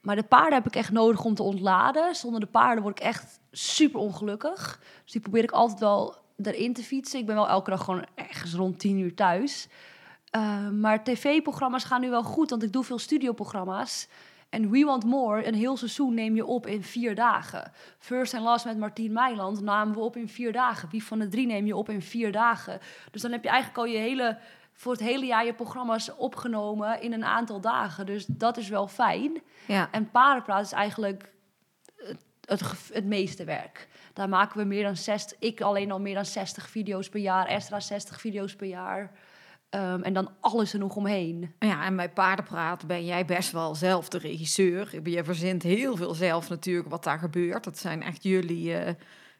maar 0.00 0.16
de 0.16 0.22
paarden 0.22 0.52
heb 0.52 0.66
ik 0.66 0.76
echt 0.76 0.90
nodig 0.92 1.24
om 1.24 1.34
te 1.34 1.42
ontladen. 1.42 2.14
Zonder 2.14 2.40
de 2.40 2.46
paarden 2.46 2.82
word 2.82 2.98
ik 2.98 3.04
echt 3.04 3.40
super 3.50 4.00
ongelukkig. 4.00 4.80
Dus 5.02 5.12
die 5.12 5.20
probeer 5.20 5.42
ik 5.42 5.50
altijd 5.50 5.80
wel 5.80 6.16
erin 6.42 6.72
te 6.72 6.82
fietsen. 6.82 7.20
Ik 7.20 7.26
ben 7.26 7.34
wel 7.34 7.48
elke 7.48 7.70
dag 7.70 7.84
gewoon 7.84 8.04
ergens 8.14 8.54
rond 8.54 8.78
tien 8.78 8.98
uur 8.98 9.14
thuis. 9.14 9.68
Ehm, 10.30 10.80
maar 10.80 11.04
tv-programma's 11.04 11.84
gaan 11.84 12.00
nu 12.00 12.10
wel 12.10 12.22
goed, 12.22 12.50
want 12.50 12.62
ik 12.62 12.72
doe 12.72 12.84
veel 12.84 12.98
studioprogramma's. 12.98 14.08
En 14.48 14.70
We 14.70 14.84
Want 14.84 15.04
More, 15.04 15.46
een 15.46 15.54
heel 15.54 15.76
seizoen 15.76 16.14
neem 16.14 16.34
je 16.34 16.46
op 16.46 16.66
in 16.66 16.82
vier 16.82 17.14
dagen. 17.14 17.72
First 17.98 18.34
and 18.34 18.42
Last 18.42 18.64
met 18.64 18.78
Martien 18.78 19.12
Meiland 19.12 19.60
namen 19.60 19.94
we 19.94 20.00
op 20.00 20.16
in 20.16 20.28
vier 20.28 20.52
dagen. 20.52 20.88
Wie 20.90 21.04
van 21.04 21.18
de 21.18 21.28
drie 21.28 21.46
neem 21.46 21.66
je 21.66 21.76
op 21.76 21.88
in 21.88 22.02
vier 22.02 22.32
dagen? 22.32 22.80
Dus 23.10 23.22
dan 23.22 23.32
heb 23.32 23.42
je 23.42 23.48
eigenlijk 23.48 23.78
al 23.78 23.84
je 23.84 23.98
hele, 23.98 24.38
voor 24.72 24.92
het 24.92 25.00
hele 25.00 25.26
jaar 25.26 25.44
je 25.44 25.54
programma's 25.54 26.10
opgenomen 26.16 27.02
in 27.02 27.12
een 27.12 27.24
aantal 27.24 27.60
dagen. 27.60 28.06
Dus 28.06 28.26
dat 28.26 28.56
is 28.56 28.68
wel 28.68 28.88
fijn. 28.88 29.42
ja. 29.66 29.88
En 29.90 30.10
paardenpraat 30.10 30.64
is 30.64 30.72
eigenlijk 30.72 31.32
het, 31.96 32.24
het, 32.44 32.62
het 32.92 33.04
meeste 33.04 33.44
werk. 33.44 33.88
Daar 34.12 34.28
maken 34.28 34.58
we 34.58 34.64
meer 34.64 34.82
dan 34.82 34.96
60, 34.96 35.38
ik 35.38 35.60
alleen 35.60 35.90
al 35.90 36.00
meer 36.00 36.14
dan 36.14 36.24
60 36.24 36.68
video's 36.68 37.08
per 37.08 37.20
jaar, 37.20 37.46
Estra 37.46 37.80
60 37.80 38.20
video's 38.20 38.56
per 38.56 38.68
jaar. 38.68 39.12
Ehm, 39.70 40.02
en 40.02 40.12
dan 40.12 40.30
alles 40.40 40.72
er 40.72 40.78
nog 40.78 40.96
omheen. 40.96 41.52
Ja, 41.58 41.84
en 41.84 41.96
bij 41.96 42.10
paardenpraat 42.10 42.86
ben 42.86 43.04
jij 43.04 43.24
best 43.24 43.50
wel 43.52 43.74
zelf 43.74 44.08
de 44.08 44.18
regisseur. 44.18 45.08
Je 45.10 45.24
verzint 45.24 45.62
heel 45.62 45.96
veel 45.96 46.14
zelf 46.14 46.48
natuurlijk 46.48 46.88
wat 46.88 47.04
daar 47.04 47.18
gebeurt. 47.18 47.64
Dat 47.64 47.78
zijn 47.78 48.02
echt 48.02 48.22
jullie 48.22 48.74
eh, 48.74 48.94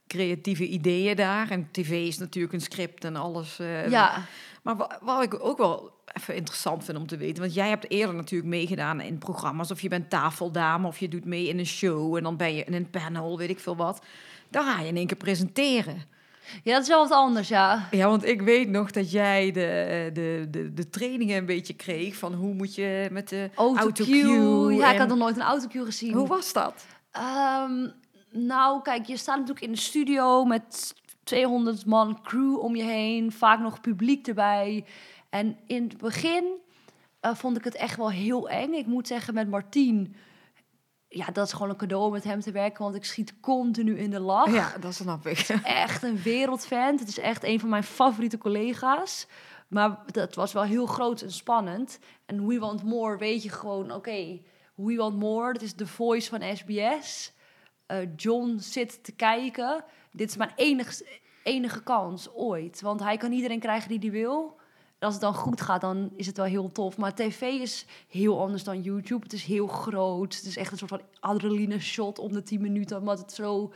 creatieve 0.06 0.66
ideeën 0.66 1.16
daar. 1.16 1.50
En 1.50 1.68
tv 1.70 1.90
is 2.06 2.18
natuurlijk 2.18 2.52
een 2.54 2.60
script 2.60 3.04
en 3.04 3.16
alles. 3.16 3.58
eh, 3.58 3.88
ja, 3.90 4.26
Maar 4.62 4.76
wa- 4.76 4.98
wat 5.02 5.22
ik 5.22 5.44
ook 5.44 5.58
wel 5.58 5.90
even 6.12 6.34
interessant 6.34 6.84
vind 6.84 6.98
om 6.98 7.06
te 7.06 7.16
weten... 7.16 7.42
want 7.42 7.54
jij 7.54 7.68
hebt 7.68 7.90
eerder 7.90 8.14
natuurlijk 8.14 8.50
meegedaan 8.50 9.00
in 9.00 9.18
programma's... 9.18 9.70
of 9.70 9.80
je 9.80 9.88
bent 9.88 10.10
tafeldame 10.10 10.86
of 10.86 10.98
je 10.98 11.08
doet 11.08 11.24
mee 11.24 11.48
in 11.48 11.58
een 11.58 11.66
show... 11.66 12.16
en 12.16 12.22
dan 12.22 12.36
ben 12.36 12.54
je 12.54 12.64
in 12.64 12.74
een 12.74 12.90
panel, 12.90 13.38
weet 13.38 13.50
ik 13.50 13.60
veel 13.60 13.76
wat. 13.76 14.02
Dan 14.50 14.64
ga 14.64 14.80
je 14.80 14.88
in 14.88 14.96
één 14.96 15.06
keer 15.06 15.16
presenteren. 15.16 16.02
Ja, 16.62 16.72
dat 16.72 16.82
is 16.82 16.88
wel 16.88 17.08
wat 17.08 17.18
anders, 17.18 17.48
ja. 17.48 17.88
Ja, 17.90 18.08
want 18.08 18.26
ik 18.26 18.42
weet 18.42 18.68
nog 18.68 18.90
dat 18.90 19.10
jij 19.10 19.50
de, 19.52 20.10
de, 20.12 20.46
de, 20.50 20.74
de 20.74 20.90
trainingen 20.90 21.36
een 21.36 21.46
beetje 21.46 21.74
kreeg... 21.74 22.16
van 22.16 22.34
hoe 22.34 22.54
moet 22.54 22.74
je 22.74 23.08
met 23.10 23.28
de 23.28 23.50
Autocue. 23.54 24.24
autocue... 24.24 24.74
Ja, 24.74 24.92
ik 24.92 24.98
had 24.98 25.08
nog 25.08 25.18
nooit 25.18 25.36
een 25.36 25.42
autocue 25.42 25.84
gezien. 25.84 26.12
Hoe 26.12 26.26
was 26.26 26.52
dat? 26.52 26.86
Ehm, 27.10 27.88
nou, 28.30 28.82
kijk, 28.82 29.06
je 29.06 29.16
staat 29.16 29.38
natuurlijk 29.38 29.66
in 29.66 29.72
de 29.72 29.78
studio 29.78 30.44
met 30.44 30.94
200 31.24 31.86
man 31.86 32.20
crew 32.22 32.58
om 32.58 32.76
je 32.76 32.82
heen, 32.82 33.32
vaak 33.32 33.60
nog 33.60 33.80
publiek 33.80 34.26
erbij. 34.26 34.84
En 35.28 35.56
in 35.66 35.82
het 35.82 35.98
begin 35.98 36.44
eh, 37.20 37.34
vond 37.34 37.56
ik 37.56 37.64
het 37.64 37.74
echt 37.74 37.96
wel 37.96 38.10
heel 38.10 38.48
eng. 38.48 38.72
Ik 38.72 38.86
moet 38.86 39.06
zeggen, 39.06 39.34
met 39.34 39.48
Martien, 39.48 40.14
ja, 41.12 41.26
dat 41.26 41.46
is 41.46 41.52
gewoon 41.52 41.68
een 41.68 41.76
cadeau 41.76 42.04
om 42.04 42.12
met 42.12 42.24
hem 42.24 42.40
te 42.40 42.50
werken, 42.50 42.82
want 42.82 42.94
ik 42.94 43.04
schiet 43.04 43.40
continu 43.40 43.98
in 43.98 44.10
de 44.10 44.20
lach. 44.20 44.52
Ja, 44.52 44.78
dat 44.80 44.94
snap 44.94 45.26
ik. 45.26 45.38
Echt 45.62 46.02
een 46.02 46.22
wereldfan. 46.22 46.98
Het 46.98 47.08
is 47.08 47.18
echt 47.18 47.44
een 47.44 47.60
van 47.60 47.68
mijn 47.68 47.82
favoriete 47.82 48.38
collega's. 48.38 49.26
Maar 49.68 49.98
dat 50.06 50.34
was 50.34 50.52
wel 50.52 50.62
heel 50.62 50.86
groot 50.86 51.20
en 51.20 51.32
spannend. 51.32 51.98
En 52.26 52.46
We 52.46 52.58
Want 52.58 52.82
More 52.82 53.18
weet 53.18 53.42
je 53.42 53.48
gewoon, 53.48 53.92
oké, 53.92 54.40
We 54.74 54.94
Want 54.94 55.18
More, 55.18 55.52
dat 55.52 55.62
is 55.62 55.74
de 55.74 55.86
voice 55.86 56.28
van 56.28 56.56
SBS. 56.56 57.32
Eh, 57.86 57.98
John 58.16 58.58
zit 58.58 59.04
te 59.04 59.12
kijken. 59.12 59.84
Dit 60.12 60.28
is 60.28 60.36
mijn 60.36 60.52
enige, 60.56 61.06
enige 61.42 61.82
kans 61.82 62.34
ooit. 62.34 62.80
Want 62.80 63.00
hij 63.00 63.16
kan 63.16 63.32
iedereen 63.32 63.60
krijgen 63.60 63.88
die 63.88 63.98
hij 63.98 64.10
wil. 64.10 64.59
Als 65.00 65.12
het 65.12 65.22
dan 65.22 65.34
goed 65.34 65.60
gaat, 65.60 65.80
dan 65.80 66.10
is 66.16 66.26
het 66.26 66.36
wel 66.36 66.46
heel 66.46 66.72
tof. 66.72 66.96
Maar 66.96 67.14
tv 67.14 67.40
is 67.40 67.86
heel 68.08 68.40
anders 68.40 68.64
dan 68.64 68.82
YouTube. 68.82 69.22
Het 69.22 69.32
is 69.32 69.44
heel 69.44 69.66
groot. 69.66 70.34
Het 70.34 70.44
is 70.44 70.56
echt 70.56 70.72
een 70.72 70.78
soort 70.78 70.90
van 70.90 71.02
adrenaline 71.20 71.78
shot 71.78 72.18
om 72.18 72.32
de 72.32 72.42
10 72.42 72.60
minuten. 72.60 72.98
Omdat 72.98 73.18
het 73.18 73.32
zo 73.32 73.72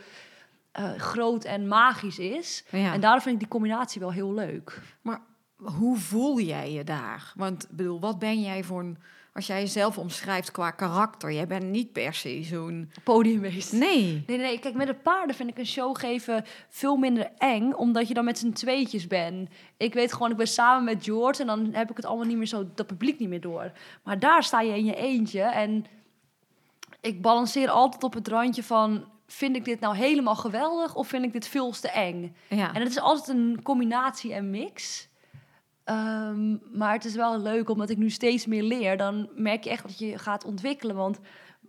eh, 0.71 0.93
groot 0.93 1.43
en 1.43 1.67
magisch 1.67 2.19
is. 2.19 2.63
Ja. 2.69 2.93
En 2.93 3.01
daarom 3.01 3.21
vind 3.21 3.33
ik 3.33 3.39
die 3.39 3.49
combinatie 3.49 4.01
wel 4.01 4.11
heel 4.11 4.33
leuk. 4.33 4.81
Maar 5.01 5.21
hoe 5.55 5.97
voel 5.97 6.39
jij 6.39 6.71
je 6.71 6.83
daar? 6.83 7.33
Want 7.35 7.67
bedoel, 7.69 7.99
wat 7.99 8.19
ben 8.19 8.41
jij 8.41 8.63
voor 8.63 8.79
een... 8.79 8.97
Als 9.35 9.47
jij 9.47 9.59
jezelf 9.59 9.97
omschrijft 9.97 10.51
qua 10.51 10.71
karakter, 10.71 11.31
jij 11.31 11.47
bent 11.47 11.63
niet 11.63 11.91
per 11.91 12.13
se 12.13 12.43
zo'n... 12.43 12.91
Podiumbeest. 13.03 13.71
Nee. 13.71 14.23
Nee, 14.27 14.37
nee, 14.37 14.59
kijk, 14.59 14.75
met 14.75 14.87
de 14.87 14.93
paarden 14.93 15.35
vind 15.35 15.49
ik 15.49 15.57
een 15.57 15.65
show 15.65 15.97
geven 15.97 16.45
veel 16.69 16.95
minder 16.95 17.31
eng, 17.37 17.73
omdat 17.73 18.07
je 18.07 18.13
dan 18.13 18.25
met 18.25 18.37
z'n 18.37 18.51
tweetjes 18.51 19.07
bent. 19.07 19.49
Ik 19.77 19.93
weet 19.93 20.13
gewoon, 20.13 20.31
ik 20.31 20.37
ben 20.37 20.47
samen 20.47 20.83
met 20.83 21.03
George 21.03 21.41
en 21.41 21.47
dan 21.47 21.73
heb 21.73 21.89
ik 21.89 21.95
het 21.95 22.05
allemaal 22.05 22.25
niet 22.25 22.37
meer 22.37 22.47
zo, 22.47 22.67
dat 22.75 22.87
publiek 22.87 23.19
niet 23.19 23.29
meer 23.29 23.41
door. 23.41 23.71
Maar 24.03 24.19
daar 24.19 24.43
sta 24.43 24.61
je 24.61 24.77
in 24.77 24.85
je 24.85 24.95
eentje 24.95 25.41
en 25.41 25.85
ik 27.01 27.21
balanceer 27.21 27.69
altijd 27.69 28.03
op 28.03 28.13
het 28.13 28.27
randje 28.27 28.63
van 28.63 29.05
vind 29.27 29.55
ik 29.55 29.65
dit 29.65 29.79
nou 29.79 29.95
helemaal 29.95 30.35
geweldig 30.35 30.95
of 30.95 31.07
vind 31.07 31.25
ik 31.25 31.33
dit 31.33 31.47
veel 31.47 31.71
te 31.71 31.89
eng? 31.89 32.35
Ja. 32.47 32.73
En 32.73 32.81
het 32.81 32.89
is 32.89 32.99
altijd 32.99 33.37
een 33.37 33.59
combinatie 33.63 34.33
en 34.33 34.49
mix. 34.49 35.07
Ehm, 35.85 36.57
maar 36.77 36.93
het 36.93 37.05
is 37.05 37.15
wel 37.15 37.39
leuk, 37.39 37.69
omdat 37.69 37.89
ik 37.89 37.97
nu 37.97 38.09
steeds 38.09 38.45
meer 38.45 38.63
leer. 38.63 38.97
Dan 38.97 39.29
merk 39.35 39.63
je 39.63 39.69
echt 39.69 39.83
dat 39.83 39.99
je 39.99 40.17
gaat 40.17 40.45
ontwikkelen. 40.45 40.95
Want 40.95 41.19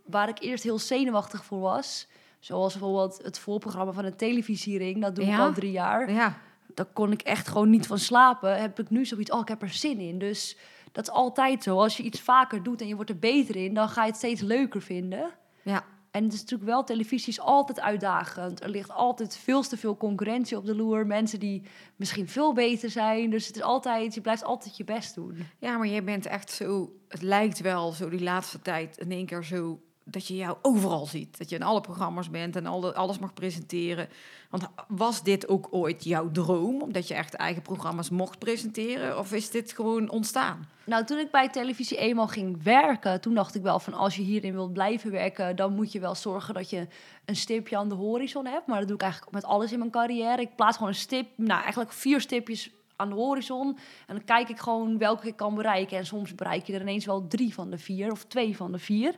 waar 0.05 0.29
ik 0.29 0.39
eerst 0.39 0.63
heel 0.63 0.79
zenuwachtig 0.79 1.45
voor 1.45 1.59
was... 1.59 2.07
zoals 2.39 2.73
bijvoorbeeld 2.73 3.19
het 3.23 3.39
voorprogramma 3.39 3.91
van 3.91 4.05
een 4.05 4.15
televisiering... 4.15 5.01
dat 5.01 5.15
doe 5.15 5.23
ik 5.23 5.29
Ja? 5.29 5.37
al 5.45 5.53
drie 5.53 5.71
jaar. 5.71 6.11
ja. 6.11 6.37
Daar 6.73 6.85
kon 6.93 7.11
ik 7.11 7.21
echt 7.21 7.47
gewoon 7.47 7.69
niet 7.69 7.87
van 7.87 7.97
slapen. 7.97 8.61
Heb 8.61 8.79
ik 8.79 8.89
nu 8.89 9.05
zoiets, 9.05 9.31
oh, 9.31 9.39
ik 9.39 9.47
heb 9.47 9.61
er 9.61 9.69
zin 9.69 9.99
in. 9.99 10.19
Dus 10.19 10.57
dat 10.91 11.03
is 11.07 11.13
altijd 11.13 11.63
zo. 11.63 11.77
Als 11.79 11.97
je 11.97 12.03
iets 12.03 12.21
vaker 12.21 12.63
doet 12.63 12.81
en 12.81 12.87
je 12.87 12.95
wordt 12.95 13.09
er 13.09 13.19
beter 13.19 13.55
in... 13.55 13.73
dan 13.73 13.89
ga 13.89 14.01
je 14.01 14.07
het 14.07 14.17
steeds 14.17 14.41
leuker 14.41 14.81
vinden. 14.81 15.29
Ja. 15.61 15.83
En 16.17 16.23
het 16.23 16.33
is 16.33 16.39
natuurlijk 16.39 16.69
wel, 16.69 16.83
televisie 16.83 17.29
is 17.29 17.39
altijd 17.39 17.79
uitdagend. 17.79 18.63
Er 18.63 18.69
ligt 18.69 18.91
altijd 18.91 19.37
veel 19.37 19.61
te 19.61 19.77
veel 19.77 19.97
concurrentie 19.97 20.57
op 20.57 20.65
de 20.65 20.75
loer. 20.75 21.07
Mensen 21.07 21.39
die 21.39 21.63
misschien 21.95 22.27
veel 22.27 22.53
beter 22.53 22.89
zijn. 22.89 23.29
Dus 23.29 23.47
het 23.47 23.55
is 23.55 23.61
altijd, 23.61 24.13
je 24.13 24.21
blijft 24.21 24.43
altijd 24.43 24.77
je 24.77 24.83
best 24.83 25.15
doen. 25.15 25.37
Ja, 25.59 25.77
maar 25.77 25.87
jij 25.87 26.03
bent 26.03 26.25
echt 26.25 26.51
zo... 26.51 26.91
Het 27.07 27.21
lijkt 27.21 27.59
wel 27.59 27.91
zo 27.91 28.09
die 28.09 28.23
laatste 28.23 28.61
tijd 28.61 28.97
in 28.97 29.11
één 29.11 29.25
keer 29.25 29.43
zo... 29.43 29.79
dat 30.09 30.27
je 30.27 30.35
jou 30.35 30.57
overal 30.61 31.05
ziet. 31.05 31.37
Dat 31.37 31.49
je 31.49 31.55
in 31.55 31.63
alle 31.63 31.81
programma's 31.81 32.29
bent 32.29 32.55
en 32.55 32.65
alle, 32.65 32.93
alles 32.93 33.19
mag 33.19 33.33
presenteren. 33.33 34.09
Want 34.49 34.67
was 34.87 35.23
dit 35.23 35.47
ook 35.47 35.67
ooit 35.71 36.03
jouw 36.03 36.31
droom? 36.31 36.81
Omdat 36.81 37.07
je 37.07 37.13
echt 37.13 37.33
eigen 37.33 37.61
programma's 37.61 38.09
mocht 38.09 38.39
presenteren? 38.39 39.19
Of 39.19 39.33
is 39.33 39.49
dit 39.49 39.71
gewoon 39.71 40.09
ontstaan? 40.09 40.67
Nou, 40.83 41.05
toen 41.05 41.17
ik 41.17 41.31
bij 41.31 41.49
televisie 41.49 41.97
eenmaal 41.97 42.27
ging 42.27 42.63
werken, 42.63 43.21
toen 43.21 43.33
dacht 43.33 43.55
ik 43.55 43.61
wel 43.61 43.79
van 43.79 43.93
als 43.93 44.15
je 44.15 44.21
hierin 44.21 44.53
wilt 44.53 44.73
blijven 44.73 45.11
werken, 45.11 45.55
dan 45.55 45.73
moet 45.73 45.91
je 45.91 45.99
wel 45.99 46.15
zorgen 46.15 46.53
dat 46.53 46.69
je 46.69 46.87
een 47.25 47.35
stipje 47.35 47.77
aan 47.77 47.89
de 47.89 47.95
horizon 47.95 48.45
hebt. 48.45 48.67
Maar 48.67 48.77
dat 48.79 48.87
doe 48.87 48.97
ik 48.97 49.03
eigenlijk 49.03 49.33
met 49.33 49.43
alles 49.43 49.71
in 49.71 49.79
mijn 49.79 49.91
carrière. 49.91 50.41
Ik 50.41 50.55
plaats 50.55 50.77
gewoon 50.77 50.91
een 50.91 50.99
stip, 50.99 51.27
nou 51.35 51.61
eigenlijk 51.61 51.93
vier 51.93 52.21
stipjes 52.21 52.71
aan 52.97 53.09
de 53.09 53.15
horizon. 53.15 53.77
En 54.07 54.15
dan 54.15 54.23
kijk 54.23 54.49
ik 54.49 54.59
gewoon 54.59 54.97
welke 54.97 55.27
ik 55.27 55.35
kan 55.35 55.55
bereiken. 55.55 55.97
En 55.97 56.05
soms 56.05 56.35
bereik 56.35 56.65
je 56.65 56.73
er 56.73 56.81
ineens 56.81 57.05
wel 57.05 57.27
drie 57.27 57.53
van 57.53 57.69
de 57.69 57.77
vier 57.77 58.11
of 58.11 58.25
twee 58.25 58.55
van 58.55 58.71
de 58.71 58.79
vier. 58.79 59.15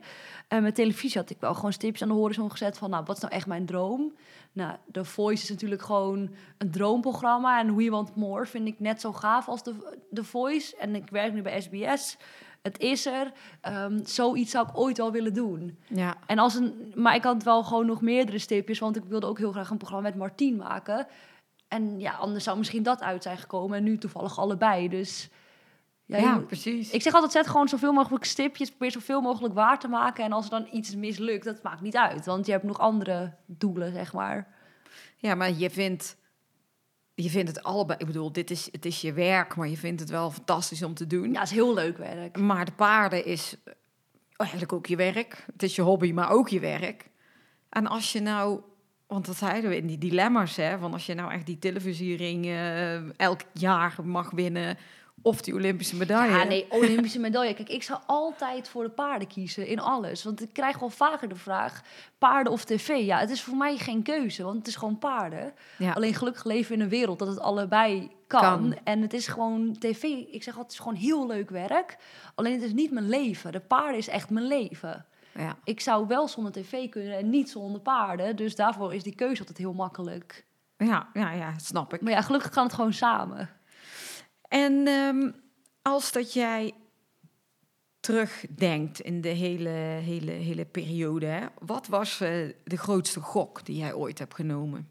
En 0.48 0.64
met 0.64 0.76
televisie 0.76 1.20
had 1.20 1.30
ik 1.30 1.38
wel 1.40 1.54
gewoon 1.54 1.74
stipjes 1.74 2.02
aan 2.02 2.08
de 2.08 2.14
horizon 2.14 2.52
gezet 2.52 2.78
van, 2.78 2.90
nou, 2.90 3.04
wat 3.06 3.16
is 3.16 3.22
nou 3.22 3.34
echt 3.34 3.48
mijn 3.48 3.66
droom? 3.66 4.14
Nou, 4.52 4.76
The 4.92 5.06
Voice 5.06 5.44
is 5.44 5.50
natuurlijk 5.50 5.82
gewoon 5.82 6.30
een 6.58 6.72
droomprogramma. 6.72 7.60
En 7.60 7.76
We 7.76 7.90
Want 7.90 8.16
More 8.16 8.46
vind 8.46 8.68
ik 8.68 8.80
net 8.80 9.02
zo 9.02 9.14
gaaf 9.14 9.48
als 9.48 9.62
The, 9.62 9.98
The 10.14 10.24
Voice. 10.24 10.78
En 10.78 10.96
ik 10.96 11.10
werk 11.10 11.34
nu 11.34 11.42
bij 11.42 11.62
SBS. 11.62 12.18
Het 12.62 12.80
is 12.80 13.06
er. 13.06 13.32
Ehm, 13.62 14.00
zoiets 14.04 14.52
zou 14.52 14.68
ik 14.68 14.78
ooit 14.78 14.98
wel 14.98 15.12
willen 15.12 15.34
doen. 15.34 15.78
Ja. 15.88 16.18
En 16.26 16.40
als 16.40 16.56
een, 16.56 16.92
maar 16.96 17.16
ik 17.16 17.24
had 17.24 17.44
wel 17.44 17.64
gewoon 17.64 17.86
nog 17.86 18.02
meerdere 18.02 18.40
stipjes, 18.40 18.80
want 18.80 18.96
ik 18.96 19.04
wilde 19.08 19.28
ook 19.28 19.38
heel 19.38 19.52
graag 19.52 19.70
een 19.70 19.78
programma 19.78 20.10
met 20.10 20.18
Martien 20.18 20.56
maken. 20.56 21.08
En 21.70 22.00
ja, 22.00 22.12
anders 22.12 22.44
zou 22.44 22.58
misschien 22.58 22.84
dat 22.84 23.02
uit 23.02 23.24
zijn 23.24 23.38
gekomen. 23.38 23.78
En 23.78 23.84
nu 23.84 23.98
toevallig 23.98 24.40
allebei. 24.40 24.90
Dus 24.90 25.30
ja, 26.06 26.18
Ja, 26.18 26.30
je 26.30 26.34
moet- 26.40 26.48
precies. 26.48 26.90
ik 26.92 27.02
zeg 27.02 27.14
altijd, 27.14 27.32
zet 27.32 27.48
gewoon 27.48 27.68
zoveel 27.68 27.94
mogelijk 27.94 28.24
stipjes. 28.26 28.70
Probeer 28.70 28.92
zoveel 28.92 29.22
mogelijk 29.22 29.54
waar 29.54 29.80
te 29.80 29.88
maken. 29.88 30.24
En 30.24 30.32
als 30.32 30.44
er 30.46 30.52
dan 30.52 30.68
iets 30.72 30.96
mislukt, 30.96 31.46
dat 31.46 31.64
maakt 31.64 31.82
niet 31.82 31.98
uit. 31.98 32.26
Want 32.26 32.46
je 32.46 32.52
hebt 32.52 32.64
nog 32.64 32.80
andere 32.80 33.34
doelen, 33.46 33.94
zeg 33.94 34.14
maar. 34.14 34.48
Ja, 35.16 35.36
maar 35.36 35.52
je 35.52 35.70
vindt, 35.70 36.18
je 37.14 37.30
vindt 37.30 37.48
het 37.56 37.64
allebei... 37.64 38.00
Ik 38.00 38.06
bedoel, 38.06 38.32
dit 38.32 38.52
is, 38.52 38.70
het 38.72 38.86
is 38.86 39.02
je 39.02 39.14
werk, 39.14 39.56
maar 39.56 39.68
je 39.68 39.78
vindt 39.78 40.00
het 40.00 40.10
wel 40.10 40.32
fantastisch 40.32 40.84
om 40.84 40.94
te 40.94 41.08
doen. 41.08 41.32
Ja, 41.32 41.40
het 41.40 41.50
is 41.50 41.56
heel 41.56 41.74
leuk 41.74 41.98
werk. 41.98 42.38
Maar 42.38 42.66
de 42.66 42.72
paarden 42.72 43.26
is 43.26 43.56
eigenlijk 44.38 44.74
ook 44.74 44.86
je 44.86 44.96
werk. 44.96 45.46
Het 45.52 45.64
is 45.64 45.76
je 45.76 45.82
hobby, 45.82 46.12
maar 46.12 46.30
ook 46.30 46.50
je 46.50 46.60
werk. 46.60 47.10
En 47.70 47.88
als 47.88 48.12
je 48.12 48.20
nou... 48.22 48.62
Want 49.10 49.26
dat 49.26 49.38
zeiden 49.38 49.70
we 49.70 49.78
in 49.78 49.88
die 49.88 49.98
dilemma's, 49.98 50.56
hè. 50.56 50.78
Van 50.78 50.94
als 50.94 51.06
je 51.06 51.14
nou 51.14 51.32
echt 51.32 51.46
die 51.46 51.60
televisiering 51.60 52.46
eh, 52.46 53.20
elk 53.20 53.42
jaar 53.54 53.96
mag 54.04 54.32
winnen... 54.32 54.78
of 55.22 55.42
die 55.42 55.54
Olympische 55.54 55.96
medaille. 55.96 56.38
Ja, 56.38 56.44
nee, 56.44 56.66
Olympische 56.70 57.20
medaille. 57.20 57.54
Kijk, 57.54 57.70
ik 57.70 57.84
zou 57.84 58.00
altijd 58.06 58.70
voor 58.70 58.84
de 58.84 58.90
paarden 58.90 59.28
kiezen 59.28 59.68
in 59.68 59.80
alles. 59.80 60.24
Want 60.24 60.42
ik 60.42 60.54
krijg 60.54 60.80
wel 60.80 60.90
vaker 60.90 61.30
de 61.30 61.36
vraag, 61.36 61.82
paarden 62.18 62.54
of 62.54 62.64
tv? 62.66 62.88
Ja, 63.06 63.20
het 63.20 63.30
is 63.30 63.42
voor 63.42 63.58
mij 63.58 63.78
geen 63.78 64.04
keuze, 64.04 64.44
want 64.44 64.58
het 64.58 64.68
is 64.68 64.76
gewoon 64.76 64.98
paarden. 64.98 65.54
Ja. 65.78 65.92
Alleen 65.92 66.14
gelukkig 66.14 66.44
leven 66.44 66.70
we 66.70 66.78
in 66.78 66.84
een 66.84 66.90
wereld 66.90 67.20
dat 67.20 67.28
het 67.28 67.40
allebei 67.40 68.12
kan. 68.28 68.42
Kan. 68.42 68.78
En 68.84 69.02
het 69.02 69.14
is 69.14 69.28
gewoon 69.28 69.76
tv. 69.80 70.04
Ik 70.04 70.44
zeg 70.44 70.58
altijd, 70.58 70.58
het 70.58 70.72
is 70.72 70.80
gewoon 70.80 70.98
heel 70.98 71.28
leuk 71.28 71.50
werk. 71.50 71.98
Alleen 72.36 72.54
het 72.54 72.64
is 72.64 72.74
niet 72.74 72.92
mijn 72.92 73.10
leven. 73.10 73.52
De 73.52 73.60
paarden 73.60 73.98
is 73.98 74.08
echt 74.08 74.30
mijn 74.30 74.48
leven. 74.48 75.06
Ja. 75.40 75.58
Ik 75.64 75.80
zou 75.80 76.08
wel 76.08 76.28
zonder 76.28 76.52
tv 76.52 76.90
kunnen 76.90 77.18
en 77.18 77.30
niet 77.30 77.50
zonder 77.50 77.82
paarden. 77.82 78.36
Dus 78.36 78.56
daarvoor 78.56 78.94
is 78.94 79.04
die 79.04 79.16
keuze 79.16 79.40
altijd 79.40 79.58
heel 79.58 79.74
makkelijk. 79.74 80.46
Ja, 80.78 81.10
ja, 81.14 81.32
ja, 81.32 81.58
snap 81.58 81.94
ik. 81.94 82.02
Maar 82.02 82.12
ja, 82.12 82.22
gelukkig 82.22 82.50
kan 82.50 82.64
het 82.64 82.74
gewoon 82.74 82.94
samen. 82.94 83.50
En 84.48 84.88
ehm, 84.88 85.32
als 85.82 86.12
dat 86.12 86.34
jij 86.34 86.74
terugdenkt 88.00 89.00
in 89.00 89.22
de 89.22 89.30
hele, 89.30 89.70
hele, 89.70 90.32
hele 90.32 90.66
periode, 90.66 91.26
hè, 91.26 91.46
wat 91.60 91.88
was 91.88 92.22
eh, 92.22 92.50
de 92.64 92.78
grootste 92.78 93.20
gok 93.20 93.66
die 93.66 93.78
jij 93.78 93.94
ooit 93.94 94.20
hebt 94.20 94.36
genomen? 94.36 94.90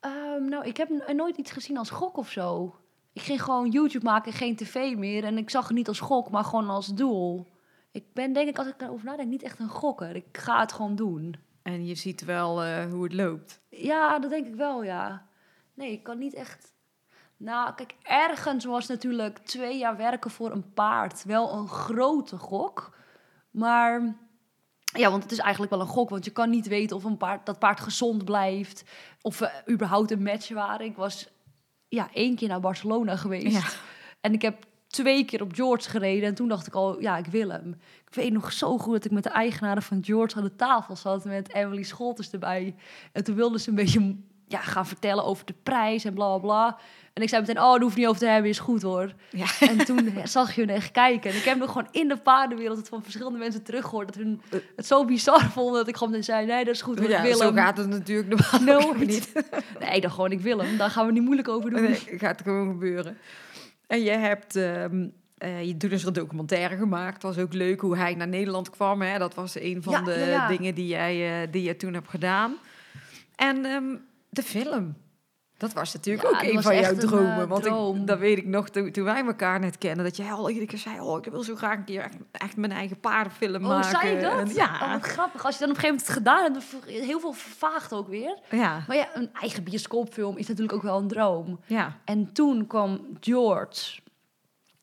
Ehm, 0.00 0.44
nou, 0.44 0.64
ik 0.66 0.76
heb 0.76 0.88
nooit 1.12 1.36
iets 1.36 1.50
gezien 1.50 1.78
als 1.78 1.90
gok 1.90 2.16
of 2.16 2.30
zo. 2.30 2.76
Ik 3.12 3.22
ging 3.22 3.42
gewoon 3.42 3.70
YouTube 3.70 4.04
maken, 4.04 4.32
geen 4.32 4.56
tv 4.56 4.96
meer. 4.96 5.24
En 5.24 5.38
ik 5.38 5.50
zag 5.50 5.66
het 5.66 5.76
niet 5.76 5.88
als 5.88 6.00
gok, 6.00 6.30
maar 6.30 6.44
gewoon 6.44 6.68
als 6.68 6.86
doel. 6.86 7.52
Ik 7.94 8.12
ben 8.12 8.32
denk 8.32 8.48
ik, 8.48 8.58
als 8.58 8.66
ik 8.66 8.78
daarover 8.78 9.06
nadenk, 9.06 9.28
niet 9.28 9.42
echt 9.42 9.58
een 9.58 9.68
gokker. 9.68 10.16
Ik 10.16 10.38
ga 10.38 10.60
het 10.60 10.72
gewoon 10.72 10.94
doen. 10.94 11.36
En 11.62 11.86
je 11.86 11.94
ziet 11.94 12.24
wel 12.24 12.62
eh, 12.62 12.90
hoe 12.90 13.02
het 13.02 13.12
loopt. 13.12 13.60
Ja, 13.68 14.18
dat 14.18 14.30
denk 14.30 14.46
ik 14.46 14.54
wel, 14.54 14.84
ja. 14.84 15.26
Nee, 15.74 15.92
ik 15.92 16.02
kan 16.02 16.18
niet 16.18 16.34
echt... 16.34 16.72
Nou, 17.36 17.74
kijk, 17.74 17.94
ergens 18.02 18.64
was 18.64 18.86
natuurlijk 18.86 19.38
twee 19.38 19.78
jaar 19.78 19.96
werken 19.96 20.30
voor 20.30 20.52
een 20.52 20.72
paard 20.72 21.24
wel 21.24 21.52
een 21.52 21.68
grote 21.68 22.36
gok. 22.38 22.96
Maar 23.50 24.14
ja, 24.84 25.10
want 25.10 25.22
het 25.22 25.32
is 25.32 25.38
eigenlijk 25.38 25.72
wel 25.72 25.80
een 25.80 25.86
gok. 25.86 26.10
Want 26.10 26.24
je 26.24 26.30
kan 26.30 26.50
niet 26.50 26.66
weten 26.66 26.96
of 26.96 27.04
een 27.04 27.16
paard, 27.16 27.46
dat 27.46 27.58
paard 27.58 27.80
gezond 27.80 28.24
blijft. 28.24 28.84
Of 29.20 29.38
we 29.38 29.62
überhaupt 29.70 30.10
een 30.10 30.22
match 30.22 30.48
waren. 30.48 30.86
Ik 30.86 30.96
was 30.96 31.28
ja, 31.88 32.08
één 32.12 32.36
keer 32.36 32.48
naar 32.48 32.60
Barcelona 32.60 33.16
geweest. 33.16 33.56
Ja. 33.56 33.68
En 34.20 34.32
ik 34.32 34.42
heb 34.42 34.66
twee 34.94 35.24
keer 35.24 35.42
op 35.42 35.54
George 35.54 35.90
gereden. 35.90 36.28
En 36.28 36.34
toen 36.34 36.48
dacht 36.48 36.66
ik 36.66 36.74
al, 36.74 37.00
ja, 37.00 37.16
ik 37.16 37.26
wil 37.26 37.50
hem. 37.50 37.76
Ik 38.08 38.14
weet 38.14 38.32
nog 38.32 38.52
zo 38.52 38.78
goed 38.78 38.92
dat 38.92 39.04
ik 39.04 39.10
met 39.10 39.22
de 39.22 39.28
eigenaren 39.28 39.82
van 39.82 40.04
George 40.04 40.36
aan 40.36 40.42
de 40.44 40.56
tafel 40.56 40.96
zat. 40.96 41.24
Met 41.24 41.54
Emily 41.54 41.82
Scholters 41.82 42.30
erbij. 42.30 42.74
En 43.12 43.24
toen 43.24 43.34
wilden 43.34 43.60
ze 43.60 43.68
een 43.68 43.74
beetje 43.74 44.16
ja, 44.48 44.60
gaan 44.60 44.86
vertellen 44.86 45.24
over 45.24 45.46
de 45.46 45.54
prijs 45.62 46.04
en 46.04 46.14
bla 46.14 46.26
bla 46.26 46.38
bla. 46.38 46.78
En 47.12 47.22
ik 47.22 47.28
zei 47.28 47.40
meteen, 47.40 47.62
oh, 47.62 47.70
daar 47.70 47.80
hoef 47.80 47.96
niet 47.96 48.06
over 48.06 48.20
te 48.20 48.26
hebben, 48.26 48.50
is 48.50 48.58
goed 48.58 48.82
hoor. 48.82 49.12
Ja. 49.30 49.46
En 49.60 49.84
toen 49.84 50.14
zag 50.24 50.54
je 50.54 50.60
hun 50.60 50.70
echt 50.70 50.90
kijken. 50.90 51.30
En 51.30 51.36
ik 51.36 51.44
heb 51.44 51.58
nog 51.58 51.72
gewoon 51.72 51.88
in 51.90 52.08
de 52.08 52.16
paardenwereld 52.16 52.76
het 52.78 52.88
van 52.88 53.02
verschillende 53.02 53.38
mensen 53.38 53.62
teruggehoord. 53.62 54.06
Dat 54.06 54.16
hun 54.16 54.40
het 54.76 54.86
zo 54.86 55.04
bizar 55.04 55.50
vonden 55.50 55.74
dat 55.74 55.88
ik 55.88 55.96
gewoon 55.96 56.22
zei, 56.22 56.46
nee, 56.46 56.64
dat 56.64 56.74
is 56.74 56.82
goed 56.82 56.98
hoor, 56.98 57.08
Ja, 57.08 57.18
ik 57.18 57.24
wil 57.24 57.36
zo 57.36 57.44
hem. 57.44 57.56
gaat 57.56 57.76
het 57.76 57.88
natuurlijk 57.88 58.28
normaal 58.52 58.94
niet. 58.94 59.32
Nee, 59.80 60.00
dacht 60.00 60.14
gewoon, 60.14 60.32
ik 60.32 60.40
wil 60.40 60.58
hem. 60.58 60.76
Daar 60.76 60.90
gaan 60.90 61.06
we 61.06 61.12
niet 61.12 61.22
moeilijk 61.22 61.48
over 61.48 61.70
doen. 61.70 61.82
Nee, 61.82 61.94
gaat 62.18 62.42
gewoon 62.42 62.68
gebeuren. 62.68 63.16
En 63.86 64.02
je 64.02 64.10
hebt, 64.10 64.56
eh, 64.56 65.64
je 65.64 65.76
toen 65.76 65.90
is 65.90 66.00
er 66.02 66.08
een 66.08 66.12
documentaire 66.12 66.76
gemaakt. 66.76 67.14
Het 67.14 67.22
was 67.22 67.38
ook 67.38 67.52
leuk 67.52 67.80
hoe 67.80 67.96
hij 67.96 68.14
naar 68.14 68.28
Nederland 68.28 68.70
kwam. 68.70 69.02
Hè? 69.02 69.18
Dat 69.18 69.34
was 69.34 69.60
een 69.60 69.82
van 69.82 69.92
Ja, 69.92 70.02
de 70.02 70.10
ja, 70.18 70.26
ja. 70.26 70.48
dingen 70.48 70.74
die 70.74 70.86
jij, 70.86 71.42
eh, 71.42 71.52
die 71.52 71.62
je 71.62 71.76
toen 71.76 71.94
hebt 71.94 72.08
gedaan. 72.08 72.56
En 73.36 73.64
ehm, 73.64 73.96
de 74.28 74.42
film. 74.42 74.94
Dat 75.64 75.72
was 75.72 75.92
natuurlijk 75.94 76.28
Ja, 76.28 76.36
ook 76.38 76.42
een 76.54 76.62
van 76.62 76.76
jouw 76.76 76.90
een, 76.90 76.98
dromen. 76.98 77.40
eh, 77.40 77.48
want 77.48 77.62
droom. 77.62 77.96
Ik, 77.96 78.06
dat 78.06 78.18
weet 78.18 78.38
ik 78.38 78.46
nog, 78.46 78.68
toen, 78.68 78.90
toen 78.92 79.04
wij 79.04 79.24
elkaar 79.24 79.60
net 79.60 79.78
kennen. 79.78 80.04
Dat 80.04 80.16
jij 80.16 80.32
al 80.32 80.48
iedere 80.48 80.66
keer 80.66 80.78
zei, 80.78 81.00
oh, 81.00 81.18
ik 81.18 81.32
wil 81.32 81.42
zo 81.42 81.54
graag 81.54 81.76
een 81.76 81.84
keer 81.84 82.02
echt, 82.02 82.16
echt 82.32 82.56
mijn 82.56 82.72
eigen 82.72 83.00
paardenfilm 83.00 83.54
Oh, 83.54 83.68
maken. 83.68 84.00
zei 84.00 84.14
je 84.14 84.20
dat? 84.22 84.38
En 84.38 84.48
Oh, 84.48 84.54
ja, 84.54 84.92
wat 84.92 85.02
grappig. 85.02 85.44
Als 85.44 85.58
je 85.58 85.60
dan 85.60 85.70
op 85.70 85.76
een 85.76 85.80
gegeven 85.82 86.04
moment 86.06 86.06
het 86.06 86.16
gedaan 86.16 86.52
hebt, 86.52 87.04
heel 87.06 87.20
veel 87.20 87.32
vervaagt 87.32 87.92
ook 87.92 88.08
weer. 88.08 88.38
ja, 88.50 88.84
Maar 88.86 88.96
ja, 88.96 89.08
een 89.14 89.30
eigen 89.40 89.64
bioscoopfilm 89.64 90.36
is 90.36 90.46
natuurlijk 90.46 90.74
ook 90.76 90.82
wel 90.82 90.98
een 90.98 91.08
droom. 91.08 91.60
ja. 91.66 91.98
En 92.04 92.32
toen 92.32 92.66
kwam 92.66 93.00
George. 93.20 94.00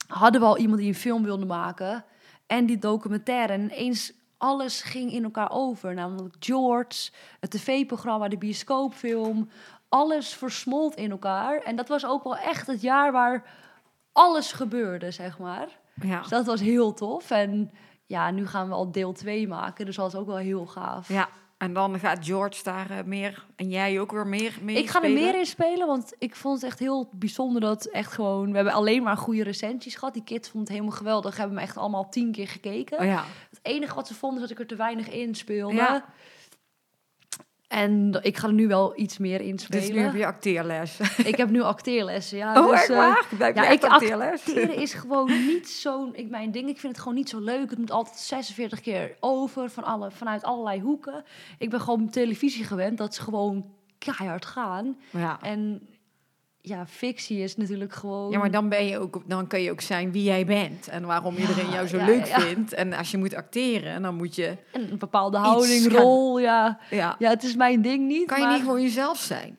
Hadden 0.08 0.41
we 0.41 0.48
al 0.48 0.58
iemand 0.58 0.80
die 0.80 0.88
een 0.88 0.96
film 0.96 1.24
wilde 1.24 1.46
maken. 1.46 2.06
En 2.48 2.65
die 2.65 2.78
documentaire. 2.78 3.54
En 3.54 3.62
ineens 3.62 4.13
alles 4.38 4.82
ging 4.82 5.12
in 5.12 5.23
elkaar 5.23 5.52
over. 5.52 5.94
Namelijk 5.94 6.36
George, 6.40 7.12
het 7.40 7.52
tv-programma, 7.52 8.27
de 8.27 8.38
bioscoopfilm. 8.38 9.50
Alles 9.92 10.33
versmolt 10.33 10.96
in 10.96 11.12
elkaar. 11.12 11.58
En 11.58 11.75
dat 11.75 11.87
was 11.87 12.06
ook 12.06 12.23
wel 12.23 12.37
echt 12.37 12.67
het 12.67 12.81
jaar 12.81 13.12
waar 13.12 13.44
alles 14.12 14.52
gebeurde, 14.52 15.12
zeg 15.12 15.39
maar. 15.39 15.67
ja. 16.02 16.19
Dus 16.19 16.29
dat 16.29 16.46
was 16.46 16.62
heel 16.62 16.94
tof. 16.94 17.31
En 17.31 17.71
ja, 18.06 18.31
nu 18.31 18.48
gaan 18.48 18.67
we 18.67 18.73
al 18.73 18.92
deel 18.92 19.13
2 19.13 19.48
maken. 19.48 19.85
Dus 19.85 19.96
dat 19.96 20.13
is 20.13 20.19
ook 20.19 20.27
wel 20.27 20.37
heel 20.37 20.65
gaaf. 20.65 21.08
Ja, 21.08 21.29
en 21.62 21.73
dan 21.73 22.00
gaat 22.00 22.25
George 22.25 22.63
daar 22.63 22.89
eh, 22.89 23.04
meer 23.04 23.46
en 23.56 23.69
jij 23.69 24.00
ook 24.00 24.12
weer 24.12 24.27
meer 24.27 24.58
mee 24.62 24.75
Ik 24.75 24.89
ga 24.89 25.04
er 25.04 25.12
meer 25.12 25.35
in 25.35 25.46
spelen, 25.46 25.87
want 25.87 26.13
ik 26.17 26.35
vond 26.35 26.62
het 26.62 26.69
echt 26.69 26.79
heel 26.79 27.10
bijzonder 27.12 27.62
dat 27.62 27.85
echt 27.85 28.12
gewoon... 28.12 28.50
We 28.50 28.56
hebben 28.56 28.73
alleen 28.73 29.04
maar 29.04 29.17
goede 29.17 29.44
recensies 29.44 29.96
gehad. 29.96 30.13
Die 30.13 30.23
kids 30.23 30.50
vonden 30.50 30.67
het 30.67 30.77
helemaal 30.77 30.98
geweldig. 30.98 31.37
Hebben 31.37 31.56
me 31.56 31.62
echt 31.62 31.77
allemaal 31.77 32.10
tien 32.10 32.31
keer 32.31 32.48
gekeken. 32.48 33.00
Oh 33.00 33.06
ja, 33.06 33.23
Het 33.50 33.60
enige 33.62 33.96
wat 33.96 34.08
ze 34.08 34.13
vonden 34.13 34.42
is 34.42 34.50
dat 34.50 34.58
ik 34.58 34.63
er 34.63 34.67
te 34.69 34.75
weinig 34.75 35.10
in 35.10 35.35
speelde. 35.35 35.75
Ja. 35.75 36.06
En 37.72 38.19
ik 38.22 38.38
ga 38.38 38.48
er 38.48 38.54
nu 38.54 38.67
wel 38.67 39.00
iets 39.00 39.17
meer 39.17 39.42
in 39.42 39.56
Dus 39.56 39.63
spelen. 39.63 39.96
nu 39.96 40.00
heb 40.02 40.13
je 40.13 40.26
acteerles. 40.26 41.00
Ik 41.24 41.38
heb 41.38 41.50
nu 41.50 41.62
acteerlessen, 41.62 42.38
ja. 42.38 42.62
Oh, 42.63 42.72
dus, 42.72 42.80
echt 42.80 42.90
eh, 42.90 42.98
waar? 42.98 43.56
Ja, 43.56 43.69
ik 43.69 43.84
acteerles? 43.84 44.48
acteren 44.48 44.76
is 44.86 44.94
gewoon 44.94 45.46
niet 45.48 45.69
zo'n 45.69 46.15
ik 46.15 46.30
mijn 46.30 46.52
ding. 46.52 46.69
Ik 46.69 46.80
vind 46.80 46.94
het 46.94 47.02
gewoon 47.02 47.17
niet 47.17 47.30
zo 47.30 47.40
leuk. 47.40 47.69
Het 47.69 47.80
moet 47.80 47.92
altijd 47.92 48.17
46 48.17 48.82
keer 48.82 49.15
over 49.19 49.69
van 49.69 49.84
alle, 49.84 50.12
vanuit 50.12 50.44
allerlei 50.44 50.82
hoeken. 50.82 51.24
Ik 51.58 51.69
ben 51.69 51.82
gewoon 51.82 52.10
televisie 52.10 52.63
gewend 52.63 52.98
dat 52.98 53.15
ze 53.15 53.22
gewoon 53.22 53.65
keihard 53.98 54.46
gaan. 54.46 54.98
Ja. 55.10 55.42
En 55.42 55.88
ja, 56.62 56.86
fictie 56.88 57.40
is 57.40 57.56
natuurlijk 57.58 57.94
gewoon. 57.94 58.32
Ja, 58.32 58.40
maar 58.40 58.52
dan, 58.52 58.70
ben 58.70 58.86
je 58.86 59.00
ook, 59.00 59.22
dan 59.26 59.48
kun 59.48 59.62
je 59.62 59.72
ook 59.72 59.82
zijn 59.82 60.12
wie 60.12 60.24
jij 60.24 60.46
bent 60.46 60.88
en 60.88 61.06
waarom 61.06 61.34
Ja, 61.36 61.40
iedereen 61.42 61.70
jou 61.70 61.88
zo 61.88 61.98
ja, 61.98 62.06
leuk 62.06 62.26
ja. 62.26 62.40
vindt. 62.40 62.74
En 62.74 62.94
als 62.94 63.12
je 63.12 63.18
moet 63.18 63.36
acteren, 63.36 64.02
dan 64.02 64.16
moet 64.16 64.36
je... 64.36 64.58
een 64.72 64.98
bepaalde 64.98 65.38
houding, 65.38 65.84
gaan- 65.92 66.02
rol. 66.02 66.40
Ja. 66.40 66.80
Ja, 66.90 67.16
ja, 67.20 67.30
het 67.30 67.44
is 67.44 67.56
mijn 67.56 67.82
ding 67.82 68.08
niet. 68.08 68.28
kan 68.28 68.42
je 68.42 68.48
niet 68.48 68.60
gewoon 68.60 68.82
jezelf 68.82 69.18
zijn? 69.18 69.58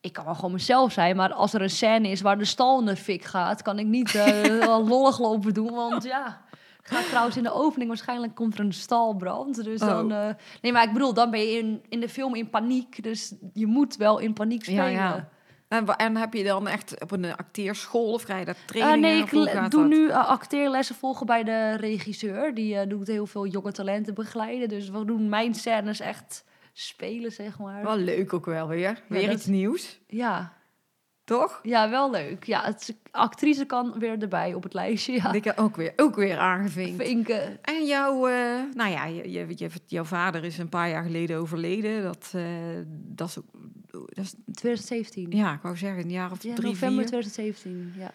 Ik 0.00 0.12
kan 0.12 0.24
wel 0.24 0.34
gewoon 0.34 0.52
mezelf 0.52 0.92
zijn, 0.92 1.16
maar 1.16 1.32
als 1.32 1.54
er 1.54 1.62
een 1.62 1.70
scène 1.70 2.08
is 2.08 2.20
waar 2.20 2.38
de 2.38 2.44
stal 2.44 2.80
in 2.80 2.86
de 2.86 2.96
fik 2.96 3.24
gaat, 3.24 3.62
kan 3.62 3.78
ik 3.78 3.86
niet 3.86 4.12
wel 4.60 4.86
lollig 4.88 5.18
lopen 5.18 5.54
doen. 5.54 5.70
Want 5.74 6.02
ja, 6.04 6.40
gaat 6.82 7.08
trouwens 7.08 7.36
in 7.36 7.42
de 7.42 7.52
opening 7.52 7.88
waarschijnlijk 7.88 8.34
komt 8.34 8.54
er 8.54 8.60
een 8.60 8.72
stalbrand. 8.72 9.64
Dus 9.64 9.80
Oh. 9.82 9.88
dan. 9.88 10.12
eh, 10.12 10.28
nee, 10.62 10.72
maar 10.72 10.84
ik 10.84 10.92
bedoel, 10.92 11.14
dan 11.14 11.30
ben 11.30 11.40
je 11.40 11.58
in, 11.58 11.82
in 11.88 12.00
de 12.00 12.08
film 12.08 12.34
in 12.34 12.50
paniek. 12.50 13.02
Dus 13.02 13.34
je 13.52 13.66
moet 13.66 13.96
wel 13.96 14.18
in 14.18 14.32
paniek 14.32 14.64
Ja, 14.66 14.72
spelen. 14.86 15.28
En, 15.68 16.16
heb 16.16 16.34
je 16.34 16.44
dan 16.44 16.68
echt 16.68 17.00
op 17.02 17.10
een 17.10 17.36
acteerschool 17.36 18.12
of 18.12 18.22
ga 18.22 18.36
je 18.38 18.44
daar 18.44 18.54
Eh, 18.54 18.60
trainingen? 18.66 19.00
nee, 19.00 19.22
of 19.22 19.64
ik 19.64 19.70
doe 19.70 19.80
dat? 19.80 19.88
nu 19.90 20.08
eh, 20.08 20.28
acteerlessen 20.28 20.94
volgen 20.94 21.26
bij 21.26 21.44
de 21.44 21.76
regisseur. 21.76 22.54
Die 22.54 22.76
eh, 22.78 22.88
doet 22.88 23.06
heel 23.06 23.26
veel 23.26 23.46
jonge 23.46 23.72
talenten 23.72 24.14
begeleiden. 24.14 24.68
Dus 24.68 24.88
we 24.90 25.04
doen 25.04 25.28
mijn 25.28 25.54
scènes 25.54 26.00
echt 26.00 26.44
spelen, 26.72 27.32
zeg 27.32 27.58
maar. 27.58 27.82
Wel 27.82 27.96
leuk 27.96 28.32
ook 28.32 28.44
wel 28.46 28.68
weer. 28.68 29.02
Weer 29.08 29.30
iets 29.32 29.46
nieuws, 29.46 30.00
Ja. 30.06 30.52
toch? 31.24 31.60
ja, 31.62 31.90
wel 31.90 32.10
leuk. 32.10 32.44
Ja, 32.44 32.62
het, 32.64 32.96
actrice 33.10 33.64
kan 33.64 33.94
weer 33.98 34.18
erbij 34.22 34.54
op 34.54 34.62
het 34.62 34.74
lijstje. 34.74 35.12
Ja. 35.12 35.32
Ik 35.32 35.44
heb 35.44 35.58
ook 35.58 35.76
weer, 35.76 35.92
ook 35.96 36.14
weer 36.16 36.38
aangevinkt. 36.38 37.04
Vinken. 37.04 37.62
En 37.62 37.86
jouw, 37.86 38.26
eh, 38.26 38.34
nou 38.74 38.90
ja, 38.90 39.04
je, 39.04 39.30
je, 39.30 39.46
je- 39.54 39.68
jouw 39.86 40.04
vader 40.04 40.44
is 40.44 40.58
een 40.58 40.68
paar 40.68 40.88
jaar 40.88 41.02
geleden 41.02 41.38
overleden. 41.38 42.02
Dat, 42.02 42.34
dat 42.90 43.28
is 43.28 43.38
ook, 43.38 43.44
dat 43.90 44.24
is, 44.24 44.34
2017. 44.54 45.30
ja, 45.30 45.54
ik 45.54 45.60
wou 45.62 45.76
zeggen, 45.76 46.02
een 46.02 46.10
jaar 46.10 46.30
of 46.30 46.42
Ja, 46.42 46.54
drie, 46.54 46.68
november 46.68 47.06
vier. 47.06 47.22
2017, 47.22 47.92
ja. 47.96 48.10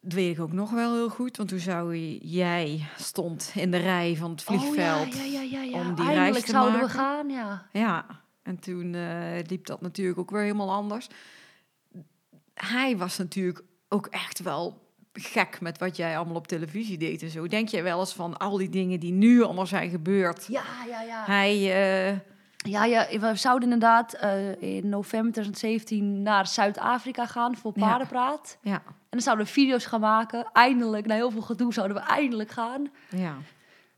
Dat 0.00 0.12
weet 0.12 0.36
ik 0.36 0.40
ook 0.40 0.52
nog 0.52 0.70
wel 0.70 0.94
heel 0.94 1.08
goed, 1.08 1.36
want 1.36 1.48
toen 1.48 1.58
zou 1.58 1.96
jij 2.20 2.86
stond 2.96 3.52
in 3.54 3.70
de 3.70 3.76
rij 3.76 4.16
van 4.16 4.30
het 4.30 4.42
vliegveld. 4.42 5.06
Oh, 5.06 5.14
ja, 5.14 5.24
ja, 5.24 5.40
ja, 5.40 5.62
ja, 5.62 5.62
ja. 5.62 5.88
om 5.88 5.94
die 5.94 6.04
Eindelijk 6.04 6.32
reis 6.32 6.44
te 6.44 6.50
zouden 6.50 6.80
we 6.80 6.88
gaan, 6.88 7.28
ja. 7.28 7.68
Ja, 7.72 8.06
en 8.42 8.58
toen 8.58 8.94
eh, 8.94 9.38
liep 9.46 9.66
dat 9.66 9.80
natuurlijk 9.80 10.18
ook 10.18 10.30
weer 10.30 10.42
helemaal 10.42 10.72
anders. 10.72 11.08
Hij 12.54 12.96
was 12.96 13.18
natuurlijk 13.18 13.62
ook 13.88 14.06
echt 14.06 14.42
wel 14.42 14.86
gek 15.12 15.60
met 15.60 15.78
wat 15.78 15.96
jij 15.96 16.16
allemaal 16.16 16.36
op 16.36 16.46
televisie 16.46 16.98
deed 16.98 17.22
en 17.22 17.30
zo. 17.30 17.46
Denk 17.46 17.68
jij 17.68 17.82
wel 17.82 18.00
eens 18.00 18.12
van 18.12 18.36
al 18.36 18.56
die 18.56 18.68
dingen 18.68 19.00
die 19.00 19.12
nu 19.12 19.42
allemaal 19.42 19.66
zijn 19.66 19.90
gebeurd? 19.90 20.46
Ja, 20.48 20.64
ja, 20.88 21.02
ja. 21.02 21.24
Hij, 21.24 21.54
eh, 22.10 22.16
Ja, 22.66 22.84
ja, 22.84 23.06
we 23.18 23.34
zouden 23.34 23.72
inderdaad 23.72 24.12
eh, 24.12 24.62
in 24.62 24.88
november 24.88 25.32
2017 25.32 26.22
naar 26.22 26.46
Zuid-Afrika 26.46 27.26
gaan 27.26 27.56
voor 27.56 27.72
paardenpraat. 27.72 28.58
ja, 28.62 28.82
En 28.84 28.94
dan 29.10 29.20
zouden 29.20 29.46
we 29.46 29.52
video's 29.52 29.86
gaan 29.86 30.00
maken. 30.00 30.46
Eindelijk, 30.52 31.06
na 31.06 31.14
heel 31.14 31.30
veel 31.30 31.42
gedoe, 31.42 31.72
zouden 31.72 31.96
we 31.96 32.02
eindelijk 32.02 32.50
gaan. 32.50 32.90
ja. 33.10 33.36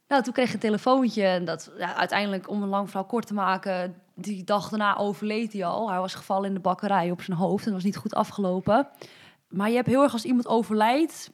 Nou, 0.09 0.23
toen 0.23 0.33
kreeg 0.33 0.49
ik 0.49 0.55
een 0.55 0.61
telefoontje. 0.61 1.25
En 1.25 1.45
dat 1.45 1.73
ja, 1.79 1.95
uiteindelijk, 1.95 2.49
om 2.49 2.63
een 2.63 2.69
lang 2.69 2.87
verhaal 2.89 3.07
kort 3.07 3.27
te 3.27 3.35
maken, 3.35 4.03
die 4.15 4.45
dag 4.45 4.69
daarna 4.69 4.97
overleed 4.97 5.53
hij 5.53 5.65
al. 5.65 5.91
Hij 5.91 5.99
was 5.99 6.15
gevallen 6.15 6.49
in 6.49 6.55
de 6.55 6.61
bakkerij 6.61 7.11
op 7.11 7.23
zijn 7.23 7.37
hoofd 7.37 7.67
en 7.67 7.73
was 7.73 7.85
niet 7.85 7.97
goed 7.97 8.15
afgelopen. 8.15 8.89
Maar 9.49 9.69
je 9.69 9.75
hebt 9.75 9.89
heel 9.89 10.03
erg 10.03 10.13
als 10.13 10.25
iemand 10.25 10.47
overlijdt, 10.47 11.31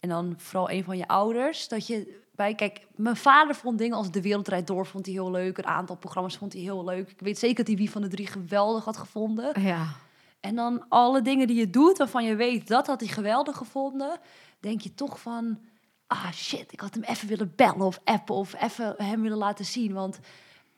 en 0.00 0.08
dan 0.08 0.34
vooral 0.36 0.70
een 0.70 0.84
van 0.84 0.96
je 0.96 1.08
ouders, 1.08 1.68
dat 1.68 1.86
je 1.86 2.21
bij, 2.34 2.54
kijk, 2.54 2.86
mijn 2.94 3.16
vader 3.16 3.54
vond 3.54 3.78
dingen 3.78 3.96
als 3.96 4.10
De 4.10 4.22
Wereld 4.22 4.44
Draait 4.44 4.66
Door, 4.66 4.86
vond 4.86 5.06
hij 5.06 5.14
heel 5.14 5.30
leuk. 5.30 5.58
Een 5.58 5.66
aantal 5.66 5.96
programma's 5.96 6.36
vond 6.36 6.52
hij 6.52 6.62
heel 6.62 6.84
leuk. 6.84 7.10
Ik 7.10 7.20
weet 7.20 7.38
zeker 7.38 7.56
dat 7.56 7.66
hij 7.66 7.76
Wie 7.76 7.90
van 7.90 8.02
de 8.02 8.08
Drie 8.08 8.26
geweldig 8.26 8.84
had 8.84 8.96
gevonden. 8.96 9.60
ja. 9.62 9.86
En 10.40 10.54
dan 10.54 10.84
alle 10.88 11.22
dingen 11.22 11.46
die 11.46 11.56
je 11.56 11.70
doet, 11.70 11.98
waarvan 11.98 12.24
je 12.24 12.36
weet 12.36 12.68
dat 12.68 12.86
had 12.86 13.00
hij 13.00 13.08
geweldig 13.08 13.56
gevonden, 13.56 14.18
denk 14.60 14.80
je 14.80 14.94
toch 14.94 15.20
van, 15.20 15.58
ah 16.06 16.32
shit, 16.32 16.72
ik 16.72 16.80
had 16.80 16.94
hem 16.94 17.02
even 17.02 17.28
willen 17.28 17.52
bellen 17.56 17.86
of 17.86 18.00
appen 18.04 18.34
of 18.34 18.62
even 18.62 18.94
hem 18.96 19.22
willen 19.22 19.38
laten 19.38 19.64
zien. 19.64 19.92
Want 19.92 20.18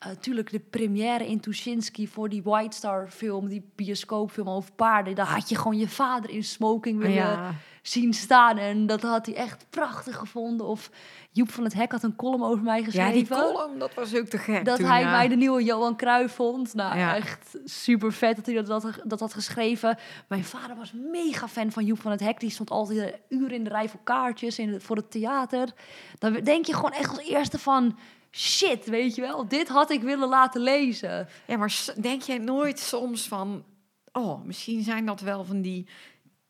natuurlijk 0.05 0.51
de 0.51 0.59
première 0.59 1.27
in 1.27 1.41
Tuschinski 1.41 2.09
voor 2.09 2.29
die 2.29 2.43
White 2.43 2.77
Star 2.77 3.09
film, 3.11 3.49
die 3.49 3.71
bioscoopfilm 3.75 4.49
over 4.49 4.73
paarden, 4.73 5.15
daar 5.15 5.27
had 5.27 5.49
je 5.49 5.57
gewoon 5.57 5.79
je 5.79 5.89
vader 5.89 6.31
in 6.31 6.45
smoking 6.45 6.99
willen 6.99 7.15
ja. 7.15 7.55
zien 7.83 8.15
staan. 8.15 8.59
En 8.59 8.87
dat 8.87 9.03
had 9.03 9.27
hij 9.27 9.35
echt 9.35 9.67
prachtig 9.71 10.17
gevonden. 10.17 10.67
Of 10.67 10.91
Joep 11.31 11.51
van 11.51 11.65
het 11.65 11.75
Hek 11.75 11.93
had 11.93 12.03
een 12.03 12.17
column 12.17 12.43
over 12.43 12.65
mij 12.65 12.83
geschreven. 12.83 13.09
Ja, 13.09 13.15
die 13.15 13.27
column, 13.27 13.79
dat 13.79 13.95
was 13.95 14.15
ook 14.15 14.27
te 14.27 14.39
gek 14.39 14.65
Dat 14.65 14.79
toen, 14.79 14.87
hij 14.87 15.01
ja. 15.01 15.11
mij 15.11 15.29
de 15.29 15.37
nieuwe 15.37 15.65
Johan 15.65 15.97
Cruijff 15.97 16.35
vond. 16.35 16.75
Nou, 16.75 16.99
Ja. 16.99 17.17
echt 17.17 17.57
super 17.65 18.13
vet 18.13 18.37
dat 18.37 18.47
hij 18.47 18.55
dat, 18.55 18.67
dat, 18.67 19.01
dat 19.05 19.21
had 19.21 19.35
geschreven. 19.35 19.99
Mijn 20.29 20.45
vader 20.45 20.77
was 20.77 20.93
mega 20.93 21.49
fan 21.49 21.73
van 21.73 21.85
Joep 21.85 22.01
van 22.01 22.11
het 22.11 22.21
Hek. 22.21 22.41
Die 22.41 22.51
stond 22.51 22.71
altijd 22.71 23.21
uren 23.29 23.57
in 23.57 23.65
de 23.65 23.71
rij 23.71 23.89
voor 23.89 24.01
kaartjes 24.05 24.59
in 24.59 24.81
voor 24.81 24.97
het 24.97 25.11
theater. 25.11 25.69
Dan 26.19 26.33
denk 26.33 26.67
je 26.67 26.75
gewoon 26.75 26.93
echt 26.93 27.09
als 27.09 27.29
eerste 27.29 27.59
van... 27.59 27.97
Shit, 28.37 28.87
weet 28.87 29.15
je 29.15 29.21
wel, 29.21 29.49
dit 29.49 29.69
had 29.69 29.91
ik 29.91 30.03
willen 30.03 30.29
laten 30.29 30.61
lezen. 30.61 31.29
Ja, 31.47 31.57
maar 31.57 31.85
denk 32.01 32.23
jij 32.23 32.39
nooit 32.39 32.79
soms 32.79 33.29
van... 33.29 33.65
Oh, 34.13 34.45
misschien 34.45 34.83
zijn 34.83 35.07
dat 35.07 35.21
wel 35.21 35.45
van 35.45 35.61
die... 35.63 35.89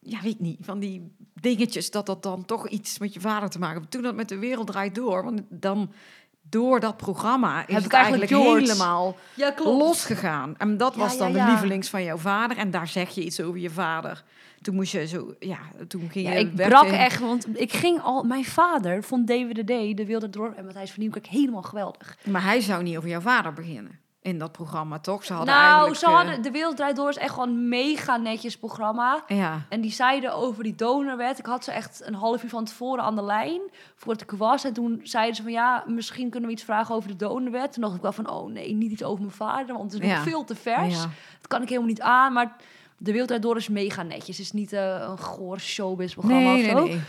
Ja, 0.01 0.21
weet 0.23 0.41
niet. 0.41 0.59
Van 0.61 0.79
die 0.79 1.17
dingetjes 1.41 1.91
dat 1.91 2.07
dat 2.07 2.23
dan 2.23 2.45
toch 2.45 2.69
iets 2.69 2.99
met 2.99 3.15
je 3.15 3.21
vader 3.21 3.49
te 3.49 3.59
maken 3.59 3.79
heeft. 3.79 3.91
Toen 3.91 4.03
dat 4.03 4.15
met 4.15 4.29
de 4.29 4.39
wereld 4.39 4.67
draait 4.67 4.95
door. 4.95 5.25
Want 5.25 5.43
dan 5.49 5.93
door 6.43 6.81
dat 6.81 6.97
programma 6.97 7.67
is 7.67 7.75
Heb 7.75 7.83
het 7.83 7.93
eigenlijk 7.93 8.31
George. 8.31 8.61
helemaal 8.61 9.17
Ja, 9.35 9.55
losgegaan. 9.57 10.57
En 10.57 10.77
dat 10.77 10.95
Ja, 10.95 11.01
was 11.01 11.19
dan 11.19 11.33
ja. 11.33 11.45
de 11.45 11.51
lievelings 11.51 11.89
van 11.89 12.05
jouw 12.05 12.17
vader. 12.17 12.57
En 12.57 12.71
daar 12.71 12.89
zeg 12.89 13.11
je 13.15 13.25
iets 13.25 13.41
over 13.41 13.61
je 13.61 13.71
vader. 13.71 14.25
Toen 14.65 14.75
moest 14.75 14.93
je 14.93 15.07
zo... 15.07 15.35
Ja, 15.39 15.59
toen 15.89 16.11
ging 16.11 16.27
Ja, 16.27 16.33
je... 16.33 16.39
ik 16.39 16.55
brak 16.55 16.85
echt, 16.85 17.21
want 17.21 17.61
ik 17.61 17.73
ging 17.73 18.01
al... 18.01 18.23
Mijn 18.23 18.45
vader 18.45 19.03
vond 19.03 19.27
DWDD, 19.27 19.97
De 19.97 20.05
Wilde 20.07 20.31
Door 20.31 20.53
en 20.57 20.65
Matthijs 20.65 20.91
van 20.91 21.01
Nieuwkerk 21.01 21.27
helemaal 21.27 21.63
geweldig. 21.63 22.17
Maar 22.25 22.43
hij 22.43 22.61
zou 22.61 22.83
niet 22.83 22.97
over 22.97 23.09
jouw 23.09 23.21
vader 23.21 23.53
beginnen. 23.53 23.99
In 24.23 24.39
dat 24.39 24.53
programma, 24.53 24.99
toch? 24.99 25.25
Ze 25.25 25.33
hadden 25.33 25.55
nou, 25.55 25.95
ze 25.95 26.07
eh, 26.07 26.15
hadden, 26.15 26.43
De 26.43 26.51
Wereld 26.51 26.77
Draait 26.77 26.97
Door 26.97 27.09
is 27.09 27.17
echt 27.17 27.33
gewoon 27.33 27.49
een 27.49 27.69
mega 27.69 28.17
netjes 28.17 28.57
programma. 28.59 29.25
Ja, 29.27 29.67
En 29.69 29.81
die 29.81 29.93
zeiden 29.93 30.35
over 30.35 30.63
die 30.63 30.75
donorwet. 30.75 31.39
Ik 31.39 31.47
had 31.47 31.65
ze 31.65 31.73
echt 31.73 32.03
een 32.05 32.15
half 32.15 32.43
uur 32.43 32.49
van 32.49 32.65
tevoren 32.65 33.05
aan 33.05 33.15
de 33.17 33.23
lijn 33.23 33.61
voordat 33.97 34.23
ik 34.23 34.31
er 34.31 34.37
was. 34.37 34.65
En 34.65 34.73
toen 34.73 35.01
zeiden 35.03 35.35
ze 35.35 35.43
van 35.43 35.53
ja, 35.53 35.85
misschien 35.87 36.31
kunnen 36.31 36.49
we 36.49 36.55
iets 36.55 36.65
vragen 36.65 36.95
over 36.95 37.09
de 37.09 37.17
donorwet. 37.17 37.73
Toen 37.73 37.83
dacht 37.83 37.95
ik 37.97 38.03
wel 38.03 38.13
van 38.13 38.31
oh 38.31 38.51
nee, 38.51 38.75
niet 38.75 38.93
iets 38.93 39.05
over 39.05 39.21
mijn 39.21 39.37
vader, 39.37 39.77
want 39.77 39.93
het 39.93 40.03
is 40.03 40.09
Ja. 40.09 40.15
nog 40.15 40.25
veel 40.25 40.45
te 40.45 40.55
vers. 40.55 40.95
ja. 40.95 41.01
Dat 41.39 41.47
kan 41.49 41.63
ik 41.63 41.69
helemaal 41.69 41.89
niet 41.89 42.01
aan. 42.01 42.33
Maar 42.33 42.57
de 43.05 43.11
wereld 43.11 43.27
Draait 43.29 43.43
door 43.43 43.57
is 43.57 43.69
mega 43.69 44.03
netjes. 44.03 44.37
Het 44.37 44.47
is 44.47 44.53
niet 44.53 44.73
eh, 44.73 45.05
een 45.09 45.19
goor 45.19 45.61
showbiz 45.61 46.13
programma 46.13 46.41
Nee, 46.53 46.55
of 46.57 46.61
nee, 46.61 46.71
zo. 46.71 46.87
nee. 46.87 47.01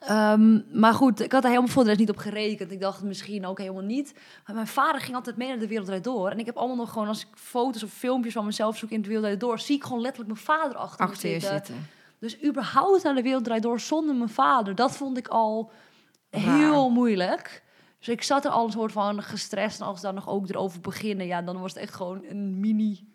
Ehm, 0.00 0.60
maar 0.80 0.94
goed, 0.94 1.20
ik 1.20 1.32
had 1.32 1.42
er 1.42 1.48
helemaal 1.48 1.70
voor 1.70 1.82
de 1.82 1.88
rest 1.88 2.00
niet 2.00 2.10
op 2.10 2.16
gerekend. 2.16 2.72
Ik 2.72 2.80
dacht 2.80 3.02
misschien 3.02 3.46
ook 3.46 3.58
helemaal 3.58 3.82
niet. 3.82 4.14
Maar 4.46 4.54
mijn 4.54 4.66
vader 4.66 5.00
ging 5.00 5.16
altijd 5.16 5.36
mee 5.36 5.48
naar 5.48 5.58
de 5.58 5.66
wereld 5.68 6.04
door. 6.04 6.30
En 6.30 6.38
ik 6.38 6.46
heb 6.46 6.56
allemaal 6.56 6.76
nog 6.76 6.92
gewoon, 6.92 7.08
als 7.08 7.20
ik 7.20 7.28
foto's 7.34 7.82
of 7.82 7.90
filmpjes 7.92 8.32
van 8.32 8.44
mezelf 8.44 8.76
zoek 8.76 8.90
in 8.90 9.02
de 9.02 9.08
wereld 9.08 9.40
door, 9.40 9.58
zie 9.58 9.76
ik 9.76 9.82
gewoon 9.84 10.00
letterlijk 10.00 10.32
mijn 10.32 10.44
vader 10.44 10.76
achter, 10.76 11.06
Achter 11.06 11.30
zitten. 11.30 11.50
zitten. 11.50 11.86
Dus 12.18 12.44
überhaupt 12.44 13.02
naar 13.02 13.14
de 13.14 13.22
wereld 13.22 13.62
door 13.62 13.80
zonder 13.80 14.14
mijn 14.14 14.28
vader, 14.28 14.74
dat 14.74 14.96
vond 14.96 15.16
ik 15.18 15.28
al 15.28 15.70
Raar. 16.30 16.56
heel 16.58 16.90
moeilijk. 16.90 17.62
Dus 18.02 18.14
ik 18.14 18.22
zat 18.22 18.44
er 18.44 18.50
al 18.50 18.64
een 18.64 18.72
soort 18.72 18.92
van 18.92 19.22
gestrest. 19.22 19.80
En 19.80 19.86
als 19.86 19.96
we 20.00 20.06
dan 20.06 20.14
nog 20.14 20.28
ook 20.28 20.48
erover 20.48 20.80
beginnen, 20.80 21.26
ja, 21.26 21.42
dan 21.42 21.60
was 21.60 21.72
het 21.72 21.82
echt 21.82 21.94
gewoon 21.94 22.24
een 22.28 22.60
mini 22.60 23.08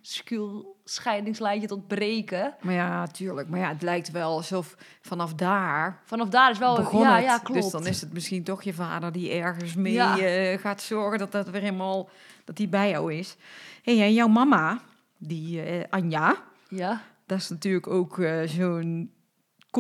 scheidingslijntje 0.84 1.68
tot 1.68 1.88
breken. 1.88 2.56
Maar 2.62 2.74
ja, 2.74 3.08
tuurlijk. 3.08 3.50
Maar 3.50 3.60
ja, 3.60 3.68
het 3.68 3.82
lijkt 3.82 4.12
wel 4.12 4.32
alsof 4.36 4.76
vanaf 5.02 5.34
daar 5.34 6.02
Vanaf 6.06 6.30
daar 6.30 6.52
is 6.52 6.58
wel, 6.58 6.76
begon 6.76 7.02
ja, 7.02 7.18
ja, 7.18 7.38
klopt. 7.38 7.62
Dus 7.62 7.72
dan 7.72 7.88
is 7.88 8.02
het 8.02 8.14
misschien 8.14 8.44
toch 8.44 8.64
je 8.64 8.74
vader 8.74 9.12
die 9.12 9.32
ergens 9.32 9.76
mee 9.76 9.94
Ja. 9.94 10.18
eh, 10.20 10.60
gaat 10.60 10.82
zorgen 10.82 11.20
dat 11.20 11.32
dat 11.32 11.50
weer 11.50 11.62
helemaal 11.62 12.10
dat 12.46 12.56
die 12.56 12.68
bij 12.68 12.90
jou 12.90 13.14
is. 13.14 13.36
Hey, 13.84 14.02
en 14.02 14.14
jouw 14.14 14.28
mama, 14.28 14.80
die 15.18 15.62
eh, 15.62 15.84
Anja, 15.90 16.36
Ja, 16.70 17.02
dat 17.26 17.38
is 17.38 17.50
natuurlijk 17.50 17.88
ook 17.88 18.20
eh, 18.20 18.42
zo'n 18.46 19.12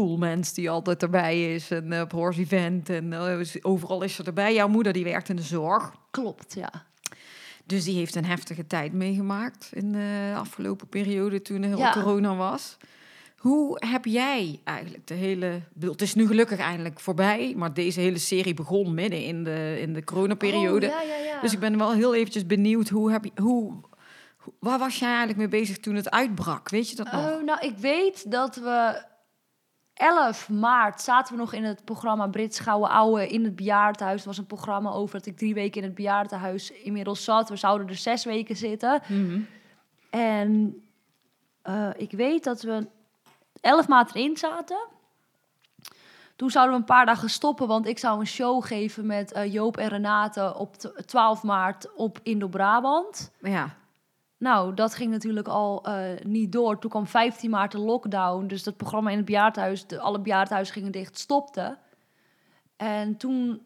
cool 0.01 0.17
mens 0.17 0.53
die 0.53 0.69
altijd 0.69 1.01
erbij 1.03 1.53
is 1.55 1.71
en 1.71 1.91
eh, 1.93 2.01
op 2.01 2.11
Horse 2.11 2.39
Event 2.41 2.89
en 2.89 3.13
eh, 3.13 3.39
overal 3.61 4.01
is 4.01 4.15
ze 4.15 4.23
erbij. 4.23 4.53
Jouw 4.53 4.67
moeder 4.67 4.93
die 4.93 5.03
werkt 5.03 5.29
in 5.29 5.35
de 5.35 5.41
zorg. 5.41 5.91
klopt, 6.11 6.53
ja. 6.53 6.69
Dus 7.65 7.83
die 7.83 7.95
heeft 7.97 8.15
een 8.15 8.25
heftige 8.25 8.67
tijd 8.67 8.93
meegemaakt 8.93 9.69
in 9.73 9.91
de 9.91 10.33
afgelopen 10.35 10.87
periode 10.87 11.41
toen 11.41 11.63
er 11.63 11.77
Ja. 11.77 11.91
corona 11.91 12.35
was. 12.35 12.77
Hoe 13.37 13.77
heb 13.85 14.05
jij 14.05 14.59
eigenlijk 14.63 15.07
de 15.07 15.13
hele... 15.13 15.61
Het 15.79 16.01
is 16.01 16.13
nu 16.15 16.27
gelukkig 16.27 16.59
eindelijk 16.59 16.99
voorbij, 16.99 17.53
maar 17.57 17.73
deze 17.73 17.99
hele 17.99 18.17
serie 18.17 18.53
begon 18.53 18.93
midden 18.93 19.23
in 19.23 19.43
de, 19.43 19.77
in 19.81 19.93
de 19.93 20.03
coronaperiode. 20.03 20.85
Oh, 20.85 20.91
ja, 20.91 21.01
ja, 21.01 21.23
ja. 21.25 21.41
Dus 21.41 21.53
ik 21.53 21.59
ben 21.59 21.77
wel 21.77 21.93
heel 21.93 22.15
eventjes 22.15 22.45
benieuwd, 22.45 22.89
hoe 22.89 23.11
heb 23.11 23.23
je... 23.23 23.31
Hoe, 23.41 23.73
hoe- 24.37 24.53
waar 24.59 24.79
was 24.79 24.99
jij 24.99 25.07
eigenlijk 25.09 25.37
mee 25.37 25.47
bezig 25.61 25.77
toen 25.77 25.95
het 25.95 26.09
uitbrak? 26.11 26.69
Weet 26.69 26.89
je 26.89 26.95
dat 26.95 27.11
nog? 27.11 27.31
Oh, 27.31 27.43
nou, 27.43 27.59
ik 27.67 27.77
weet 27.77 28.31
dat 28.31 28.55
we 28.55 29.03
11 29.97 30.49
maart 30.49 31.01
zaten 31.01 31.33
we 31.33 31.39
nog 31.39 31.53
in 31.53 31.63
het 31.63 31.85
programma 31.85 32.27
Brits 32.27 32.59
Gouden 32.59 32.89
Ouwe 32.89 33.27
in 33.27 33.43
het 33.43 33.55
bejaardenhuis. 33.55 34.17
Het 34.17 34.25
was 34.25 34.37
een 34.37 34.45
programma 34.45 34.91
over 34.91 35.17
dat 35.17 35.25
ik 35.27 35.37
drie 35.37 35.53
weken 35.53 35.77
in 35.81 35.87
het 35.87 35.95
bejaardenhuis 35.95 36.71
inmiddels 36.71 37.23
zat. 37.23 37.49
We 37.49 37.55
zouden 37.55 37.87
er 37.87 37.95
zes 37.95 38.23
weken 38.25 38.55
zitten. 38.55 39.01
Mhm. 39.07 39.39
En 40.09 40.81
eh, 41.61 41.89
ik 41.95 42.11
weet 42.11 42.43
dat 42.43 42.61
we 42.61 42.87
11 43.61 43.87
maart 43.87 44.15
erin 44.15 44.37
zaten. 44.37 44.77
Toen 46.35 46.49
zouden 46.49 46.73
we 46.75 46.79
een 46.79 46.85
paar 46.95 47.05
dagen 47.05 47.29
stoppen, 47.29 47.67
want 47.67 47.87
ik 47.87 47.99
zou 47.99 48.19
een 48.19 48.27
show 48.27 48.65
geven 48.65 49.05
met 49.05 49.31
eh, 49.31 49.53
Joop 49.53 49.77
en 49.77 49.87
Renate 49.87 50.53
op 50.55 50.75
t- 50.75 50.91
12 51.05 51.43
maart 51.43 51.95
op 51.95 52.19
Indo-Brabant. 52.23 53.31
Ja, 53.39 53.75
Nou, 54.37 54.73
dat 54.73 54.95
ging 54.95 55.11
natuurlijk 55.11 55.47
al 55.47 55.85
eh, 55.85 56.25
niet 56.25 56.51
door. 56.51 56.79
Toen 56.79 56.89
kwam 56.89 57.07
15 57.07 57.49
maart 57.49 57.71
de 57.71 57.77
lockdown. 57.77 58.47
Dus 58.47 58.63
dat 58.63 58.77
programma 58.77 59.09
in 59.09 59.17
het 59.17 59.25
bejaardhuis, 59.25 59.87
de, 59.87 59.99
alle 59.99 60.19
bejaardhuizen 60.19 60.73
gingen 60.73 60.91
dicht, 60.91 61.19
stopte. 61.19 61.77
En 62.75 63.17
toen 63.17 63.61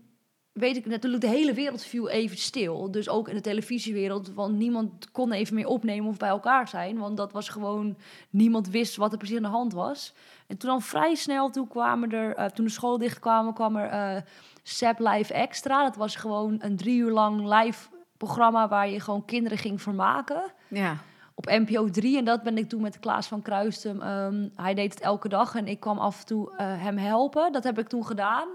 weet 0.52 0.76
ik 0.76 0.86
natuurlijk, 0.86 1.22
de 1.22 1.30
hele 1.30 1.54
wereld 1.54 1.84
viel 1.84 2.10
even 2.10 2.38
stil. 2.38 2.92
Dus 2.92 3.10
ook 3.10 3.28
in 3.28 3.36
de 3.36 3.42
televisiewereld, 3.42 4.34
want 4.34 4.58
niemand 4.58 5.12
kon 5.12 5.32
even 5.32 5.56
meer 5.56 5.68
opnemen 5.68 6.10
of 6.10 6.18
bij 6.18 6.30
elkaar 6.30 6.68
zijn. 6.68 6.98
Want 6.98 7.18
dat 7.18 7.32
was 7.32 7.50
gewoon, 7.50 7.98
niemand 8.30 8.70
wist 8.70 8.96
wat 8.96 9.12
er 9.12 9.18
precies 9.18 9.38
aan 9.38 9.44
de 9.44 9.50
hand 9.50 9.74
was. 9.74 10.14
En 10.48 10.58
toen 10.58 10.70
al 10.70 10.80
vrij 10.80 11.16
snel, 11.16 11.50
toen 11.50 11.68
kwamen 11.68 12.12
er, 12.12 12.36
eh, 12.36 12.46
toen 12.46 12.66
de 12.66 12.72
scholen 12.72 13.00
dichtkwamen, 13.00 13.54
kwam 13.54 13.76
er 13.76 13.90
eh 13.90 14.22
Sap 14.64 15.00
Live 15.00 15.34
Extra. 15.34 15.84
Dat 15.84 15.96
was 15.96 16.16
gewoon 16.16 16.56
een 16.60 16.78
drie 16.78 16.98
uur 16.98 17.12
lang 17.12 17.60
live 17.60 17.90
programma 18.26 18.68
waar 18.68 18.90
je 18.90 19.00
gewoon 19.00 19.26
kinderen 19.26 19.58
ging 19.58 19.82
vermaken 19.82 20.44
ja. 20.68 20.98
op 21.36 21.46
NPO 21.46 21.90
3. 21.90 22.18
En 22.18 22.26
dat 22.26 22.44
ben 22.44 22.58
ik 22.58 22.70
toen 22.70 22.82
met 22.82 23.00
Klaas 23.00 23.28
van 23.28 23.42
Kruistum. 23.42 24.02
ehm, 24.02 24.48
hij 24.56 24.74
deed 24.74 24.94
het 24.94 25.04
elke 25.04 25.30
dag 25.30 25.56
en 25.56 25.68
ik 25.68 25.80
kwam 25.80 25.98
af 25.98 26.20
en 26.20 26.26
toe 26.26 26.56
eh, 26.58 26.82
hem 26.82 26.98
helpen. 26.98 27.52
Dat 27.52 27.64
heb 27.64 27.80
ik 27.80 27.88
toen 27.88 28.06
gedaan. 28.06 28.48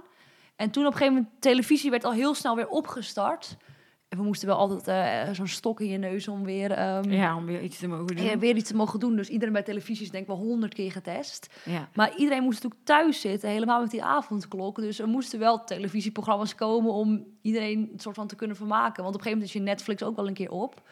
En 0.57 0.71
toen 0.71 0.87
op 0.87 0.93
een 0.93 0.99
gegeven 0.99 1.15
moment, 1.15 1.41
televisie 1.41 1.91
werd 1.91 2.05
al 2.05 2.13
heel 2.13 2.35
snel 2.35 2.57
weer 2.57 2.69
opgestart. 2.69 3.57
En 4.09 4.19
we 4.19 4.25
moesten 4.25 4.49
wel 4.49 4.57
altijd 4.57 4.89
eh, 4.89 5.35
zo'n 5.35 5.47
stok 5.47 5.81
in 5.81 5.89
je 5.89 5.99
neus 5.99 6.29
om 6.29 6.45
weer, 6.45 6.71
ehm, 6.73 7.11
ja, 7.11 7.37
om 7.37 7.47
weer 7.47 7.63
iets 7.63 7.79
te 7.79 7.89
mogen 7.89 8.17
doen. 8.17 8.27
eh, 8.27 8.37
weer 8.39 8.57
iets 8.57 8.69
te 8.69 8.77
mogen 8.77 9.01
doen. 9.01 9.17
Dus 9.17 9.29
iedereen 9.29 9.53
bij 9.53 9.63
televisie 9.63 10.05
is 10.05 10.11
denk 10.11 10.23
ik 10.23 10.29
wel 10.29 10.39
honderd 10.39 10.75
keer 10.75 10.93
getest. 10.93 11.61
Ja. 11.65 11.89
Maar 11.95 12.17
iedereen 12.17 12.43
moest 12.43 12.63
natuurlijk 12.63 12.85
thuis 12.85 13.21
zitten, 13.21 13.49
helemaal 13.51 13.81
met 13.81 13.91
die 13.91 14.05
avondklok. 14.05 14.77
Dus 14.77 14.99
er 14.99 15.09
moesten 15.09 15.39
wel 15.39 15.65
televisieprogramma's 15.65 16.55
komen 16.55 16.93
om 16.93 17.27
iedereen 17.43 17.89
een 17.93 18.01
soort 18.01 18.15
van 18.17 18.27
te 18.27 18.37
kunnen 18.37 18.57
vermaken. 18.57 19.03
Want 19.03 19.15
op 19.15 19.21
een 19.21 19.27
gegeven 19.27 19.39
moment 19.39 19.49
is 19.49 19.53
je 19.53 19.61
Netflix 19.69 20.03
ook 20.03 20.17
wel 20.17 20.27
een 20.29 20.35
keer 20.35 20.51
op. 20.51 20.83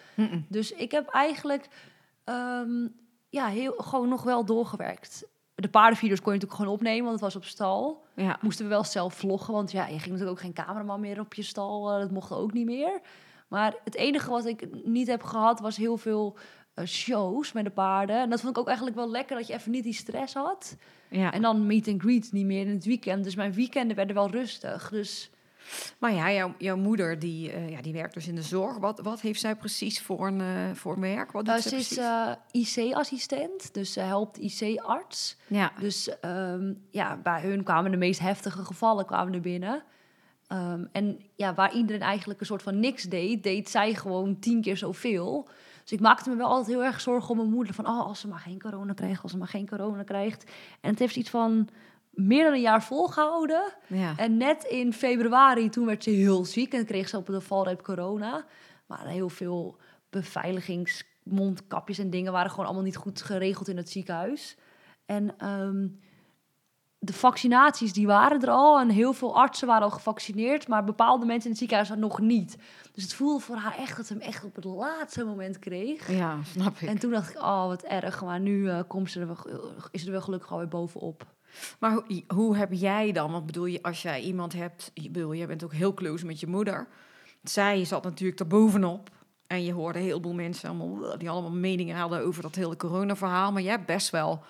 Dus 0.49 0.73
ik 0.73 0.91
heb 0.91 1.09
eigenlijk 1.09 1.69
ehm, 2.25 2.89
ja, 3.29 3.47
heel, 3.47 3.75
gewoon 3.77 4.09
nog 4.09 4.23
wel 4.23 4.45
doorgewerkt. 4.45 5.27
De 5.55 5.69
paardenvideo's 5.69 6.21
kon 6.21 6.33
je 6.33 6.39
natuurlijk 6.39 6.61
gewoon 6.61 6.77
opnemen, 6.79 7.03
want 7.03 7.13
het 7.13 7.33
was 7.33 7.37
op 7.37 7.45
stal. 7.45 8.05
Ja. 8.15 8.39
Moesten 8.41 8.65
we 8.65 8.71
wel 8.71 8.85
zelf 8.85 9.15
vloggen, 9.15 9.55
want 9.55 9.71
ja, 9.73 9.83
je 9.87 9.99
ging 9.99 10.05
natuurlijk 10.05 10.31
ook 10.31 10.41
geen 10.41 10.53
cameraman 10.53 11.01
meer 11.01 11.21
op 11.21 11.35
je 11.35 11.43
stal. 11.43 11.93
eh, 11.93 12.01
dat 12.01 12.11
mocht 12.11 12.33
ook 12.33 12.53
niet 12.53 12.67
meer. 12.67 13.01
Maar 13.49 13.75
het 13.85 13.95
enige 13.95 14.31
wat 14.31 14.47
ik 14.47 14.69
niet 14.85 15.07
heb 15.07 15.23
gehad, 15.23 15.61
was 15.61 15.77
heel 15.77 15.97
veel 15.97 16.37
eh, 16.75 16.85
shows 16.87 17.53
met 17.53 17.65
de 17.65 17.71
paarden. 17.71 18.21
En 18.21 18.31
dat 18.31 18.41
vond 18.41 18.53
ik 18.53 18.59
ook 18.59 18.67
eigenlijk 18.67 18.97
wel 18.97 19.11
lekker, 19.11 19.37
dat 19.37 19.47
je 19.47 19.53
even 19.55 19.71
niet 19.71 19.85
die 19.85 19.93
stress 19.93 20.35
had. 20.35 20.77
ja. 21.09 21.33
En 21.33 21.43
dan 21.43 21.67
meet 21.67 21.89
and 21.89 22.03
greet 22.03 22.33
niet 22.33 22.47
meer 22.47 22.67
in 22.67 22.75
het 22.75 22.85
weekend. 22.85 23.25
Dus 23.25 23.35
mijn 23.35 23.53
weekenden 23.53 23.97
werden 23.97 24.15
wel 24.15 24.31
rustig. 24.31 24.89
Dus 24.91 25.31
Maar 25.99 26.13
ja, 26.13 26.33
jouw, 26.33 26.55
jouw 26.59 26.77
moeder 26.77 27.19
die, 27.19 27.53
eh, 27.53 27.69
ja, 27.69 27.83
die 27.83 27.93
werkt 27.93 28.15
dus 28.15 28.29
in 28.29 28.35
de 28.35 28.43
zorg. 28.43 28.77
Wat, 28.79 29.01
wat 29.01 29.21
heeft 29.21 29.41
zij 29.41 29.57
precies 29.57 30.03
voor 30.03 30.27
een, 30.27 30.41
eh, 30.41 30.75
voor 30.75 31.01
werk? 31.01 31.33
Wat 31.33 31.45
doet 31.45 31.55
eh, 31.55 31.61
ze 31.61 31.77
is 31.77 31.89
precies? 31.89 31.97
eh, 32.73 32.87
IC-assistent, 32.89 33.75
dus 33.75 33.93
ze 33.93 34.01
helpt 34.01 34.39
IC-arts. 34.39 35.37
ja. 35.47 35.73
Dus 35.81 36.19
ehm, 36.21 36.73
ja, 36.91 37.17
bij 37.23 37.41
hun 37.41 37.63
kwamen 37.63 37.91
de 37.91 37.97
meest 37.97 38.21
heftige 38.21 38.65
gevallen 38.65 39.07
kwamen 39.07 39.35
er 39.35 39.41
binnen. 39.41 39.83
Ehm, 40.47 40.85
en 40.93 41.21
ja, 41.35 41.55
waar 41.55 41.75
iedereen 41.75 42.03
eigenlijk 42.03 42.41
een 42.41 42.47
soort 42.47 42.63
van 42.63 42.81
niks 42.81 43.03
deed, 43.03 43.43
deed 43.43 43.71
zij 43.71 43.95
gewoon 43.95 44.39
tien 44.39 44.61
keer 44.61 44.77
zoveel. 44.77 45.49
Dus 45.83 45.93
ik 45.93 46.01
maakte 46.01 46.31
me 46.31 46.37
wel 46.37 46.49
altijd 46.49 46.67
heel 46.67 46.85
erg 46.85 47.01
zorgen 47.01 47.31
om 47.31 47.37
mijn 47.37 47.51
moeder. 47.51 47.75
Van, 47.75 47.87
oh, 47.87 48.07
als 48.07 48.21
ze 48.21 48.29
maar 48.29 48.39
geen 48.39 48.61
corona 48.61 48.93
krijgt, 48.93 49.23
als 49.23 49.31
ze 49.33 49.39
maar 49.39 49.49
geen 49.49 49.69
corona 49.69 50.03
krijgt. 50.03 50.51
En 50.81 50.91
het 50.91 50.99
heeft 50.99 51.17
iets 51.17 51.31
van 51.31 51.69
meer 52.15 52.45
dan 52.45 52.53
een 52.53 52.61
jaar 52.61 52.83
volgehouden. 52.83 53.73
ja. 53.87 54.15
En 54.17 54.37
net 54.37 54.65
in 54.65 54.93
februari, 54.93 55.69
toen 55.69 55.87
werd 55.87 56.03
ze 56.03 56.11
heel 56.11 56.45
ziek 56.45 56.73
en 56.73 56.87
kreeg 56.87 57.09
ze 57.09 57.17
op 57.17 57.27
de 57.27 57.41
valreep 57.41 57.83
corona. 57.83 58.45
Maar 58.87 59.07
heel 59.07 59.29
veel 59.29 59.77
beveiligingsmondkapjes 60.11 61.99
en 61.99 62.11
dingen 62.11 62.33
waren 62.33 62.51
gewoon 62.51 62.67
allemaal 62.67 62.85
niet 62.85 62.97
goed 62.97 63.23
geregeld 63.23 63.69
in 63.69 63.77
het 63.77 63.91
ziekenhuis. 63.91 64.57
En 65.07 65.39
ehm, 65.39 65.87
de 67.05 67.13
vaccinaties, 67.13 67.93
die 67.93 68.07
waren 68.07 68.43
er 68.43 68.51
al. 68.51 68.81
En 68.81 68.89
heel 68.89 69.13
veel 69.13 69.37
artsen 69.37 69.67
waren 69.67 69.83
al 69.83 69.91
gevaccineerd. 69.91 70.69
Maar 70.69 70.85
bepaalde 70.85 71.27
mensen 71.27 71.45
in 71.45 71.51
het 71.51 71.59
ziekenhuis 71.59 71.89
nog 71.89 72.21
niet. 72.21 72.59
Dus 72.93 73.03
het 73.03 73.15
voelde 73.15 73.41
voor 73.41 73.57
haar 73.57 73.77
echt 73.77 73.97
dat 73.97 74.07
ze 74.07 74.13
hem 74.13 74.23
echt 74.23 74.45
op 74.45 74.55
het 74.55 74.65
laatste 74.65 75.25
moment 75.25 75.59
kreeg. 75.59 76.11
ja, 76.11 76.39
snap 76.43 76.77
ik. 76.77 76.89
En 76.89 76.99
toen 76.99 77.11
dacht 77.11 77.31
ik, 77.31 77.37
oh 77.37 77.67
wat 77.67 77.83
erg. 77.83 78.23
Maar 78.23 78.41
nu 78.41 78.69
eh, 78.69 78.81
komt 78.87 79.11
ze 79.11 79.21
er 79.21 79.27
wel, 79.27 79.39
is 79.91 80.01
ze 80.01 80.07
er 80.07 80.13
wel 80.13 80.21
gelukkig 80.21 80.53
alweer 80.53 80.69
bovenop. 80.69 81.27
Maar 81.79 81.93
hoe, 81.93 82.23
hoe 82.29 82.57
heb 82.57 82.73
jij 82.73 83.13
dan, 83.13 83.33
want 83.33 83.47
bedoel 83.47 83.67
je, 83.67 83.83
als 83.83 84.03
jij 84.03 84.21
iemand 84.21 84.53
hebt, 84.53 84.91
je 84.95 85.11
bedoel, 85.11 85.35
jij 85.35 85.47
bent 85.47 85.65
ook 85.65 85.73
heel 85.73 85.95
close 85.95 86.27
met 86.27 86.41
je 86.41 86.47
moeder. 86.47 86.87
Zij 87.43 87.85
zat 87.85 88.05
natuurlijk 88.05 88.41
er 88.41 88.47
bovenop. 88.47 89.11
En 89.47 89.65
je 89.65 89.73
hoorde 89.73 89.99
een 89.99 90.05
heleboel 90.05 90.35
mensen 90.35 90.69
allemaal, 90.69 91.19
die 91.19 91.31
allemaal 91.31 91.51
meningen 91.51 91.97
hadden 91.97 92.25
over 92.25 92.43
dat 92.43 92.55
hele 92.55 92.77
corona-verhaal. 92.77 93.53
Maar 93.53 93.63
jij 93.63 93.71
hebt 93.73 93.87
best 93.87 94.11
wel 94.11 94.43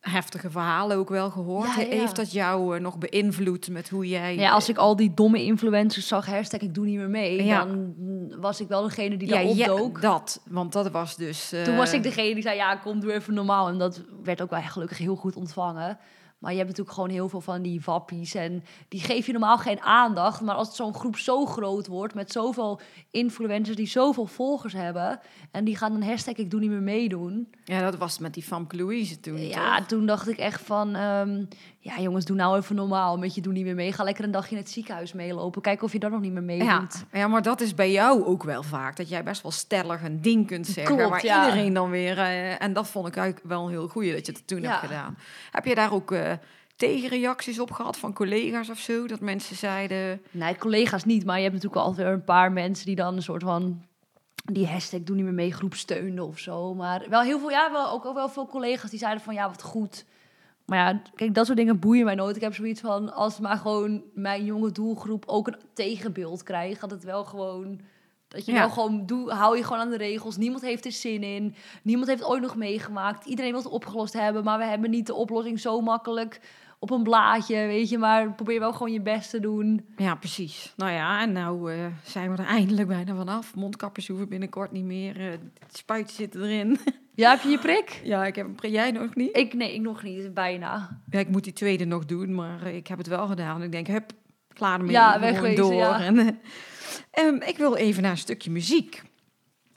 heftige 0.00 0.50
verhalen 0.50 0.96
ook 0.96 1.08
wel 1.08 1.30
gehoord. 1.30 1.74
Ja, 1.74 1.80
ja. 1.80 1.88
Heeft 1.88 2.16
dat 2.16 2.32
jou 2.32 2.76
eh, 2.76 2.82
nog 2.82 2.98
beïnvloed 2.98 3.68
met 3.68 3.88
hoe 3.88 4.08
jij... 4.08 4.36
Ja, 4.36 4.50
als 4.50 4.68
ik 4.68 4.76
al 4.76 4.96
die 4.96 5.14
domme 5.14 5.44
influencers 5.44 6.08
zag, 6.08 6.26
hashtag 6.26 6.60
ik 6.60 6.74
doe 6.74 6.84
niet 6.84 6.96
meer 6.96 7.10
mee, 7.10 7.44
Ja. 7.44 7.64
dan 7.64 7.94
was 8.40 8.60
ik 8.60 8.68
wel 8.68 8.82
degene 8.82 9.16
die 9.16 9.28
ja, 9.28 9.34
daar 9.34 9.44
ja, 9.44 9.72
opdook. 9.72 10.00
dat, 10.00 10.40
want 10.48 10.72
dat 10.72 10.90
was 10.90 11.16
dus... 11.16 11.52
eh, 11.52 11.62
Toen 11.62 11.76
was 11.76 11.92
ik 11.92 12.02
degene 12.02 12.34
die 12.34 12.42
zei, 12.42 12.56
ja, 12.56 12.76
kom, 12.76 13.00
doe 13.00 13.12
even 13.12 13.34
normaal. 13.34 13.68
En 13.68 13.78
dat 13.78 14.02
werd 14.22 14.42
ook 14.42 14.50
wel 14.50 14.60
gelukkig 14.62 14.98
heel 14.98 15.16
goed 15.16 15.36
ontvangen. 15.36 15.98
Maar 16.46 16.54
je 16.54 16.60
hebt 16.60 16.70
natuurlijk 16.76 16.96
gewoon 16.98 17.14
heel 17.14 17.28
veel 17.28 17.40
van 17.40 17.62
die 17.62 17.80
wappies. 17.84 18.34
En 18.34 18.64
die 18.88 19.00
geef 19.00 19.26
je 19.26 19.32
normaal 19.32 19.58
geen 19.58 19.80
aandacht. 19.80 20.40
Maar 20.40 20.54
als 20.54 20.76
zo'n 20.76 20.94
groep 20.94 21.16
zo 21.16 21.46
groot 21.46 21.86
wordt, 21.86 22.14
met 22.14 22.32
zoveel 22.32 22.80
influencers 23.10 23.76
die 23.76 23.86
zoveel 23.86 24.26
volgers 24.26 24.72
hebben. 24.72 25.20
En 25.50 25.64
die 25.64 25.76
gaan 25.76 25.92
dan 25.92 26.02
hashtag 26.08 26.34
ik 26.34 26.50
doe 26.50 26.60
niet 26.60 26.70
meer 26.70 26.82
meedoen. 26.82 27.48
Ja, 27.64 27.80
dat 27.80 27.96
was 27.96 28.18
met 28.18 28.34
die 28.34 28.42
Famke 28.42 28.76
Louise 28.76 29.20
toen, 29.20 29.46
Ja, 29.46 29.76
toch? 29.76 29.86
toen 29.86 30.06
dacht 30.06 30.28
ik 30.28 30.38
echt 30.38 30.60
van, 30.62 30.94
ehm, 30.94 31.44
ja 31.86 32.00
jongens, 32.00 32.24
doe 32.24 32.36
nou 32.36 32.56
even 32.58 32.74
normaal. 32.76 33.18
Met 33.18 33.34
je 33.34 33.40
doe 33.40 33.52
niet 33.52 33.64
meer 33.64 33.74
mee. 33.74 33.92
Ga 33.92 34.04
lekker 34.04 34.24
een 34.24 34.30
dagje 34.30 34.50
in 34.50 34.60
het 34.62 34.70
ziekenhuis 34.70 35.12
meelopen. 35.12 35.62
Kijken 35.62 35.84
of 35.84 35.92
je 35.92 35.98
daar 35.98 36.10
nog 36.10 36.20
niet 36.20 36.32
meer 36.32 36.42
meedoet. 36.42 37.04
Ja, 37.12 37.18
ja, 37.18 37.28
maar 37.28 37.42
dat 37.42 37.60
is 37.60 37.74
bij 37.74 37.90
jou 37.92 38.24
ook 38.24 38.42
wel 38.42 38.62
vaak. 38.62 38.96
Dat 38.96 39.08
jij 39.08 39.22
best 39.22 39.42
wel 39.42 39.50
stellig 39.52 40.02
een 40.02 40.22
ding 40.22 40.46
kunt 40.46 40.66
zeggen. 40.66 40.96
Klopt, 40.96 41.10
waar 41.10 41.24
ja. 41.24 41.44
iedereen 41.46 41.72
dan 41.72 41.90
weer... 41.90 42.18
eh, 42.18 42.62
en 42.62 42.72
dat 42.72 42.88
vond 42.88 43.08
ik 43.08 43.16
eigenlijk 43.16 43.46
wel 43.46 43.64
een 43.64 43.70
heel 43.70 43.88
goeie 43.88 44.12
dat 44.12 44.26
je 44.26 44.32
het 44.32 44.46
toen 44.46 44.60
Ja. 44.60 44.68
hebt 44.68 44.80
gedaan. 44.80 45.16
Heb 45.50 45.64
je 45.64 45.74
daar 45.74 45.92
ook 45.92 46.12
eh, 46.12 46.32
tegenreacties 46.76 47.58
op 47.58 47.70
gehad 47.70 47.96
van 47.96 48.12
collega's 48.12 48.68
of 48.70 48.78
zo? 48.78 49.06
Dat 49.06 49.20
mensen 49.20 49.56
zeiden... 49.56 50.22
Nee, 50.30 50.56
collega's 50.56 51.04
niet, 51.04 51.24
maar 51.24 51.36
je 51.36 51.42
hebt 51.42 51.54
natuurlijk 51.54 51.82
altijd 51.82 52.06
weer 52.06 52.14
een 52.16 52.24
paar 52.24 52.52
mensen 52.52 52.86
die 52.86 52.96
dan 52.96 53.16
een 53.16 53.22
soort 53.22 53.42
van 53.42 53.82
die 54.52 54.66
hashtag 54.66 55.00
doe 55.00 55.16
niet 55.16 55.24
meer 55.24 55.34
mee 55.34 55.52
groep 55.52 55.74
steunden 55.74 56.26
of 56.26 56.38
zo. 56.38 56.74
Maar 56.74 57.06
wel 57.08 57.20
heel 57.22 57.38
veel, 57.38 57.50
ja, 57.50 57.72
wel, 57.72 57.90
ook, 57.90 58.04
ook 58.04 58.14
wel 58.14 58.28
veel 58.28 58.46
collega's 58.46 58.90
die 58.90 58.98
zeiden 58.98 59.22
van 59.22 59.34
ja, 59.34 59.48
wat 59.48 59.62
goed. 59.62 60.04
Maar 60.66 60.78
ja, 60.78 61.00
kijk, 61.14 61.34
dat 61.34 61.46
soort 61.46 61.58
dingen 61.58 61.78
boeien 61.78 62.04
mij 62.04 62.14
nooit. 62.14 62.36
Ik 62.36 62.42
heb 62.42 62.54
zoiets 62.54 62.80
van, 62.80 63.14
als 63.14 63.38
maar 63.40 63.56
gewoon 63.56 64.02
mijn 64.14 64.44
jonge 64.44 64.72
doelgroep 64.72 65.24
ook 65.26 65.46
een 65.46 65.56
tegenbeeld 65.74 66.42
krijgt, 66.42 66.80
gaat 66.80 66.90
het 66.90 67.04
wel 67.04 67.24
gewoon... 67.24 67.80
Dat 68.28 68.44
je 68.46 68.52
Ja. 68.52 68.58
wel 68.58 68.70
gewoon, 68.70 69.06
doe, 69.06 69.30
hou 69.30 69.56
je 69.56 69.62
gewoon 69.64 69.78
aan 69.78 69.90
de 69.90 69.96
regels. 69.96 70.36
Niemand 70.36 70.62
heeft 70.62 70.84
er 70.84 70.92
zin 70.92 71.22
in. 71.22 71.54
Niemand 71.82 72.08
heeft 72.08 72.20
het 72.20 72.28
ooit 72.28 72.42
nog 72.42 72.56
meegemaakt. 72.56 73.26
Iedereen 73.26 73.50
wil 73.52 73.62
het 73.62 73.70
opgelost 73.72 74.12
hebben, 74.12 74.44
maar 74.44 74.58
we 74.58 74.64
hebben 74.64 74.90
niet 74.90 75.06
de 75.06 75.14
oplossing 75.14 75.60
zo 75.60 75.80
makkelijk 75.80 76.40
op 76.78 76.90
een 76.90 77.02
blaadje, 77.02 77.56
weet 77.66 77.88
je. 77.88 77.98
Maar 77.98 78.32
probeer 78.32 78.60
wel 78.60 78.72
gewoon 78.72 78.92
je 78.92 79.00
best 79.00 79.30
te 79.30 79.40
doen. 79.40 79.86
Ja, 79.96 80.14
precies. 80.14 80.72
Nou 80.76 80.92
ja, 80.92 81.20
en 81.20 81.32
nou 81.32 81.72
eh, 81.72 81.86
zijn 82.04 82.32
we 82.32 82.42
er 82.42 82.48
eindelijk 82.48 82.88
bijna 82.88 83.14
vanaf. 83.14 83.54
Mondkapjes 83.54 84.08
hoeven 84.08 84.28
binnenkort 84.28 84.72
niet 84.72 84.84
meer. 84.84 85.20
eh 85.30 85.38
spuitjes 85.68 86.16
zitten 86.16 86.42
erin. 86.42 86.78
Ja, 87.16 87.30
heb 87.30 87.40
je 87.40 87.48
je 87.48 87.58
prik? 87.58 88.00
ja, 88.04 88.26
ik 88.26 88.34
heb 88.36 88.46
een 88.46 88.54
prik. 88.54 88.70
Jij 88.72 88.90
nog 88.90 89.14
niet? 89.14 89.36
Ik, 89.36 89.54
nee, 89.54 89.74
ik 89.74 89.80
nog 89.80 90.02
niet, 90.02 90.34
bijna. 90.34 91.00
Ja, 91.10 91.18
ik 91.18 91.28
moet 91.28 91.44
die 91.44 91.52
tweede 91.52 91.84
nog 91.84 92.04
doen, 92.04 92.34
maar 92.34 92.66
ik 92.66 92.86
heb 92.86 92.98
het 92.98 93.06
wel 93.06 93.26
gedaan. 93.26 93.62
Ik 93.62 93.72
denk, 93.72 93.86
hup, 93.86 94.12
klaar 94.52 94.78
ermee. 94.78 94.92
Ja, 94.92 95.20
wegwezen, 95.20 95.56
door. 95.56 95.74
ja. 95.74 96.00
En, 96.00 96.18
eh, 96.18 96.28
ehm, 97.24 97.34
ik 97.34 97.56
wil 97.56 97.74
even 97.76 98.02
naar 98.02 98.10
een 98.10 98.18
stukje 98.18 98.50
muziek. 98.50 99.02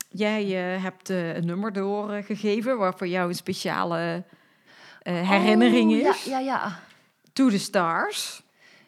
Jij 0.09 0.73
eh, 0.75 0.83
hebt 0.83 1.09
eh, 1.09 1.35
een 1.35 1.45
nummer 1.45 1.73
doorgegeven 1.73 2.77
waar 2.77 2.97
voor 2.97 3.07
jou 3.07 3.29
een 3.29 3.35
speciale... 3.35 4.23
eh, 5.01 5.29
herinnering 5.29 5.91
Oh, 5.91 5.97
is. 5.97 6.23
Ja, 6.23 6.39
ja, 6.39 6.45
ja. 6.45 6.79
To 7.33 7.49
the 7.49 7.59
Stars. 7.59 8.43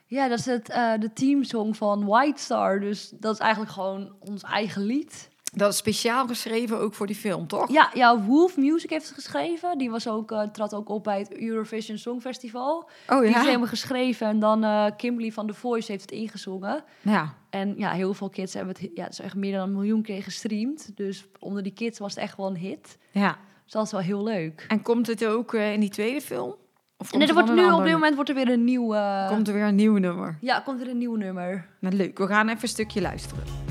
Ja, 0.05 0.27
dat 0.27 0.39
is 0.39 0.45
het, 0.45 0.65
de 0.99 1.09
teamsong 1.13 1.77
van 1.77 2.05
White 2.05 2.41
Star. 2.41 2.79
Dus 2.79 3.09
dat 3.19 3.33
is 3.33 3.39
eigenlijk 3.39 3.71
gewoon 3.71 4.15
ons 4.19 4.43
eigen 4.43 4.81
lied. 4.81 5.29
Dat 5.53 5.71
is 5.71 5.77
speciaal 5.77 6.27
geschreven 6.27 6.79
ook 6.79 6.93
voor 6.93 7.07
die 7.07 7.15
film, 7.15 7.47
toch? 7.47 7.71
Ja, 7.71 7.91
ja 7.93 8.19
Wolf 8.21 8.57
Music 8.57 8.89
heeft 8.89 9.05
het 9.05 9.13
geschreven. 9.13 9.77
Die 9.77 9.89
was 9.89 10.07
ook, 10.07 10.31
eh, 10.31 10.41
trad 10.41 10.73
ook 10.73 10.89
op 10.89 11.03
bij 11.03 11.19
het 11.19 11.37
Eurovision 11.39 11.97
Songfestival. 11.97 12.89
Oh 13.07 13.19
Die 13.19 13.29
is 13.29 13.35
ja. 13.35 13.41
helemaal 13.41 13.67
geschreven. 13.67 14.27
En 14.27 14.39
dan 14.39 14.63
eh, 14.63 14.85
Kimberly 14.97 15.31
van 15.31 15.47
The 15.47 15.53
Voice 15.53 15.91
heeft 15.91 16.01
het 16.01 16.11
ingezongen. 16.11 16.83
Ja. 17.01 17.33
En 17.49 17.73
ja, 17.77 17.91
heel 17.91 18.13
veel 18.13 18.29
kids 18.29 18.53
hebben 18.53 18.75
het... 18.79 18.89
Ja, 18.93 19.03
het 19.03 19.11
is 19.11 19.19
echt 19.19 19.35
meer 19.35 19.57
dan 19.57 19.61
een 19.67 19.73
miljoen 19.73 20.01
keer 20.01 20.23
gestreamd. 20.23 20.91
Dus 20.95 21.25
onder 21.39 21.63
die 21.63 21.73
kids 21.73 21.99
was 21.99 22.13
het 22.13 22.23
echt 22.23 22.37
wel 22.37 22.47
een 22.47 22.57
hit. 22.57 22.97
ja. 23.11 23.37
Dus 23.63 23.79
dat 23.79 23.85
is 23.85 23.91
wel 23.91 24.01
heel 24.01 24.23
leuk. 24.23 24.65
En 24.67 24.81
komt 24.81 25.07
het 25.07 25.25
ook 25.25 25.53
eh, 25.53 25.73
in 25.73 25.79
die 25.79 25.89
tweede 25.89 26.21
film? 26.21 26.55
Of 26.97 27.13
En 27.13 27.21
er 27.21 27.33
wordt 27.33 27.53
nu 27.53 27.71
op 27.71 27.83
dit 27.83 27.93
moment 27.93 28.15
wordt 28.15 28.29
er 28.29 28.35
weer 28.35 28.49
een 28.49 28.63
nieuw... 28.63 28.87
Komt 29.27 29.47
er 29.47 29.53
weer 29.53 29.63
een 29.63 29.75
nieuw 29.75 29.97
nummer? 29.97 30.37
Ja, 30.41 30.59
komt 30.59 30.81
er 30.81 30.87
een 30.89 30.97
nieuw 30.97 31.15
nummer. 31.15 31.67
Nou, 31.79 31.95
leuk. 31.95 32.17
We 32.17 32.27
gaan 32.27 32.49
even 32.49 32.61
een 32.61 32.67
stukje 32.67 33.01
luisteren. 33.01 33.70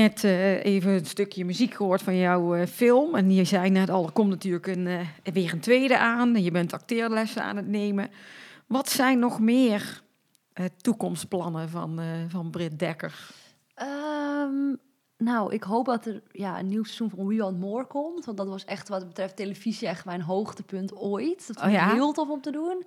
Net 0.00 0.24
eh, 0.24 0.64
even 0.64 0.92
een 0.92 1.06
stukje 1.06 1.44
muziek 1.44 1.74
gehoord 1.74 2.02
van 2.02 2.16
jouw 2.16 2.54
eh, 2.54 2.66
film. 2.66 3.14
En 3.14 3.30
je 3.30 3.44
zei 3.44 3.70
net 3.70 3.90
al, 3.90 4.04
er 4.04 4.12
komt 4.12 4.28
natuurlijk 4.28 4.66
een, 4.66 4.86
eh, 4.86 5.32
weer 5.32 5.52
een 5.52 5.60
tweede 5.60 5.98
aan. 5.98 6.34
En 6.34 6.42
je 6.42 6.50
bent 6.50 6.72
acteerlessen 6.72 7.42
aan 7.42 7.56
het 7.56 7.66
nemen. 7.66 8.10
Wat 8.66 8.88
zijn 8.88 9.18
nog 9.18 9.40
meer 9.40 10.02
toekomstplannen 10.76 11.68
van, 11.68 12.00
van 12.28 12.50
Britt 12.50 12.78
Dekker? 12.78 13.30
Ehm, 13.74 14.74
nou, 15.16 15.54
ik 15.54 15.62
hoop 15.62 15.86
dat 15.86 16.06
er 16.06 16.22
ja, 16.30 16.58
een 16.58 16.68
nieuw 16.68 16.84
seizoen 16.84 17.10
van 17.10 17.26
We 17.26 17.36
Want 17.36 17.60
More 17.60 17.86
komt. 17.86 18.24
Want 18.24 18.36
dat 18.36 18.48
was 18.48 18.64
echt 18.64 18.88
wat 18.88 19.06
betreft 19.06 19.36
televisie 19.36 19.88
echt 19.88 20.04
mijn 20.04 20.20
hoogtepunt 20.20 20.96
ooit. 20.96 21.46
Dat 21.46 21.56
Oh 21.56 21.62
vond 21.62 21.74
ik 21.74 21.80
ja? 21.80 21.92
heel 21.92 22.12
tof 22.12 22.28
om 22.28 22.40
te 22.40 22.50
doen. 22.50 22.84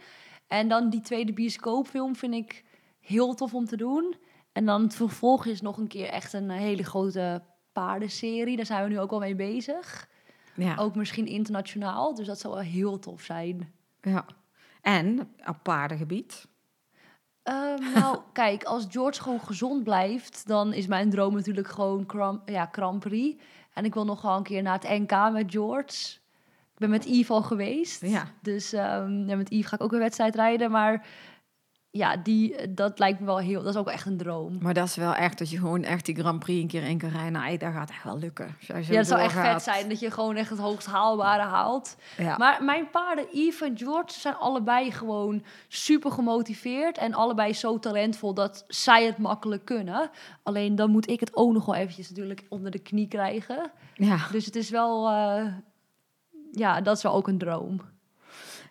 En 0.48 0.68
dan 0.68 0.90
die 0.90 1.02
tweede 1.02 1.34
bioscoopfilm 1.34 2.16
vind 2.16 2.34
ik 2.34 2.64
heel 3.00 3.34
tof 3.34 3.54
om 3.54 3.66
te 3.66 3.78
doen. 3.78 4.16
En 4.54 4.66
dan 4.66 4.82
het 4.82 4.96
vervolg 4.96 5.46
is 5.46 5.62
nog 5.62 5.78
een 5.78 5.88
keer 5.88 6.08
echt 6.08 6.34
een 6.34 6.50
hele 6.50 6.84
grote 6.84 7.44
paardenserie. 7.72 8.56
Daar 8.56 8.66
zijn 8.66 8.84
we 8.84 8.90
nu 8.90 9.00
ook 9.00 9.12
al 9.12 9.20
mee 9.20 9.36
bezig. 9.36 10.08
Ja. 10.56 10.76
Ook 10.76 10.96
misschien 10.96 11.26
internationaal. 11.26 12.16
Dus 12.16 12.28
dat 12.28 12.40
zou 12.40 12.54
wel 12.54 12.64
heel 12.64 13.00
tof 13.00 13.22
zijn. 13.22 13.74
ja. 14.02 14.26
En 14.82 15.20
op 15.46 15.58
paardengebied. 15.64 16.48
Ehm, 17.44 17.94
nou, 17.94 18.20
kijk, 18.34 18.64
als 18.64 18.86
George 18.90 19.22
gewoon 19.22 19.40
gezond 19.40 19.84
blijft, 19.84 20.48
dan 20.48 20.74
is 20.74 20.88
mijn 20.88 21.10
droom 21.10 21.34
natuurlijk 21.34 21.68
gewoon 21.68 22.04
Grand, 22.08 22.42
ja, 22.46 22.70
Grand 22.72 23.00
Prix. 23.00 23.44
En 23.74 23.86
ik 23.86 23.94
wil 23.94 24.06
nog 24.06 24.22
wel 24.22 24.38
een 24.38 24.44
keer 24.44 24.62
naar 24.62 24.80
het 24.80 24.90
NK 24.90 25.32
met 25.32 25.52
George. 25.52 26.18
Ik 26.74 26.80
ben 26.80 26.90
met 26.90 27.06
Yves 27.06 27.30
al 27.30 27.42
geweest. 27.42 28.02
Ja. 28.02 28.28
Dus 28.42 28.74
ehm, 28.74 29.28
ja, 29.28 29.36
met 29.36 29.50
Yves 29.50 29.66
ga 29.66 29.76
ik 29.76 29.84
ook 29.84 29.94
een 29.94 30.00
wedstrijd 30.00 30.36
rijden. 30.36 30.72
Maar 30.72 31.06
ja, 31.96 32.18
die, 32.18 32.74
dat 32.74 33.00
lijkt 33.00 33.20
me 33.20 33.26
wel 33.26 33.38
heel... 33.38 33.64
Dat 33.64 33.74
is 33.74 33.80
ook 33.80 33.88
echt 33.88 34.06
een 34.06 34.18
droom. 34.18 34.58
Maar 34.62 34.74
dat 34.74 34.88
is 34.88 34.96
wel 34.96 35.14
echt 35.16 35.38
dat 35.38 35.50
je 35.50 35.58
gewoon 35.58 35.84
echt 35.84 36.06
die 36.06 36.16
Grand 36.16 36.40
Prix 36.40 36.62
een 36.62 36.68
keer 36.68 36.84
in 36.84 36.98
kan 36.98 37.10
rijden. 37.10 37.32
Nou, 37.32 37.58
dat 37.58 37.74
gaat 37.74 37.90
echt 37.90 38.04
wel 38.04 38.18
lukken. 38.20 38.56
Ja, 38.60 38.74
dat 38.98 39.08
zou 39.08 39.22
echt 39.22 39.34
vet 39.34 39.62
zijn 39.62 39.90
dat 39.90 40.00
je 40.00 40.12
gewoon 40.12 40.36
echt 40.36 40.50
het 40.50 40.60
hoogst 40.60 40.88
haalbare 40.88 41.42
haalt. 41.44 41.96
Ja. 42.18 42.38
Maar 42.38 42.64
mijn 42.64 42.90
paarden, 42.90 43.26
Yves 43.32 43.62
en 43.62 43.78
George, 43.78 44.20
zijn 44.20 44.36
allebei 44.36 44.92
gewoon 44.92 45.44
super 45.68 46.12
gemotiveerd. 46.12 46.98
En 46.98 47.14
allebei 47.14 47.54
zo 47.54 47.80
talentvol 47.80 48.34
dat 48.34 48.66
zij 48.68 49.06
het 49.06 49.18
makkelijk 49.18 49.66
kunnen. 49.66 50.10
Alleen 50.44 50.76
dan 50.76 50.90
moet 50.90 51.10
ik 51.10 51.20
het 51.20 51.36
ook 51.36 51.54
nog 51.54 51.66
wel 51.66 51.76
eventjes 51.76 52.10
natuurlijk 52.10 52.46
onder 52.50 52.72
de 52.72 52.80
knie 52.80 53.08
krijgen. 53.08 53.72
ja. 53.94 54.18
Dus 54.32 54.46
het 54.46 54.56
is 54.56 54.70
wel... 54.70 55.10
eh, 55.10 55.46
ja, 56.52 56.82
dat 56.82 56.98
is 56.98 57.04
wel 57.04 57.14
ook 57.14 57.28
een 57.28 57.38
droom. 57.38 57.82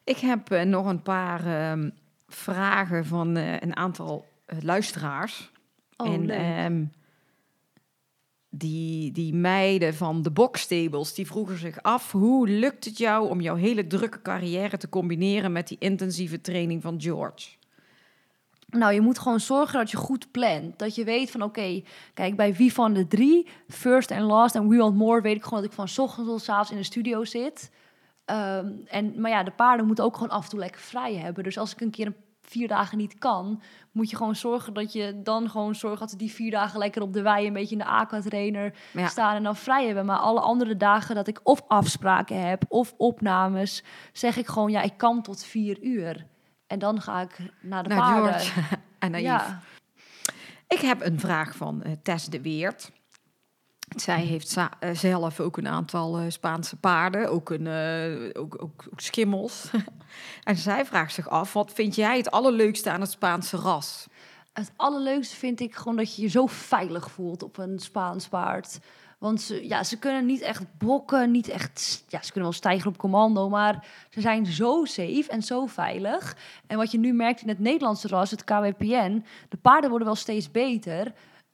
Ik 0.05 0.17
heb 0.19 0.51
eh, 0.51 0.65
nog 0.65 0.87
een 0.87 1.03
paar 1.03 1.47
ehm, 1.47 1.91
vragen 2.35 3.07
van 3.07 3.37
eh, 3.37 3.61
een 3.61 3.77
aantal 3.77 4.27
eh, 4.47 4.59
luisteraars. 4.61 5.51
Oh, 5.97 6.13
en 6.13 6.31
ehm, 6.31 6.85
die, 8.51 9.13
die 9.13 9.35
meiden 9.35 9.95
van 9.95 10.23
de 10.23 10.31
boxstables, 10.31 11.15
die 11.15 11.27
vroegen 11.27 11.59
zich 11.59 11.83
af... 11.83 12.13
hoe 12.13 12.49
lukt 12.49 12.85
het 12.85 12.99
jou 12.99 13.29
om 13.29 13.41
jouw 13.41 13.57
hele 13.57 13.87
drukke 13.87 14.23
carrière 14.23 14.77
te 14.77 14.89
combineren... 14.89 15.53
met 15.53 15.69
die 15.69 15.77
intensieve 15.81 16.41
training 16.41 16.83
van 16.83 17.01
George? 17.01 17.49
Nou, 18.69 18.95
je 18.95 19.01
moet 19.01 19.19
gewoon 19.19 19.41
zorgen 19.41 19.79
dat 19.79 19.91
je 19.91 19.97
goed 19.97 20.31
plant. 20.31 20.79
Dat 20.79 20.95
je 20.95 21.05
weet 21.05 21.31
van, 21.31 21.43
oké, 21.43 21.83
kijk, 22.15 22.37
bij 22.37 22.55
wie 22.55 22.73
van 22.73 22.93
de 22.93 23.07
drie, 23.07 23.47
first 23.69 24.11
en 24.11 24.23
last 24.23 24.55
en 24.55 24.69
we 24.69 24.77
want 24.77 24.97
more, 24.97 25.21
weet 25.21 25.37
ik 25.37 25.43
gewoon 25.43 25.63
dat 25.63 25.71
ik 25.71 25.77
van 25.77 26.05
ochtends 26.05 26.31
tot 26.31 26.43
's 26.43 26.49
avonds 26.49 26.71
in 26.71 26.77
de 26.77 26.83
studio 26.83 27.25
zit. 27.25 27.71
Ehm, 28.33 28.73
en, 28.87 29.21
maar 29.21 29.31
ja, 29.31 29.43
de 29.43 29.51
paarden 29.51 29.87
moeten 29.87 30.05
ook 30.05 30.15
gewoon 30.15 30.31
af 30.31 30.45
en 30.45 30.51
toe 30.51 30.59
lekker 30.59 30.81
vrij 30.81 31.15
hebben. 31.15 31.45
Dus 31.45 31.59
als 31.59 31.73
ik 31.73 31.81
een 31.81 31.91
keer 31.91 32.07
een 32.07 32.17
vier 32.43 32.69
dagen 32.69 32.99
niet 32.99 33.19
kan, 33.19 33.63
moet 33.93 34.11
je 34.11 34.17
gewoon 34.17 34.37
zorgen 34.37 34.75
dat 34.75 34.93
je 34.93 35.21
dan 35.23 35.51
gewoon 35.51 35.75
zorgt 35.75 35.99
dat 36.01 36.11
ze 36.11 36.17
die 36.17 36.31
vier 36.33 36.51
dagen 36.51 36.79
lekker 36.79 37.03
op 37.03 37.13
de 37.13 37.23
wei 37.23 37.47
een 37.47 37.53
beetje 37.53 37.73
in 37.73 37.79
de 37.79 37.85
aqua-trainer 37.85 38.75
Ja. 38.93 39.07
staan 39.07 39.37
en 39.37 39.43
dan 39.43 39.57
vrij 39.57 39.87
hebben. 39.87 40.07
Maar 40.07 40.19
alle 40.19 40.41
andere 40.41 40.77
dagen 40.77 41.15
dat 41.15 41.29
ik 41.29 41.41
of 41.43 41.63
afspraken 41.67 42.49
heb 42.49 42.65
of 42.69 42.95
opnames, 42.97 43.85
zeg 44.13 44.37
ik 44.37 44.47
gewoon, 44.47 44.71
ja, 44.71 44.83
ik 44.83 44.97
kan 44.97 45.23
tot 45.23 45.45
vier 45.45 45.83
uur. 45.83 46.27
En 46.67 46.79
dan 46.79 47.01
ga 47.01 47.21
ik 47.21 47.39
naar 47.61 47.83
de 47.83 47.89
Naar 47.89 47.99
paarden. 47.99 48.41
George 48.41 48.61
en 48.99 49.11
naar. 49.11 49.21
Ja. 49.21 49.61
Ik 50.69 50.79
heb 50.79 51.01
een 51.05 51.21
vraag 51.21 51.57
van 51.57 51.83
eh, 51.83 51.93
Tess 52.03 52.27
de 52.27 52.43
Weert. 52.43 52.93
Zij 54.01 54.21
heeft 54.21 54.57
eh, 54.57 54.91
zelf 54.93 55.41
ook 55.41 55.57
een 55.57 55.69
aantal 55.69 56.19
eh, 56.19 56.25
Spaanse 56.29 56.77
paarden, 56.77 57.31
ook, 57.31 57.51
een, 57.51 57.67
eh, 57.67 58.43
ook, 58.43 58.63
ook, 58.63 58.85
ook 58.93 59.01
schimmels. 59.01 59.71
en 60.45 60.57
zij 60.57 60.85
vraagt 60.85 61.15
zich 61.15 61.29
af, 61.29 61.53
wat 61.53 61.73
vind 61.73 61.95
jij 61.95 62.17
het 62.17 62.31
allerleukste 62.31 62.91
aan 62.91 63.01
het 63.01 63.11
Spaanse 63.11 63.57
ras? 63.57 64.07
Het 64.53 64.73
allerleukste 64.77 65.37
vind 65.37 65.61
ik 65.61 65.75
gewoon 65.75 65.97
dat 65.97 66.17
je 66.17 66.23
je 66.23 66.29
zo 66.29 66.47
veilig 66.47 67.11
voelt 67.11 67.43
op 67.43 67.59
een 67.59 67.79
Spaans 67.79 68.29
paard. 68.29 68.79
Want 69.19 69.41
ze, 69.41 69.69
ja, 69.69 69.85
ze 69.85 69.99
kunnen 69.99 70.27
niet 70.27 70.41
echt 70.41 70.65
bokken, 70.79 71.31
niet 71.31 71.49
echt... 71.49 72.05
Ja, 72.09 72.23
ze 72.23 72.33
kunnen 72.33 72.51
wel 72.51 72.59
stijgen 72.59 72.89
op 72.89 72.99
commando, 72.99 73.49
maar 73.49 73.87
ze 74.11 74.21
zijn 74.21 74.47
zo 74.47 74.85
safe 74.85 75.27
en 75.29 75.43
zo 75.43 75.67
veilig. 75.67 76.37
En 76.67 76.77
wat 76.77 76.91
je 76.91 76.99
nu 76.99 77.13
merkt 77.13 77.43
in 77.43 77.49
het 77.49 77.59
Nederlandse 77.59 78.09
ras, 78.09 78.31
het 78.31 78.45
KWPN... 78.45 79.25
de 79.49 79.57
paarden 79.57 79.91
worden 79.91 80.09
wel 80.09 80.17
steeds 80.17 80.51
beter... 80.51 81.13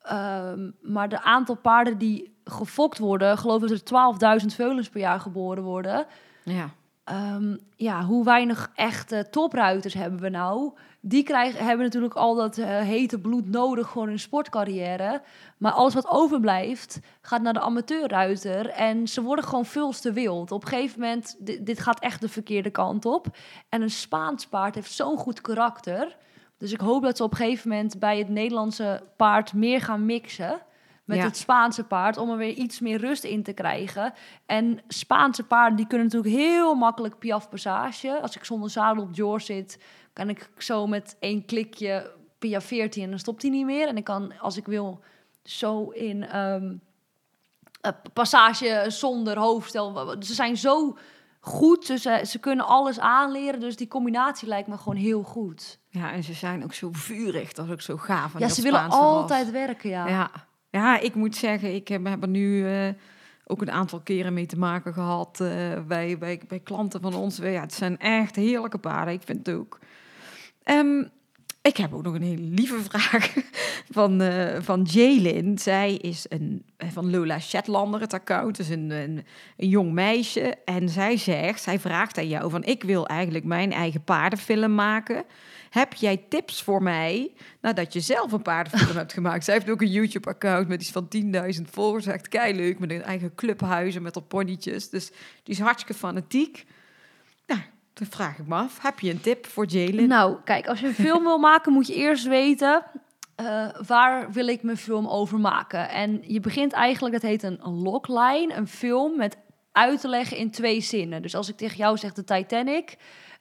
Ehm, 0.09 0.71
maar 0.83 1.09
de 1.09 1.23
aantal 1.23 1.55
paarden 1.55 1.99
die 1.99 2.37
gefokt 2.45 2.99
worden, 2.99 3.39
geloof 3.39 3.63
ik 3.63 3.69
dat 3.69 3.79
er 3.79 3.85
12.000 3.85 4.55
veulens 4.55 4.89
per 4.89 5.01
jaar 5.01 5.21
geboren 5.21 5.63
worden. 5.63 6.07
Ja. 6.45 6.71
Ehm, 7.05 7.57
ja, 7.77 8.03
hoe 8.05 8.25
weinig 8.25 8.71
echte 8.75 9.27
topruiters 9.31 9.95
hebben 9.95 10.21
we 10.21 10.29
nou? 10.29 10.73
Die 11.01 11.23
krijgen, 11.23 11.65
hebben 11.65 11.85
natuurlijk 11.85 12.15
al 12.15 12.35
dat 12.35 12.59
eh, 12.59 12.67
hete 12.79 13.19
bloed 13.19 13.49
nodig 13.49 13.89
voor 13.89 14.07
hun 14.07 14.19
sportcarrière. 14.19 15.23
Maar 15.59 15.73
alles 15.73 15.95
wat 15.95 16.09
overblijft, 16.09 17.01
gaat 17.21 17.43
naar 17.43 17.53
de 17.53 17.61
amateurruiter. 17.61 18.69
En 18.69 19.09
ze 19.09 19.23
worden 19.23 19.45
gewoon 19.45 19.65
veel 19.65 19.91
te 19.91 20.13
wild. 20.13 20.53
Op 20.53 20.63
een 20.63 20.69
gegeven 20.69 21.01
moment, 21.01 21.37
di- 21.39 21.63
dit 21.63 21.81
gaat 21.81 22.01
echt 22.01 22.21
de 22.21 22.29
verkeerde 22.29 22.71
kant 22.71 23.05
op. 23.07 23.27
En 23.69 23.83
een 23.83 23.91
Spaans 23.91 24.47
paard 24.47 24.75
heeft 24.75 24.93
zo'n 24.93 25.17
goed 25.19 25.41
karakter. 25.41 26.17
Dus 26.59 26.73
ik 26.73 26.81
hoop 26.81 27.03
dat 27.03 27.17
ze 27.17 27.23
op 27.23 27.31
een 27.31 27.37
gegeven 27.37 27.69
moment 27.71 27.99
bij 27.99 28.19
het 28.19 28.29
Nederlandse 28.29 29.03
paard 29.17 29.53
meer 29.53 29.81
gaan 29.81 30.07
mixen 30.07 30.61
met 31.05 31.19
Ja. 31.19 31.25
het 31.25 31.37
Spaanse 31.37 31.85
paard 31.85 32.17
om 32.17 32.31
er 32.31 32.37
weer 32.37 32.55
iets 32.55 32.81
meer 32.81 32.99
rust 32.99 33.25
in 33.25 33.43
te 33.43 33.53
krijgen. 33.53 34.13
En 34.47 34.81
Spaanse 34.89 35.43
paarden 35.43 35.77
die 35.77 35.87
kunnen 35.87 36.07
natuurlijk 36.07 36.35
heel 36.35 36.75
makkelijk 36.75 37.19
piaf 37.19 37.49
passage. 37.49 38.21
Als 38.21 38.37
ik 38.37 38.45
zonder 38.45 38.71
zadel 38.71 39.03
op 39.03 39.15
George 39.15 39.45
zit, 39.45 39.79
kan 40.13 40.29
ik 40.29 40.51
zo 40.59 40.87
met 40.87 41.17
één 41.21 41.45
klikje 41.45 42.11
piaf 42.39 42.65
14 42.65 43.03
en 43.03 43.11
dan 43.11 43.19
stopt 43.19 43.43
hij 43.43 43.51
niet 43.51 43.65
meer. 43.65 43.89
En 43.89 43.97
ik 43.97 44.05
kan 44.05 44.39
als 44.41 44.57
ik 44.57 44.67
wil 44.67 45.01
zo 45.45 45.89
in 45.89 46.25
ehm, 46.25 46.75
eh, 47.81 47.93
passage 48.13 48.85
zonder 48.89 49.39
hoofdstel. 49.39 50.17
Ze 50.21 50.35
zijn 50.35 50.57
zo 50.57 50.97
goed, 51.49 51.87
dus 51.87 52.03
ze, 52.03 52.23
ze 52.27 52.39
kunnen 52.39 52.67
alles 52.67 53.01
aanleren. 53.01 53.61
Dus 53.61 53.77
die 53.77 53.89
combinatie 53.89 54.49
lijkt 54.49 54.69
me 54.69 54.77
gewoon 54.79 54.97
heel 54.97 55.23
goed. 55.23 55.81
ja, 55.89 56.13
en 56.13 56.25
ze 56.25 56.33
zijn 56.33 56.65
ook 56.65 56.75
zo 56.75 56.89
vurig. 56.93 57.53
Dat 57.53 57.67
is 57.67 57.73
ook 57.73 57.81
zo 57.81 57.97
gaaf. 57.97 58.39
Ja, 58.39 58.49
ze 58.49 58.63
willen 58.63 58.79
Spaanse 58.79 58.99
altijd 58.99 59.51
werken, 59.51 59.91
ja. 59.91 60.09
Ja. 60.09 60.31
ja, 60.71 60.99
ik 60.99 61.15
moet 61.15 61.37
zeggen, 61.37 61.75
ik 61.75 61.89
heb, 61.89 62.07
heb 62.07 62.23
er 62.23 62.29
nu 62.29 62.67
eh, 62.67 62.89
ook 63.47 63.61
een 63.61 63.71
aantal 63.71 64.01
keren 64.01 64.33
mee 64.33 64.47
te 64.47 64.59
maken 64.59 64.93
gehad 64.93 65.41
eh, 65.41 65.49
bij, 65.87 66.19
bij, 66.19 66.41
bij 66.49 66.61
klanten 66.61 67.01
van 67.01 67.15
ons. 67.15 67.37
Ja, 67.37 67.61
het 67.61 67.75
zijn 67.75 67.99
echt 67.99 68.37
heerlijke 68.37 68.79
paarden, 68.79 69.15
ik 69.15 69.23
vind 69.25 69.47
het 69.47 69.57
ook. 69.57 69.79
Ehm, 70.63 71.05
ik 71.69 71.77
heb 71.77 71.95
ook 71.95 72.03
nog 72.03 72.15
een 72.15 72.23
hele 72.23 72.43
lieve 72.43 72.81
vraag 72.91 73.35
van, 73.91 74.21
eh 74.21 74.61
van 74.61 74.83
Jaylin. 74.83 75.59
Zij 75.59 75.95
is 75.95 76.27
een, 76.29 76.65
eh, 76.77 76.89
van 76.91 77.11
Lola 77.11 77.41
Shetlander, 77.41 78.01
het 78.01 78.13
account, 78.13 78.57
dus 78.57 78.69
een, 78.69 78.91
een, 78.91 79.25
een 79.57 79.69
jong 79.69 79.93
meisje. 79.93 80.55
En 80.65 80.89
zij 80.89 81.17
zegt, 81.17 81.63
zij 81.63 81.79
vraagt 81.79 82.19
aan 82.19 82.29
jou 82.29 82.51
van, 82.51 82.65
ik 82.65 82.83
wil 82.83 83.07
eigenlijk 83.07 83.45
mijn 83.45 83.73
eigen 83.73 84.05
paardenfilm 84.05 84.75
maken. 84.75 85.25
Heb 85.71 85.95
jij 85.95 86.25
tips 86.29 86.63
voor 86.63 86.83
mij 86.83 87.33
nadat 87.61 87.93
je 87.93 88.01
zelf 88.01 88.33
een 88.33 88.43
paardenfilm 88.43 88.97
hebt 89.03 89.13
gemaakt? 89.13 89.45
Zij 89.45 89.55
heeft 89.55 89.71
ook 89.71 89.81
een 89.81 89.91
YouTube-account 89.91 90.69
met 90.69 90.81
iets 90.81 90.91
van 90.91 91.09
10.000 91.59 91.63
volgers. 91.71 92.07
Echt 92.07 92.33
leuk 92.33 92.79
met 92.79 92.91
een 92.91 93.03
eigen 93.03 93.35
clubhuizen 93.35 94.03
met 94.03 94.15
haar 94.15 94.25
ponytjes. 94.25 94.89
Dus 94.91 95.09
die 95.43 95.55
is 95.55 95.61
hartstikke 95.61 96.01
fanatiek. 96.01 96.67
Dan 97.99 98.07
vraag 98.07 98.39
ik 98.39 98.47
me 98.47 98.55
af, 98.55 98.83
heb 98.83 99.01
je 99.01 99.11
een 99.11 99.21
tip 99.21 99.47
voor 99.47 99.67
Jaylin? 99.67 100.09
Nou, 100.09 100.37
kijk, 100.45 100.67
als 100.67 100.81
je 100.81 100.87
een 100.87 100.95
film 100.95 101.23
wil 101.23 101.39
maken, 101.39 101.73
moet 101.73 101.87
je 101.87 101.95
eerst 101.95 102.27
weten... 102.27 102.83
eh, 103.35 103.69
waar 103.87 104.33
wil 104.33 104.47
ik 104.47 104.63
mijn 104.63 104.77
film 104.77 105.07
over 105.07 105.41
maken? 105.41 105.89
En 105.89 106.21
je 106.23 106.41
begint 106.41 106.73
eigenlijk, 106.73 107.15
dat 107.15 107.31
heet 107.31 107.43
een, 107.43 107.59
logline, 107.63 108.55
een 108.55 108.69
film 108.69 109.17
met 109.17 109.37
uit 109.73 110.01
te 110.01 110.09
leggen 110.09 110.37
in 110.37 110.51
twee 110.51 110.81
zinnen. 110.81 111.23
Dus 111.23 111.35
als 111.35 111.49
ik 111.49 111.57
tegen 111.57 111.77
jou 111.77 111.97
zeg 111.97 112.13
de 112.13 112.25
Titanic, 112.25 112.97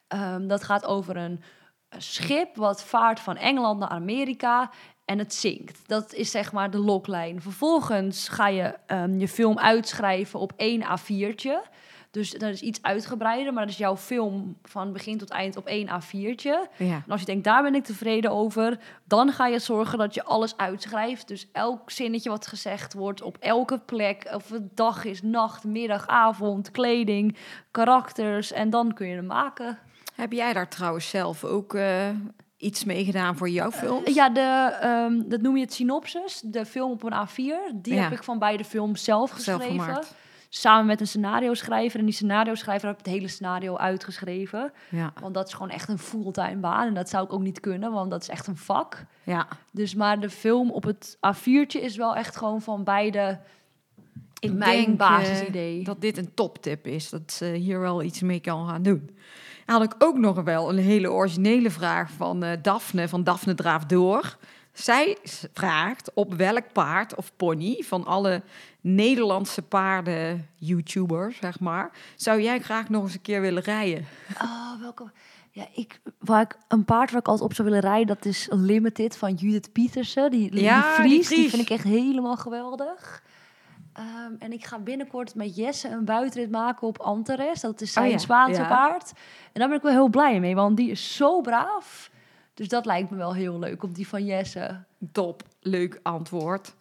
ehm, 0.07 0.47
dat 0.47 0.63
gaat 0.63 0.85
over 0.85 1.17
een, 1.17 1.41
een 1.89 2.01
schip 2.01 2.55
wat 2.55 2.83
vaart 2.83 3.19
van 3.19 3.37
Engeland 3.37 3.79
naar 3.79 3.89
Amerika 3.89 4.69
en 5.05 5.19
het 5.19 5.33
zinkt. 5.33 5.87
Dat 5.87 6.13
is 6.13 6.31
zeg 6.31 6.51
maar 6.51 6.71
de 6.71 6.77
logline. 6.79 7.41
Vervolgens 7.41 8.27
ga 8.27 8.47
je 8.47 8.73
ehm, 8.85 9.19
je 9.19 9.27
film 9.27 9.59
uitschrijven 9.59 10.39
op 10.39 10.53
één 10.55 10.83
A4'tje. 10.83 11.69
Dus 12.11 12.31
dat 12.31 12.49
is 12.53 12.61
iets 12.61 12.81
uitgebreider, 12.81 13.53
maar 13.53 13.63
dat 13.63 13.71
is 13.71 13.77
jouw 13.79 13.97
film 13.97 14.57
van 14.63 14.93
begin 14.93 15.17
tot 15.17 15.29
eind 15.29 15.57
op 15.57 15.65
één 15.65 15.87
A4'tje. 15.87 16.67
Ja. 16.77 17.01
En 17.05 17.05
als 17.07 17.19
je 17.19 17.25
denkt, 17.25 17.43
daar 17.43 17.63
ben 17.63 17.75
ik 17.75 17.83
tevreden 17.83 18.31
over, 18.31 18.79
dan 19.03 19.31
ga 19.31 19.47
je 19.47 19.59
zorgen 19.59 19.97
dat 19.97 20.13
je 20.13 20.23
alles 20.23 20.57
uitschrijft. 20.57 21.27
Dus 21.27 21.47
elk 21.51 21.91
zinnetje 21.91 22.29
wat 22.29 22.47
gezegd 22.47 22.93
wordt 22.93 23.21
op 23.21 23.37
elke 23.39 23.79
plek, 23.79 24.29
of 24.33 24.49
het 24.49 24.77
dag 24.77 25.05
is, 25.05 25.21
nacht, 25.21 25.63
middag, 25.63 26.07
avond, 26.07 26.71
kleding, 26.71 27.37
karakters. 27.71 28.51
En 28.51 28.69
dan 28.69 28.93
kun 28.93 29.07
je 29.07 29.15
hem 29.15 29.25
maken. 29.25 29.77
Heb 30.15 30.31
jij 30.31 30.53
daar 30.53 30.69
trouwens 30.69 31.09
zelf 31.09 31.43
ook 31.43 31.73
eh, 31.73 32.09
iets 32.57 32.83
mee 32.83 33.05
gedaan 33.05 33.37
voor 33.37 33.49
jouw 33.49 33.71
film? 33.71 34.01
Ja, 34.05 34.29
de, 34.29 34.77
ehm, 34.81 35.29
dat 35.29 35.41
noem 35.41 35.55
je 35.55 35.63
het 35.63 35.73
synopsis, 35.73 36.41
de 36.45 36.65
film 36.65 36.91
op 36.91 37.03
een 37.03 37.27
A4. 37.27 37.73
Die 37.75 37.93
Ja. 37.93 38.01
heb 38.01 38.11
ik 38.11 38.23
van 38.23 38.39
beide 38.39 38.63
films 38.63 39.03
zelf 39.03 39.33
Zelf 39.37 39.57
geschreven. 39.63 40.03
Samen 40.59 40.85
met 40.85 40.99
een 41.01 41.07
scenario 41.07 41.53
schrijver. 41.53 41.99
En 41.99 42.05
die 42.05 42.13
scenario 42.13 42.55
schrijver 42.55 42.87
heb 42.87 42.97
het 42.97 43.05
hele 43.07 43.27
scenario 43.27 43.75
uitgeschreven. 43.77 44.71
Ja, 44.89 45.13
Want 45.21 45.33
dat 45.33 45.47
is 45.47 45.53
gewoon 45.53 45.69
echt 45.69 45.89
een 45.89 45.99
fulltime 45.99 46.55
baan. 46.57 46.87
En 46.87 46.93
dat 46.93 47.09
zou 47.09 47.25
ik 47.25 47.33
ook 47.33 47.41
niet 47.41 47.59
kunnen, 47.59 47.91
want 47.91 48.11
dat 48.11 48.21
is 48.21 48.29
echt 48.29 48.47
een 48.47 48.57
vak. 48.57 49.05
ja. 49.23 49.47
Dus 49.71 49.95
maar 49.95 50.19
de 50.19 50.29
film 50.29 50.71
op 50.71 50.83
het 50.83 51.17
A4'tje 51.35 51.81
is 51.81 51.95
wel 51.97 52.15
echt 52.15 52.35
gewoon 52.37 52.61
van 52.61 52.83
beide 52.83 53.39
Ik 54.39 54.53
mijn 54.53 54.85
denk, 54.85 54.97
basisidee. 54.97 55.79
eh, 55.79 55.85
dat 55.85 56.01
dit 56.01 56.17
een 56.17 56.33
toptip 56.33 56.87
is. 56.87 57.09
Dat 57.09 57.31
ze 57.31 57.45
hier 57.45 57.79
wel 57.79 58.03
iets 58.03 58.21
mee 58.21 58.39
kan 58.39 58.67
gaan 58.67 58.81
doen. 58.81 59.09
Had 59.65 59.83
ik 59.83 59.95
ook 59.97 60.17
nog 60.17 60.41
wel 60.43 60.69
een 60.69 60.77
hele 60.77 61.11
originele 61.11 61.69
vraag 61.71 62.09
van 62.11 62.43
eh, 62.43 62.57
Daphne, 62.61 63.07
van 63.07 63.23
Daphne 63.23 63.55
Draaf 63.55 63.85
Door. 63.85 64.37
Zij 64.77 65.17
vraagt 65.53 66.11
op 66.13 66.33
welk 66.33 66.71
paard 66.73 67.15
of 67.15 67.31
pony 67.35 67.83
van 67.83 68.05
alle 68.05 68.41
Nederlandse 68.81 69.61
paarden 69.61 70.49
YouTubers, 70.55 71.37
zeg 71.37 71.59
maar, 71.59 71.91
zou 72.15 72.41
jij 72.41 72.59
graag 72.59 72.89
nog 72.89 73.03
eens 73.03 73.13
een 73.13 73.21
keer 73.21 73.41
willen 73.41 73.63
rijden? 73.63 74.05
Oh, 74.41 74.81
welke... 74.81 75.11
Ja, 75.51 75.67
ik, 75.73 75.99
waar 76.19 76.41
ik, 76.41 76.57
een 76.67 76.85
paard 76.85 77.11
waar 77.11 77.19
ik 77.19 77.27
altijd 77.27 77.49
op 77.49 77.55
zou 77.55 77.67
willen 77.67 77.83
rijden, 77.83 78.07
dat 78.07 78.25
is 78.25 78.47
Limited 78.51 79.17
van 79.17 79.33
Judith 79.33 79.71
Pietersen. 79.71 80.31
Die, 80.31 80.61
Ja, 80.61 80.81
die 80.81 81.05
Fries, 81.05 81.27
die, 81.27 81.49
vind 81.49 81.61
ik 81.61 81.69
echt 81.69 81.83
helemaal 81.83 82.37
geweldig. 82.37 83.23
Ehm, 83.93 84.31
en 84.39 84.51
ik 84.51 84.65
ga 84.65 84.79
binnenkort 84.79 85.35
met 85.35 85.55
Jesse 85.55 85.89
een 85.89 86.05
buitenrit 86.05 86.51
maken 86.51 86.87
op 86.87 86.99
Antares. 86.99 87.61
Dat 87.61 87.81
is 87.81 87.93
zijn 87.93 88.05
Oh 88.05 88.11
ja, 88.11 88.17
Spaanse 88.17 88.61
ja. 88.61 88.67
paard. 88.67 89.11
En 89.53 89.59
daar 89.59 89.67
ben 89.67 89.77
ik 89.77 89.83
wel 89.83 89.91
heel 89.91 90.09
blij 90.09 90.39
mee, 90.39 90.55
want 90.55 90.77
die 90.77 90.91
is 90.91 91.15
zo 91.15 91.41
braaf. 91.41 92.09
Dus 92.57 92.67
dat 92.67 92.85
lijkt 92.85 93.09
me 93.09 93.17
wel 93.17 93.33
heel 93.33 93.59
leuk, 93.59 93.83
op 93.83 93.95
die 93.95 94.07
van 94.07 94.25
Jesse. 94.25 94.83
Top, 95.11 95.43
leuk 95.61 95.99
antwoord. 96.03 96.73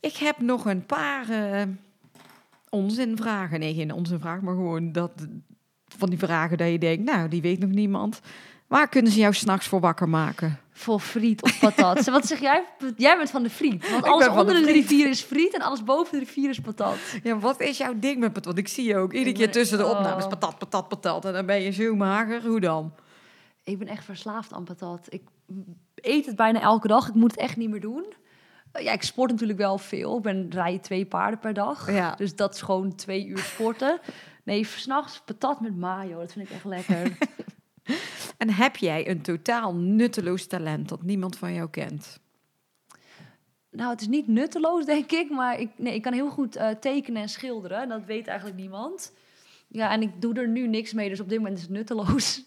Ik 0.00 0.16
heb 0.16 0.40
nog 0.40 0.64
een 0.64 0.86
paar 0.86 1.28
eh 1.28 1.62
onzinvragen. 2.72 3.60
Nee, 3.60 3.74
geen 3.74 3.92
onzinvragen, 3.92 4.44
maar 4.44 4.54
gewoon 4.54 4.92
dat, 4.92 5.12
van 5.88 6.08
die 6.08 6.18
vragen 6.18 6.58
dat 6.58 6.70
je 6.70 6.78
denkt, 6.78 7.04
nou, 7.04 7.28
die 7.28 7.42
weet 7.42 7.58
nog 7.58 7.70
niemand. 7.70 8.20
Waar 8.66 8.88
kunnen 8.88 9.12
ze 9.12 9.18
jou 9.18 9.34
s'nachts 9.34 9.66
voor 9.66 9.80
wakker 9.80 10.08
maken? 10.08 10.58
Voor 10.70 11.00
friet 11.00 11.42
of 11.42 11.58
patat. 11.58 12.04
Wat 12.10 12.26
zeg 12.26 12.40
jij? 12.40 12.64
Jij 12.96 13.16
bent 13.16 13.30
van 13.30 13.42
de 13.42 13.50
friet. 13.50 13.90
Want 13.90 14.04
alles 14.04 14.24
de 14.24 14.30
onder 14.30 14.54
de, 14.54 14.72
rivier 14.72 15.08
is 15.08 15.20
friet 15.20 15.54
en 15.54 15.60
alles 15.60 15.84
boven 15.84 16.12
de 16.12 16.24
rivier 16.24 16.50
is 16.50 16.60
patat. 16.60 16.96
Ja, 17.22 17.38
wat 17.38 17.60
is 17.60 17.78
jouw 17.78 17.94
ding 17.96 18.18
met 18.18 18.32
patat? 18.32 18.44
Want 18.44 18.58
ik 18.58 18.68
zie 18.68 18.84
je 18.84 18.96
ook 18.96 19.12
iedere 19.12 19.36
keer 19.36 19.50
tussen 19.50 19.78
de 19.78 19.86
opnames 19.86 20.24
oh. 20.24 20.30
patat, 20.30 20.58
patat, 20.58 20.88
patat. 20.88 21.24
En 21.24 21.32
dan 21.32 21.46
ben 21.46 21.62
je 21.62 21.70
zo 21.70 21.94
mager. 21.94 22.42
Hoe 22.46 22.60
dan? 22.60 22.92
Ik 23.64 23.78
ben 23.78 23.88
echt 23.88 24.04
verslaafd 24.04 24.52
aan 24.52 24.64
patat. 24.64 25.06
Ik 25.08 25.22
eet 25.94 26.26
het 26.26 26.36
bijna 26.36 26.60
elke 26.60 26.88
dag. 26.88 27.08
Ik 27.08 27.14
moet 27.14 27.30
het 27.30 27.40
echt 27.40 27.56
niet 27.56 27.70
meer 27.70 27.80
doen. 27.80 28.04
Eh, 28.72 28.82
Ja, 28.84 28.92
ik 28.92 29.02
sport 29.02 29.30
natuurlijk 29.30 29.58
wel 29.58 29.78
veel. 29.78 30.16
Ik 30.16 30.22
ben 30.22 30.50
rij 30.50 30.78
twee 30.78 31.06
paarden 31.06 31.38
per 31.38 31.54
dag. 31.54 31.92
Ja. 31.92 32.14
Dus 32.14 32.36
dat 32.36 32.54
is 32.54 32.62
gewoon 32.62 32.94
twee 32.94 33.26
uur 33.26 33.38
sporten. 33.38 34.00
Nee, 34.44 34.64
s'nachts 34.64 35.20
patat 35.24 35.60
met 35.60 35.76
mayo. 35.76 36.18
Dat 36.18 36.32
vind 36.32 36.48
ik 36.48 36.54
echt 36.54 36.64
lekker. 36.64 37.16
En 38.38 38.50
heb 38.50 38.76
jij 38.76 39.08
een 39.08 39.22
totaal 39.22 39.74
nutteloos 39.74 40.46
talent 40.46 40.88
dat 40.88 41.02
niemand 41.02 41.38
van 41.38 41.54
jou 41.54 41.70
kent? 41.70 42.20
nou, 43.70 43.90
het 43.90 44.00
is 44.00 44.06
niet 44.06 44.26
nutteloos, 44.26 44.84
denk 44.84 45.12
ik. 45.12 45.30
Maar 45.30 45.60
ik, 45.60 45.70
nee, 45.76 45.94
ik 45.94 46.02
kan 46.02 46.12
heel 46.12 46.30
goed 46.30 46.56
eh, 46.56 46.68
tekenen 46.68 47.22
en 47.22 47.28
schilderen. 47.28 47.88
Dat 47.88 48.04
weet 48.04 48.26
eigenlijk 48.26 48.58
niemand. 48.58 49.12
Ja, 49.68 49.90
en 49.90 50.02
ik 50.02 50.20
doe 50.20 50.34
er 50.34 50.48
nu 50.48 50.68
niks 50.68 50.92
mee. 50.92 51.08
Dus 51.08 51.20
op 51.20 51.28
dit 51.28 51.38
moment 51.38 51.56
is 51.56 51.62
het 51.62 51.72
nutteloos. 51.72 52.44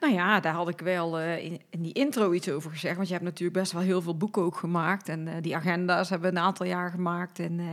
Nou 0.00 0.12
ja, 0.14 0.40
daar 0.40 0.54
had 0.54 0.68
ik 0.68 0.80
wel 0.80 1.18
eh, 1.18 1.44
in, 1.44 1.60
in 1.70 1.82
die 1.82 1.92
intro 1.92 2.32
iets 2.32 2.48
over 2.48 2.70
gezegd. 2.70 2.96
Want 2.96 3.06
je 3.06 3.12
hebt 3.14 3.26
natuurlijk 3.26 3.58
best 3.58 3.72
wel 3.72 3.82
heel 3.82 4.02
veel 4.02 4.16
boeken 4.16 4.42
ook 4.42 4.56
gemaakt. 4.56 5.08
En 5.08 5.28
eh, 5.28 5.34
die 5.40 5.56
agenda's 5.56 6.08
hebben 6.10 6.30
we 6.32 6.36
een 6.36 6.42
aantal 6.44 6.66
jaar 6.66 6.90
gemaakt. 6.90 7.38
En 7.38 7.58
eh, 7.60 7.66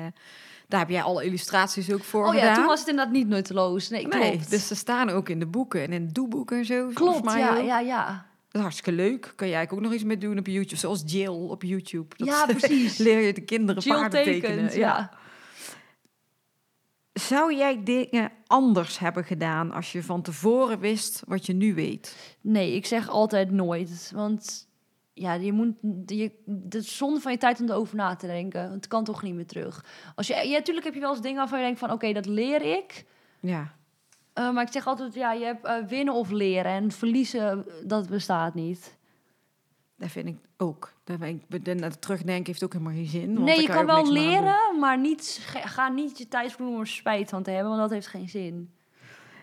daar 0.68 0.80
heb 0.80 0.90
jij 0.90 1.02
alle 1.02 1.24
illustraties 1.26 1.92
ook 1.92 2.04
voor 2.04 2.26
Oh 2.26 2.32
gedaan. 2.32 2.46
ja, 2.46 2.56
toen 2.56 2.66
was 2.66 2.80
het 2.80 2.90
inderdaad 2.90 3.14
niet 3.14 3.28
nutteloos. 3.28 3.90
Nee, 3.90 4.02
klopt. 4.08 4.18
Nee, 4.18 4.40
dus 4.50 4.68
ze 4.68 4.76
staan 4.76 5.10
ook 5.10 5.30
in 5.30 5.40
de 5.40 5.46
boeken 5.46 5.82
en 5.82 5.94
in 5.94 6.02
het 6.02 6.14
doeboek 6.16 6.52
en 6.52 6.66
zo. 6.66 6.90
klopt, 6.94 7.24
mij 7.24 7.40
ja, 7.40 7.58
ook. 7.58 7.66
ja, 7.66 7.80
ja. 7.80 8.06
Dat 8.48 8.62
is 8.62 8.62
hartstikke 8.62 8.92
leuk. 8.92 9.34
Kan 9.36 9.48
jij 9.48 9.70
ook 9.72 9.82
nog 9.82 9.94
iets 9.94 10.04
mee 10.04 10.18
doen 10.18 10.38
op 10.38 10.48
YouTube, 10.48 10.76
zoals 10.76 11.04
Jill 11.06 11.28
op 11.28 11.64
YouTube. 11.64 12.16
Dat 12.18 12.28
Ja, 12.28 12.46
precies. 12.56 12.98
leer 12.98 13.20
je 13.20 13.34
de 13.34 13.42
kinderen 13.42 13.82
Jill 13.84 13.94
paarden 13.96 14.24
tekent, 14.24 14.42
tekenen. 14.44 14.78
ja. 14.78 15.12
Zou 17.14 17.56
jij 17.56 17.84
dingen 17.84 18.32
anders 18.48 19.00
hebben 19.00 19.24
gedaan 19.24 19.72
als 19.72 19.92
je 19.92 20.04
van 20.04 20.22
tevoren 20.22 20.80
wist 20.80 21.24
wat 21.28 21.46
je 21.46 21.54
nu 21.54 21.74
weet? 21.74 22.36
Nee, 22.42 22.76
ik 22.76 22.86
zeg 22.86 23.10
altijd 23.10 23.52
nooit. 23.52 24.12
Want 24.16 24.68
ja, 25.14 25.34
je 25.34 25.54
moet, 25.54 25.76
je, 26.06 26.32
is 26.70 26.98
zonde 26.98 27.20
van 27.20 27.32
je 27.32 27.38
tijd 27.38 27.62
om 27.62 27.70
erover 27.70 27.96
na 27.96 28.16
te 28.16 28.28
denken. 28.28 28.72
Het 28.72 28.88
kan 28.88 29.04
toch 29.04 29.24
niet 29.24 29.34
meer 29.34 29.46
terug. 29.46 29.86
Als 30.16 30.28
je, 30.28 30.34
ja, 30.34 30.58
natuurlijk 30.58 30.86
heb 30.86 30.94
je 30.94 31.00
wel 31.00 31.12
eens 31.12 31.22
dingen 31.22 31.38
waarvan 31.38 31.60
je 31.60 31.66
denkt 31.66 31.80
van... 31.80 31.92
oké, 31.92 32.14
dat 32.14 32.26
leer 32.26 32.62
ik. 32.62 33.06
Ja. 33.40 33.74
Eh, 34.34 34.52
maar 34.52 34.64
ik 34.64 34.72
zeg 34.72 34.88
altijd, 34.88 35.14
ja, 35.14 35.34
je 35.34 35.46
hebt 35.46 35.66
eh, 35.66 35.78
winnen 35.88 36.14
of 36.14 36.30
leren. 36.30 36.72
En 36.72 36.92
verliezen, 36.92 37.66
dat 37.84 38.10
bestaat 38.10 38.54
niet. 38.54 38.98
Dat 39.96 40.12
vind 40.12 40.28
ik 40.28 40.38
ook. 40.58 40.94
Daar 41.04 41.18
ben 41.18 41.42
ik, 41.50 41.76
naar 41.76 42.00
terugdenken 42.00 42.46
heeft 42.46 42.64
ook 42.64 42.74
helemaal 42.74 42.94
geen 42.94 43.08
zin. 43.08 43.34
want 43.34 43.46
nee, 43.46 43.62
je 43.62 43.68
kan 43.68 43.86
wel 43.86 44.12
leren, 44.12 44.80
maar 44.80 45.00
niet, 45.00 45.40
ga 45.64 45.90
niet 45.90 46.18
je 46.18 46.28
tijd 46.28 46.52
verdoen 46.52 46.74
om 46.74 46.80
er 46.80 46.88
spijt 46.88 47.30
van 47.30 47.44
te 47.44 47.52
hebben. 47.52 47.70
Want 47.70 47.82
dat 47.82 47.92
heeft 47.92 48.08
geen 48.08 48.30
zin. 48.30 48.72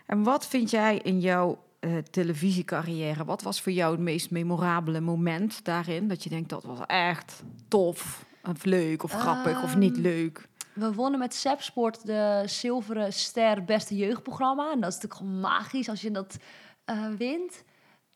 En 0.07 0.23
wat 0.23 0.47
vind 0.47 0.71
jij 0.71 0.99
in 0.99 1.21
jouw 1.21 1.59
eh, 1.81 1.97
televisiecarrière? 1.97 3.25
Wat 3.25 3.43
was 3.43 3.63
voor 3.63 3.73
jou 3.73 3.93
het 3.93 4.01
meest 4.01 4.31
memorabele 4.31 5.01
moment 5.01 5.65
daarin? 5.65 6.09
Dat 6.09 6.23
je 6.23 6.31
denkt 6.31 6.49
dat 6.49 6.65
was 6.65 6.79
echt 6.87 7.43
tof, 7.69 8.25
of 8.49 8.65
leuk, 8.65 9.03
of 9.03 9.13
grappig, 9.13 9.63
of 9.63 9.77
niet 9.77 9.95
Ehm, 9.95 10.03
leuk. 10.03 10.49
We 10.73 10.93
wonnen 10.93 11.19
met 11.19 11.35
Sepsport 11.35 12.07
de 12.07 12.43
zilveren 12.47 13.13
ster 13.13 13.65
beste 13.65 13.97
jeugdprogramma. 13.97 14.73
En 14.73 14.81
dat 14.81 14.93
is 14.93 15.01
natuurlijk 15.01 15.41
magisch 15.41 15.89
als 15.89 16.01
je 16.01 16.11
dat 16.11 16.37
eh, 16.85 17.07
wint. 17.19 17.65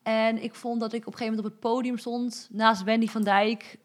En 0.05 0.43
ik 0.43 0.55
vond 0.55 0.81
dat 0.81 0.93
ik 0.93 1.01
op 1.01 1.13
een 1.13 1.19
gegeven 1.19 1.37
moment 1.37 1.55
op 1.55 1.63
het 1.63 1.73
podium 1.73 1.99
stond 1.99 2.49
naast 2.53 2.83
Wendy 2.83 3.07
van 3.09 3.23
Dijk. 3.23 3.79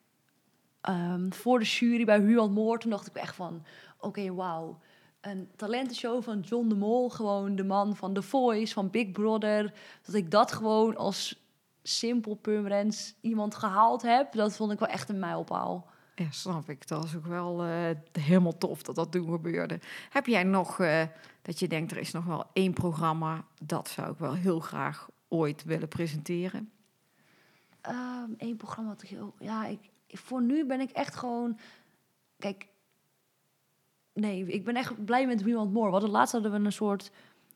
ehm, 0.82 1.32
voor 1.32 1.60
de 1.60 1.66
jury 1.66 2.06
bij 2.06 2.20
Huan 2.20 2.52
Moor. 2.52 2.80
Toen 2.80 2.90
dacht 2.90 3.08
ik 3.08 3.16
echt 3.16 3.36
van, 3.36 3.64
oké, 4.00 4.34
wauw. 4.34 4.80
Een 5.22 5.50
talentenshow 5.56 6.24
van 6.24 6.40
John 6.40 6.68
de 6.68 6.76
Mol. 6.76 7.10
Gewoon 7.10 7.56
de 7.56 7.64
man 7.64 7.96
van 7.96 8.14
The 8.14 8.22
Voice, 8.22 8.74
van 8.74 8.90
Big 8.90 9.12
Brother. 9.12 9.74
Dat 10.06 10.16
ik 10.16 10.32
dat 10.32 10.52
gewoon 10.52 10.98
als 10.98 11.48
simpel 11.84 12.36
Purmerends 12.36 13.16
iemand 13.22 13.56
gehaald 13.56 14.02
heb. 14.02 14.32
Dat 14.34 14.56
vond 14.56 14.72
ik 14.72 14.80
wel 14.80 14.88
echt 14.88 15.10
een 15.10 15.20
mijlpaal. 15.20 15.88
Ja, 16.16 16.26
snap 16.32 16.70
ik. 16.70 16.88
Dat 16.88 17.04
is 17.04 17.16
ook 17.16 17.26
wel 17.26 17.64
eh, 17.64 17.90
helemaal 18.12 18.58
tof 18.58 18.82
dat 18.84 18.96
dat 18.96 19.12
toen 19.12 19.30
gebeurde. 19.30 19.80
Heb 20.10 20.26
jij 20.26 20.44
nog 20.44 20.80
eh, 20.80 21.04
dat 21.42 21.60
je 21.60 21.68
denkt, 21.68 21.92
er 21.92 21.98
is 21.98 22.12
nog 22.12 22.26
wel 22.26 22.44
één 22.54 22.74
programma, 22.74 23.44
dat 23.64 23.88
zou 23.90 24.12
ik 24.12 24.18
wel 24.18 24.34
heel 24.34 24.60
graag 24.60 25.10
ooit 25.30 25.64
willen 25.64 25.88
presenteren? 25.88 26.72
Ehm 27.82 28.32
Eén 28.38 28.58
programma 28.58 28.90
wat 28.90 29.02
ik 29.02 29.10
heel... 29.10 29.36
Ja, 29.40 29.66
ik, 29.66 29.80
voor 30.08 30.42
nu 30.42 30.66
ben 30.66 30.80
ik 30.80 30.90
echt 30.90 31.16
gewoon... 31.16 31.60
Kijk, 32.38 32.68
nee, 34.14 34.46
ik 34.46 34.66
ben 34.66 34.76
echt 34.76 35.06
blij 35.06 35.28
met 35.28 35.44
Want 35.44 35.74
More. 35.74 35.86
We 35.86 35.92
hadden 35.92 36.10
laatst 36.10 36.34
hadden 36.34 36.52
we 36.52 36.58
een 36.58 36.72
soort... 36.72 37.12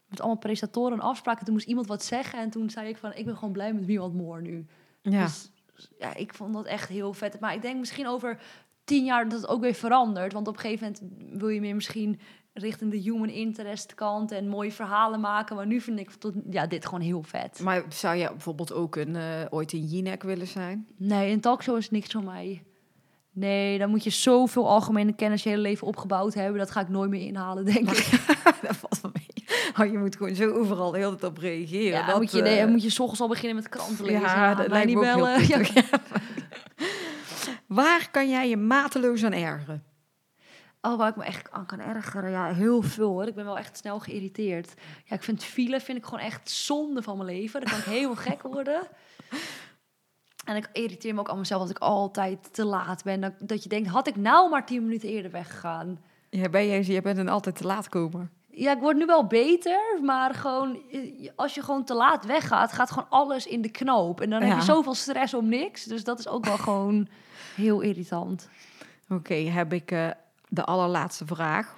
Met 0.08 0.20
allemaal 0.20 0.40
presentatoren 0.40 0.94
een 0.94 1.04
afspraak. 1.04 1.40
En 1.40 1.46
toen 1.46 1.54
moest 1.54 1.68
iemand 1.68 1.88
wat 1.88 2.04
zeggen. 2.04 2.40
En 2.40 2.50
toen 2.50 2.70
zei 2.70 2.88
ik 2.88 2.98
van, 2.98 3.14
ik 3.14 3.26
ben 3.26 3.36
gewoon 3.38 3.54
blij 3.54 3.74
met 3.74 3.96
Want 3.96 4.14
More 4.14 4.42
nu. 4.42 4.66
Ja, 5.02 5.24
Dus 5.24 5.52
ja, 6.00 6.16
ik 6.16 6.34
vond 6.34 6.54
dat 6.54 6.66
echt 6.66 6.90
heel 6.90 7.14
vet. 7.14 7.40
Maar 7.40 7.54
ik 7.54 7.62
denk 7.62 7.80
misschien 7.80 8.08
over 8.08 8.42
tien 8.84 9.06
jaar 9.06 9.30
dat 9.30 9.42
het 9.42 9.50
ook 9.50 9.62
weer 9.62 9.74
verandert. 9.74 10.34
Want 10.34 10.48
op 10.48 10.54
een 10.54 10.60
gegeven 10.60 10.96
moment 11.02 11.40
wil 11.40 11.50
je 11.50 11.60
meer 11.60 11.76
misschien 11.76 12.20
richting 12.54 12.92
de 12.92 12.98
human 12.98 13.30
interest 13.30 13.96
kant 13.96 14.32
en 14.32 14.48
mooie 14.48 14.72
verhalen 14.72 15.20
maken. 15.20 15.56
Maar 15.56 15.68
nu 15.68 15.82
vind 15.82 16.00
ik 16.00 16.12
tot, 16.12 16.34
ja, 16.50 16.68
dit 16.68 16.86
gewoon 16.86 17.02
heel 17.02 17.24
vet. 17.24 17.60
maar 17.60 17.84
zou 17.90 18.18
jij 18.18 18.28
bijvoorbeeld 18.28 18.74
ook 18.74 18.96
een, 18.96 19.16
eh, 19.16 19.24
ooit 19.50 19.74
in 19.74 19.86
Jinek 19.86 20.24
willen 20.24 20.48
zijn? 20.48 20.88
Nee, 20.98 21.32
een 21.32 21.42
talkshow 21.42 21.78
is 21.78 21.90
niks 21.90 22.12
voor 22.12 22.24
mij. 22.24 22.64
Nee, 23.32 23.78
dan 23.78 23.90
moet 23.90 24.04
je 24.04 24.10
zoveel 24.10 24.70
algemene 24.70 25.14
kennis 25.14 25.44
je 25.44 25.50
hele 25.50 25.62
leven 25.62 25.88
opgebouwd 25.88 26.34
hebben. 26.34 26.58
Dat 26.58 26.72
ga 26.72 26.82
ik 26.82 26.90
nooit 26.90 27.10
meer 27.10 27.28
inhalen, 27.28 27.66
denk 27.66 27.92
ik. 27.92 28.10
dat 28.68 28.76
valt 28.76 29.02
wel 29.02 29.12
mee. 29.14 29.46
Oh, 29.80 29.92
je 29.92 29.98
moet 29.98 30.16
gewoon 30.16 30.36
zo 30.36 30.52
overal 30.52 30.92
de 30.92 30.98
hele 30.98 31.16
tijd 31.16 31.32
op 31.32 31.38
reageren. 31.38 32.00
Ja, 32.00 32.06
dat, 32.06 32.18
moet 32.20 32.32
je, 32.32 32.38
eh, 32.38 32.44
nee, 32.44 32.60
dan 32.60 32.72
moet 32.72 32.84
je 32.84 32.90
's 32.90 33.00
ochtends 33.00 33.22
al 33.22 33.28
beginnen 33.28 33.56
met 33.56 33.70
kranten 33.70 34.06
lezen. 34.06 34.22
Ja, 34.22 34.56
dat 34.56 34.68
lijkt 34.68 34.94
me 34.94 34.98
ook 34.98 35.04
heel 35.04 35.58
Ja. 35.60 35.62
Waar 37.68 38.10
kan 38.12 38.30
jij 38.30 38.50
je 38.50 38.58
mateloos 38.58 39.24
aan 39.24 39.34
ergeren? 39.34 39.84
Oh, 40.86 40.98
waar 40.98 41.10
ik 41.10 41.16
me 41.16 41.24
echt 41.24 41.52
aan 41.52 41.66
kan 41.66 41.80
ergeren. 41.80 42.32
Ja, 42.32 42.54
heel 42.54 42.82
veel 42.82 43.10
hoor. 43.10 43.28
Ik 43.28 43.36
ben 43.36 43.46
wel 43.46 43.58
echt 43.58 43.78
snel 43.78 44.00
geïrriteerd. 44.00 44.74
Ja, 45.06 45.16
ik 45.16 45.24
vind 45.24 45.44
file 45.44 45.80
vind 45.80 45.98
ik 45.98 46.04
gewoon 46.04 46.20
echt 46.20 46.50
zonde 46.50 47.02
van 47.02 47.18
mijn 47.18 47.30
leven. 47.30 47.62
Dan 47.62 47.70
kan 47.70 47.80
ik 47.80 47.86
helemaal 47.86 48.16
gek 48.16 48.42
worden. 48.42 48.82
En 50.46 50.56
ik 50.56 50.70
irriteer 50.74 51.14
me 51.14 51.20
ook 51.20 51.30
aan 51.30 51.38
mezelf 51.38 51.62
dat 51.62 51.70
ik 51.70 51.78
altijd 51.78 52.54
te 52.54 52.66
laat 52.66 53.04
ben. 53.04 53.22
Dat, 53.22 53.34
dat 53.40 53.64
je 53.64 53.70
denkt, 53.70 53.90
had 53.90 54.08
ik 54.08 54.16
nou 54.16 54.50
maar 54.50 54.66
tien 54.66 54.84
minuten 54.84 55.10
eerder 55.10 55.32
weggegaan. 55.32 56.04
Ja, 56.30 56.50
ben 56.50 56.68
jij, 56.68 56.82
jij 56.82 57.02
bent 57.02 57.18
een 57.18 57.30
altijd 57.30 57.56
te 57.56 57.66
laat 57.66 57.90
komen. 57.90 58.32
Ja, 58.50 58.72
ik 58.72 58.80
word 58.80 58.98
nu 58.98 59.06
wel 59.06 59.28
beter, 59.28 60.00
maar 60.02 60.34
gewoon 60.34 60.82
eh, 60.92 61.30
als 61.36 61.56
je 61.56 61.62
gewoon 61.62 61.84
te 61.84 61.94
laat 61.94 62.26
weggaat, 62.26 62.74
gaat 62.74 62.92
gewoon 62.92 63.10
alles 63.10 63.46
in 63.46 63.62
de 63.62 63.72
knoop. 63.72 64.22
En 64.22 64.30
dan 64.30 64.42
heb 64.42 64.58
je 64.58 64.64
zoveel 64.64 64.94
stress 64.94 65.34
om 65.34 65.50
niks. 65.50 65.84
Dus 65.84 66.04
dat 66.04 66.20
is 66.20 66.28
ook 66.28 66.46
wel 66.46 66.58
gewoon 66.58 67.08
heel 67.56 67.82
irritant. 67.82 68.50
Oké, 69.10 69.34
heb 69.34 69.74
ik 69.74 69.92
eh, 69.92 70.10
de 70.54 70.64
allerlaatste 70.64 71.26
vraag. 71.26 71.78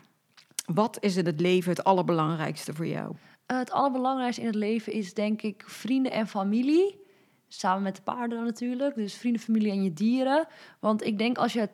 Wat 0.65 0.97
is 0.99 1.15
in 1.15 1.26
het 1.26 1.39
leven 1.39 1.69
het 1.69 1.84
allerbelangrijkste 1.84 2.73
voor 2.73 2.88
jou? 2.88 3.15
Eh, 3.45 3.57
het 3.57 3.71
allerbelangrijkste 3.71 4.41
in 4.41 4.47
het 4.47 4.55
leven 4.55 4.93
is 4.93 5.13
denk 5.13 5.41
ik 5.41 5.63
vrienden 5.67 6.11
en 6.11 6.28
familie. 6.28 7.03
Samen 7.47 7.84
met 7.84 7.95
de 7.95 8.01
paarden 8.01 8.43
natuurlijk. 8.43 8.95
Dus 8.95 9.13
vrienden, 9.13 9.41
familie 9.41 9.71
en 9.71 9.84
je 9.84 9.93
dieren. 9.93 10.47
Want 10.80 11.05
ik 11.05 11.17
denk 11.17 11.38
als 11.38 11.53
je 11.53 11.69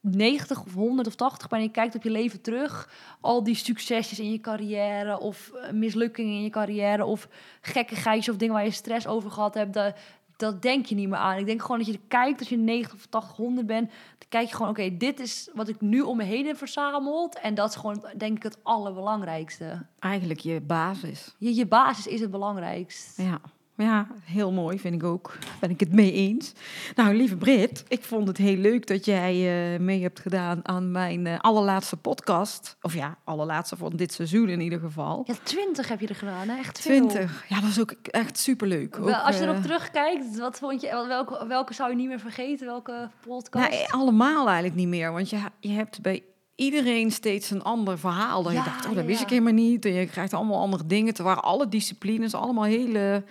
90 0.00 0.64
of 0.64 0.74
100 0.74 1.08
of 1.08 1.14
80 1.14 1.48
bent 1.48 1.62
en 1.62 1.68
je 1.68 1.74
kijkt 1.74 1.94
op 1.94 2.02
je 2.02 2.10
leven 2.10 2.40
terug... 2.40 2.90
al 3.20 3.42
die 3.42 3.54
succesjes 3.54 4.18
in 4.18 4.30
je 4.30 4.40
carrière 4.40 5.20
of 5.20 5.50
eh, 5.50 5.72
mislukkingen 5.72 6.34
in 6.34 6.42
je 6.42 6.50
carrière... 6.50 7.04
of 7.04 7.28
gekkigheidjes 7.60 8.28
of 8.28 8.36
dingen 8.36 8.54
waar 8.54 8.64
je 8.64 8.70
stress 8.70 9.06
over 9.06 9.30
gehad 9.30 9.54
hebt... 9.54 9.74
Dat, 9.74 9.96
dat 10.38 10.62
denk 10.62 10.86
je 10.86 10.94
niet 10.94 11.08
meer 11.08 11.18
aan. 11.18 11.38
Ik 11.38 11.46
denk 11.46 11.60
gewoon 11.62 11.78
dat 11.78 11.86
je 11.86 12.00
kijkt 12.08 12.38
als 12.38 12.48
je 12.48 12.56
90 12.56 12.94
of 12.94 13.06
80, 13.06 13.36
100 13.36 13.66
bent... 13.66 13.88
dan 13.88 14.28
kijk 14.28 14.48
je 14.48 14.54
gewoon, 14.54 14.70
oké, 14.70 14.96
dit 14.96 15.20
is 15.20 15.50
wat 15.54 15.68
ik 15.68 15.80
nu 15.80 16.00
om 16.00 16.16
me 16.16 16.24
heen 16.24 16.46
heb 16.46 16.56
verzameld... 16.56 17.38
en 17.38 17.54
dat 17.54 17.68
is 17.68 17.76
gewoon, 17.76 18.04
denk 18.16 18.36
ik, 18.36 18.42
het 18.42 18.58
allerbelangrijkste. 18.62 19.86
Eigenlijk 19.98 20.40
je 20.40 20.60
basis. 20.60 21.34
Je, 21.38 21.54
je 21.54 21.66
basis 21.66 22.06
is 22.06 22.20
het 22.20 22.30
belangrijkst. 22.30 23.16
Ja. 23.16 23.40
Ja, 23.84 24.06
heel 24.24 24.52
mooi 24.52 24.78
vind 24.78 24.94
ik 24.94 25.04
ook. 25.04 25.38
Ben 25.60 25.70
ik 25.70 25.80
het 25.80 25.92
mee 25.92 26.12
eens. 26.12 26.52
Nou, 26.94 27.16
lieve 27.16 27.36
Brit, 27.36 27.84
ik 27.88 28.02
vond 28.04 28.28
het 28.28 28.36
heel 28.36 28.56
leuk 28.56 28.86
dat 28.86 29.04
jij 29.04 29.32
eh, 29.74 29.80
mee 29.80 30.02
hebt 30.02 30.20
gedaan 30.20 30.60
aan 30.62 30.90
mijn 30.90 31.26
eh, 31.26 31.38
allerlaatste 31.38 31.96
podcast. 31.96 32.76
Of 32.82 32.94
ja, 32.94 33.18
allerlaatste 33.24 33.76
van 33.76 33.92
dit 33.96 34.12
seizoen 34.12 34.48
in 34.48 34.60
ieder 34.60 34.80
geval. 34.80 35.22
Ja, 35.26 35.34
20 35.42 35.88
heb 35.88 36.00
je 36.00 36.06
er 36.06 36.14
gedaan, 36.14 36.48
hè? 36.48 36.58
echt 36.58 36.80
veel. 36.80 37.08
20. 37.08 37.44
Ja, 37.48 37.60
dat 37.60 37.70
is 37.70 37.80
ook 37.80 37.90
echt 38.02 38.38
superleuk. 38.38 38.98
Ook, 39.00 39.10
Als 39.10 39.38
je 39.38 39.42
erop 39.42 39.62
terugkijkt, 39.62 40.38
wat 40.38 40.58
vond 40.58 40.80
je, 40.80 41.04
welke, 41.08 41.46
welke 41.46 41.74
zou 41.74 41.90
je 41.90 41.96
niet 41.96 42.08
meer 42.08 42.20
vergeten? 42.20 42.66
Welke 42.66 43.10
podcast? 43.20 43.70
Nou, 43.70 43.86
allemaal 43.90 44.46
eigenlijk 44.46 44.74
niet 44.74 44.88
meer. 44.88 45.12
Want 45.12 45.30
je, 45.30 45.38
je 45.60 45.72
hebt 45.72 46.02
bij 46.02 46.22
iedereen 46.54 47.10
steeds 47.10 47.50
een 47.50 47.62
ander 47.62 47.98
verhaal. 47.98 48.42
Dat 48.42 48.52
Ja, 48.52 48.58
je 48.58 48.64
dacht, 48.64 48.84
oh, 48.84 48.90
ja, 48.90 48.96
dat 48.96 49.06
wist 49.06 49.18
ja. 49.18 49.24
ik 49.24 49.30
helemaal 49.30 49.52
niet. 49.52 49.84
En 49.84 49.92
je 49.92 50.06
krijgt 50.06 50.32
allemaal 50.32 50.60
andere 50.60 50.86
dingen. 50.86 51.06
Het 51.06 51.18
waren 51.18 51.42
alle 51.42 51.68
disciplines, 51.68 52.34
allemaal 52.34 52.64
hele 52.64 53.24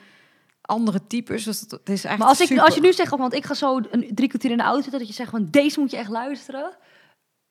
andere 0.67 0.99
types. 1.07 1.43
Dus 1.43 1.59
het, 1.59 1.71
het 1.71 1.89
is 1.89 2.03
echt 2.03 2.17
maar 2.17 2.27
als, 2.27 2.41
ik, 2.41 2.47
super. 2.47 2.63
als 2.63 2.75
je 2.75 2.81
nu 2.81 2.93
zegt, 2.93 3.17
want 3.17 3.33
ik 3.33 3.45
ga 3.45 3.53
zo 3.53 3.81
een, 3.91 4.09
drie 4.13 4.27
kwartier 4.27 4.51
in 4.51 4.57
de 4.57 4.63
auto 4.63 4.81
zitten, 4.81 4.99
dat 4.99 5.07
je 5.07 5.13
zegt 5.13 5.29
van 5.29 5.47
deze 5.51 5.79
moet 5.79 5.91
je 5.91 5.97
echt 5.97 6.09
luisteren. 6.09 6.77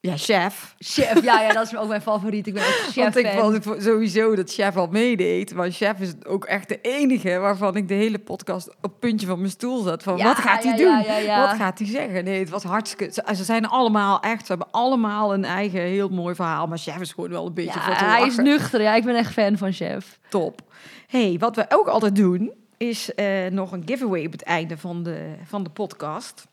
Ja, 0.01 0.17
chef. 0.17 0.75
Chef, 0.79 1.23
ja, 1.23 1.41
ja, 1.41 1.53
dat 1.53 1.67
is 1.67 1.77
ook 1.77 1.89
mijn 1.89 2.03
favoriet. 2.03 2.47
Ik 2.47 2.55
ben 2.55 2.63
ook 2.63 2.69
chef 2.93 3.15
Want 3.35 3.55
ik 3.55 3.63
vond 3.63 3.83
sowieso 3.83 4.35
dat 4.35 4.53
chef 4.53 4.77
al 4.77 4.87
meedeed. 4.87 5.55
Maar 5.55 5.71
chef 5.71 6.01
is 6.01 6.13
ook 6.27 6.45
echt 6.45 6.69
de 6.69 6.79
enige 6.81 7.39
waarvan 7.39 7.77
ik 7.77 7.89
de 7.89 7.95
hele 7.95 8.19
podcast 8.19 8.69
op 8.69 8.83
het 8.83 8.99
puntje 8.99 9.27
van 9.27 9.39
mijn 9.39 9.51
stoel 9.51 9.83
zet. 9.83 10.03
Van 10.03 10.17
Ja, 10.17 10.25
wat 10.25 10.37
gaat 10.37 10.63
hij 10.63 10.79
ja, 10.79 11.03
doen? 11.03 11.23
ja. 11.23 11.47
Wat 11.47 11.57
gaat 11.57 11.79
hij 11.79 11.89
zeggen? 11.89 12.25
Nee, 12.25 12.39
het 12.39 12.51
was 12.51 12.63
hartstikke... 12.63 13.13
Ze, 13.13 13.35
ze 13.35 13.45
zijn 13.45 13.67
allemaal 13.67 14.21
echt... 14.21 14.41
Ze 14.41 14.53
hebben 14.53 14.71
allemaal 14.71 15.35
een 15.35 15.45
eigen 15.45 15.81
heel 15.81 16.09
mooi 16.09 16.35
verhaal. 16.35 16.67
Maar 16.67 16.79
chef 16.79 17.01
is 17.01 17.13
gewoon 17.13 17.31
wel 17.31 17.47
een 17.47 17.55
beetje 17.55 17.81
Ja, 17.81 18.11
hij 18.11 18.27
is 18.27 18.37
nuchter. 18.37 18.83
Ja, 18.83 18.95
ik 18.95 19.05
ben 19.05 19.17
echt 19.17 19.33
fan 19.33 19.59
van 19.59 19.73
chef. 19.73 20.19
Top. 20.29 20.61
hey, 21.07 21.37
wat 21.39 21.57
we 21.57 21.67
ook 21.69 21.87
altijd 21.87 22.17
doen, 22.17 22.53
is 22.77 23.15
eh, 23.15 23.47
nog 23.47 23.73
een 23.73 23.83
giveaway 23.87 24.27
op 24.27 24.33
het 24.33 24.43
einde 24.43 24.79
van 24.79 25.03
de, 25.03 25.35
van 25.45 25.63
de 25.63 25.71
podcast. 25.71 26.47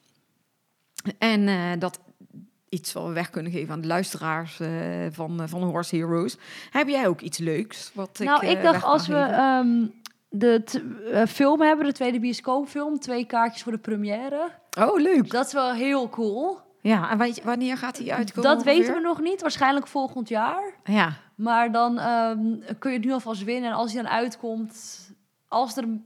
En 1.17 1.47
eh, 1.47 1.71
dat 1.79 1.99
iets 2.69 2.93
wat 2.93 3.05
we 3.05 3.13
weg 3.13 3.29
kunnen 3.29 3.51
geven 3.51 3.73
aan 3.73 3.81
de 3.81 3.87
luisteraars 3.87 4.59
eh, 4.59 4.69
van, 5.11 5.49
van 5.49 5.63
Horse 5.63 5.95
Heroes. 5.95 6.37
Heb 6.71 6.87
jij 6.87 7.07
ook 7.07 7.21
iets 7.21 7.37
leuks? 7.37 7.91
Wat 7.93 8.19
nou, 8.19 8.45
ik, 8.45 8.57
ik 8.57 8.63
dacht 8.63 8.83
als 8.83 9.07
we 9.07 9.15
ehm, 9.15 9.85
de 10.29 10.63
film 11.27 11.61
hebben, 11.61 11.85
de 11.85 11.91
tweede 11.91 12.19
bioscoopfilm, 12.19 12.99
twee 12.99 13.25
kaartjes 13.25 13.63
voor 13.63 13.71
de 13.71 13.77
première. 13.77 14.51
Oh, 14.79 14.99
leuk. 14.99 15.29
Dat 15.29 15.45
is 15.45 15.53
wel 15.53 15.73
heel 15.73 16.09
cool. 16.09 16.59
Ja, 16.83 17.09
en 17.09 17.17
weet 17.17 17.35
je, 17.35 17.43
wanneer 17.43 17.77
gaat 17.77 17.97
die 17.97 18.13
uitkomen? 18.13 18.55
Dat 18.55 18.63
weten 18.63 18.93
we 18.93 18.99
nog 18.99 19.21
niet. 19.21 19.41
Waarschijnlijk 19.41 19.87
volgend 19.87 20.29
jaar. 20.29 20.73
Ja, 20.83 21.13
Maar 21.35 21.71
dan 21.71 21.99
ehm, 21.99 22.39
kun 22.79 22.91
je 22.91 22.97
het 22.97 23.05
nu 23.05 23.11
alvast 23.11 23.43
winnen. 23.43 23.69
En 23.69 23.75
als 23.75 23.93
hij 23.93 24.01
dan 24.01 24.11
uitkomt, 24.11 25.02
als 25.53 25.77
er 25.77 25.83
een, 25.83 26.05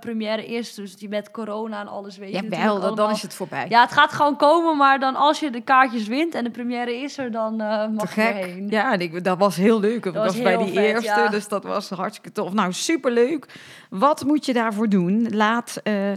première 0.00 0.46
is, 0.46 0.74
dus 0.74 0.96
die 0.96 1.08
met 1.08 1.30
corona 1.30 1.80
en 1.80 1.88
alles, 1.88 2.16
weet 2.16 2.32
je. 2.32 2.48
Wel, 2.48 2.80
dan, 2.80 2.96
dan 2.96 3.10
is 3.10 3.22
het 3.22 3.34
voorbij. 3.34 3.66
Ja, 3.68 3.82
het 3.82 3.92
gaat 3.92 4.12
gewoon 4.12 4.36
komen, 4.36 4.76
maar 4.76 5.00
dan 5.00 5.16
als 5.16 5.40
je 5.40 5.50
de 5.50 5.60
kaartjes 5.60 6.06
wint 6.06 6.34
en 6.34 6.44
de 6.44 6.50
première 6.50 7.02
is 7.02 7.18
er, 7.18 7.30
dan 7.30 7.58
Te 7.58 7.90
mag 7.94 8.14
je 8.14 8.20
erheen. 8.20 8.68
Ja, 8.68 8.92
en 8.92 9.00
ik, 9.00 9.24
dat 9.24 9.38
was 9.38 9.56
heel 9.56 9.80
leuk. 9.80 10.04
Ik 10.04 10.12
Dat 10.12 10.14
was, 10.14 10.24
was 10.24 10.42
bij 10.42 10.56
die 10.56 10.72
vet, 10.72 10.84
eerste, 10.84 11.06
ja. 11.06 11.28
dus 11.28 11.48
dat 11.48 11.64
was 11.64 11.90
hartstikke 11.90 12.32
tof. 12.32 12.52
Nou, 12.52 12.72
superleuk. 12.72 13.60
Wat 13.90 14.24
moet 14.24 14.46
je 14.46 14.52
daarvoor 14.52 14.88
doen? 14.88 15.28
Laat 15.30 15.80
eh, 15.82 16.10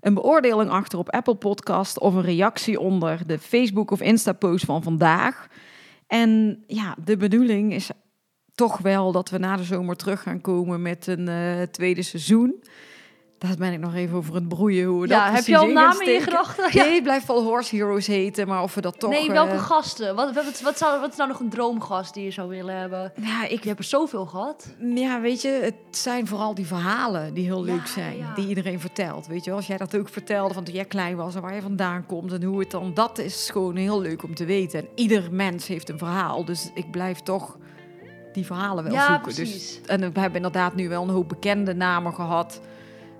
een 0.00 0.14
beoordeling 0.14 0.70
achter 0.70 0.98
op 0.98 1.10
Apple 1.10 1.34
Podcast 1.34 1.98
of 1.98 2.14
een 2.14 2.22
reactie 2.22 2.80
onder 2.80 3.26
de 3.26 3.38
Facebook 3.38 3.90
of 3.90 4.00
Insta 4.00 4.32
post 4.32 4.64
van 4.64 4.82
vandaag. 4.82 5.46
En 6.06 6.62
ja, 6.66 6.94
de 7.04 7.16
bedoeling 7.16 7.72
is 7.72 7.90
toch 8.60 8.78
wel 8.78 9.12
dat 9.12 9.30
we 9.30 9.38
na 9.38 9.56
de 9.56 9.62
zomer 9.62 9.96
terug 9.96 10.22
gaan 10.22 10.40
komen 10.40 10.82
met 10.82 11.06
een 11.06 11.28
eh, 11.28 11.62
tweede 11.70 12.02
seizoen. 12.02 12.62
Daar 13.38 13.56
ben 13.58 13.72
ik 13.72 13.78
nog 13.78 13.94
even 13.94 14.16
over 14.16 14.34
het 14.34 14.48
broeien 14.48 14.86
hoe 14.86 15.08
Ja, 15.08 15.26
dat 15.26 15.34
heb 15.34 15.46
je 15.46 15.56
al 15.58 15.66
namen 15.66 16.06
in 16.06 16.12
je 16.12 16.20
gedachten? 16.20 16.64
Ja. 16.72 16.84
Nee, 16.84 16.94
het 16.94 17.02
blijft 17.02 17.26
wel 17.26 17.42
Horse 17.42 17.76
Heroes 17.76 18.06
heten, 18.06 18.46
maar 18.48 18.62
of 18.62 18.74
we 18.74 18.80
dat 18.80 18.98
toch... 19.00 19.10
nee, 19.10 19.30
welke 19.30 19.52
eh, 19.52 19.62
gasten? 19.62 20.14
Wat, 20.14 20.34
wat, 20.34 20.60
wat, 20.60 20.78
zou, 20.78 21.00
wat 21.00 21.10
is 21.10 21.16
nou 21.16 21.28
nog 21.28 21.40
een 21.40 21.48
droomgast 21.48 22.14
die 22.14 22.24
je 22.24 22.30
zou 22.30 22.48
willen 22.48 22.76
hebben? 22.76 23.12
ja, 23.22 23.44
ik 23.48 23.62
Je 23.62 23.68
hebt 23.68 23.78
er 23.78 23.84
zoveel 23.84 24.26
gehad. 24.26 24.74
Ja, 24.94 25.20
weet 25.20 25.42
je, 25.42 25.48
het 25.48 25.96
zijn 25.96 26.26
vooral 26.26 26.54
die 26.54 26.66
verhalen 26.66 27.34
die 27.34 27.44
heel 27.44 27.66
Ja, 27.66 27.72
leuk 27.72 27.86
zijn. 27.86 28.16
ja. 28.16 28.34
Die 28.34 28.48
iedereen 28.48 28.80
vertelt. 28.80 29.26
Weet 29.26 29.44
je 29.44 29.52
als 29.52 29.66
jij 29.66 29.76
dat 29.76 29.96
ook 29.96 30.08
vertelde 30.08 30.54
van 30.54 30.64
toen 30.64 30.74
jij 30.74 30.84
klein 30.84 31.16
was 31.16 31.34
en 31.34 31.42
waar 31.42 31.54
je 31.54 31.62
vandaan 31.62 32.06
komt 32.06 32.32
en 32.32 32.42
hoe 32.42 32.58
het 32.60 32.70
dan. 32.70 32.94
Dat 32.94 33.18
is 33.18 33.50
gewoon 33.50 33.76
heel 33.76 34.00
leuk 34.00 34.22
om 34.22 34.34
te 34.34 34.44
weten. 34.44 34.80
En 34.80 34.88
ieder 34.94 35.32
mens 35.32 35.66
heeft 35.66 35.88
een 35.88 35.98
verhaal. 35.98 36.44
Dus 36.44 36.70
ik 36.74 36.90
blijf 36.90 37.20
toch 37.20 37.56
die 38.32 38.46
verhalen 38.46 38.84
wel 38.84 38.92
Ja, 38.92 39.06
zoeken. 39.06 39.22
precies. 39.22 39.52
Dus, 39.76 39.80
en 39.86 40.00
we 40.12 40.20
hebben 40.20 40.36
inderdaad 40.36 40.74
nu 40.74 40.88
wel 40.88 41.02
een 41.02 41.08
hoop 41.08 41.28
bekende 41.28 41.74
namen 41.74 42.14
gehad. 42.14 42.60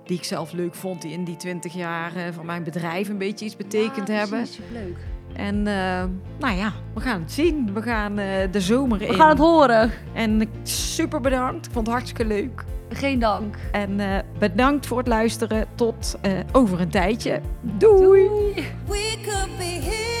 Die 0.05 0.17
ik 0.17 0.23
zelf 0.23 0.51
leuk 0.51 0.75
vond, 0.75 1.01
die 1.01 1.11
in 1.11 1.23
die 1.23 1.35
twintig 1.35 1.73
jaar 1.73 2.15
eh, 2.15 2.23
van 2.33 2.45
mijn 2.45 2.63
bedrijf 2.63 3.09
een 3.09 3.17
beetje 3.17 3.45
iets 3.45 3.55
betekend 3.55 4.07
hebben. 4.07 4.45
Leuk. 4.71 4.97
En 5.33 5.67
eh, 5.67 6.03
nou 6.39 6.55
ja, 6.57 6.73
we 6.93 6.99
gaan 6.99 7.21
het 7.21 7.31
zien. 7.31 7.73
We 7.73 7.81
gaan 7.81 8.17
eh, 8.19 8.51
de 8.51 8.61
zomer 8.61 9.01
in. 9.01 9.07
We 9.07 9.13
gaan 9.13 9.29
het 9.29 9.37
horen. 9.37 9.91
En 10.13 10.49
super 10.63 11.21
bedankt. 11.21 11.65
Ik 11.65 11.71
vond 11.71 11.85
het 11.87 11.95
hartstikke 11.95 12.25
leuk. 12.33 12.63
Geen 12.89 13.19
dank. 13.19 13.55
En 13.71 13.99
bedankt 14.39 14.85
voor 14.87 14.97
het 14.97 15.07
luisteren. 15.07 15.65
Tot 15.75 16.19
over 16.51 16.81
een 16.81 16.89
tijdje. 16.89 17.41
Doei. 17.61 18.29
We 18.87 19.17
could 19.23 19.57
be 19.57 19.63
heroes. 19.63 20.20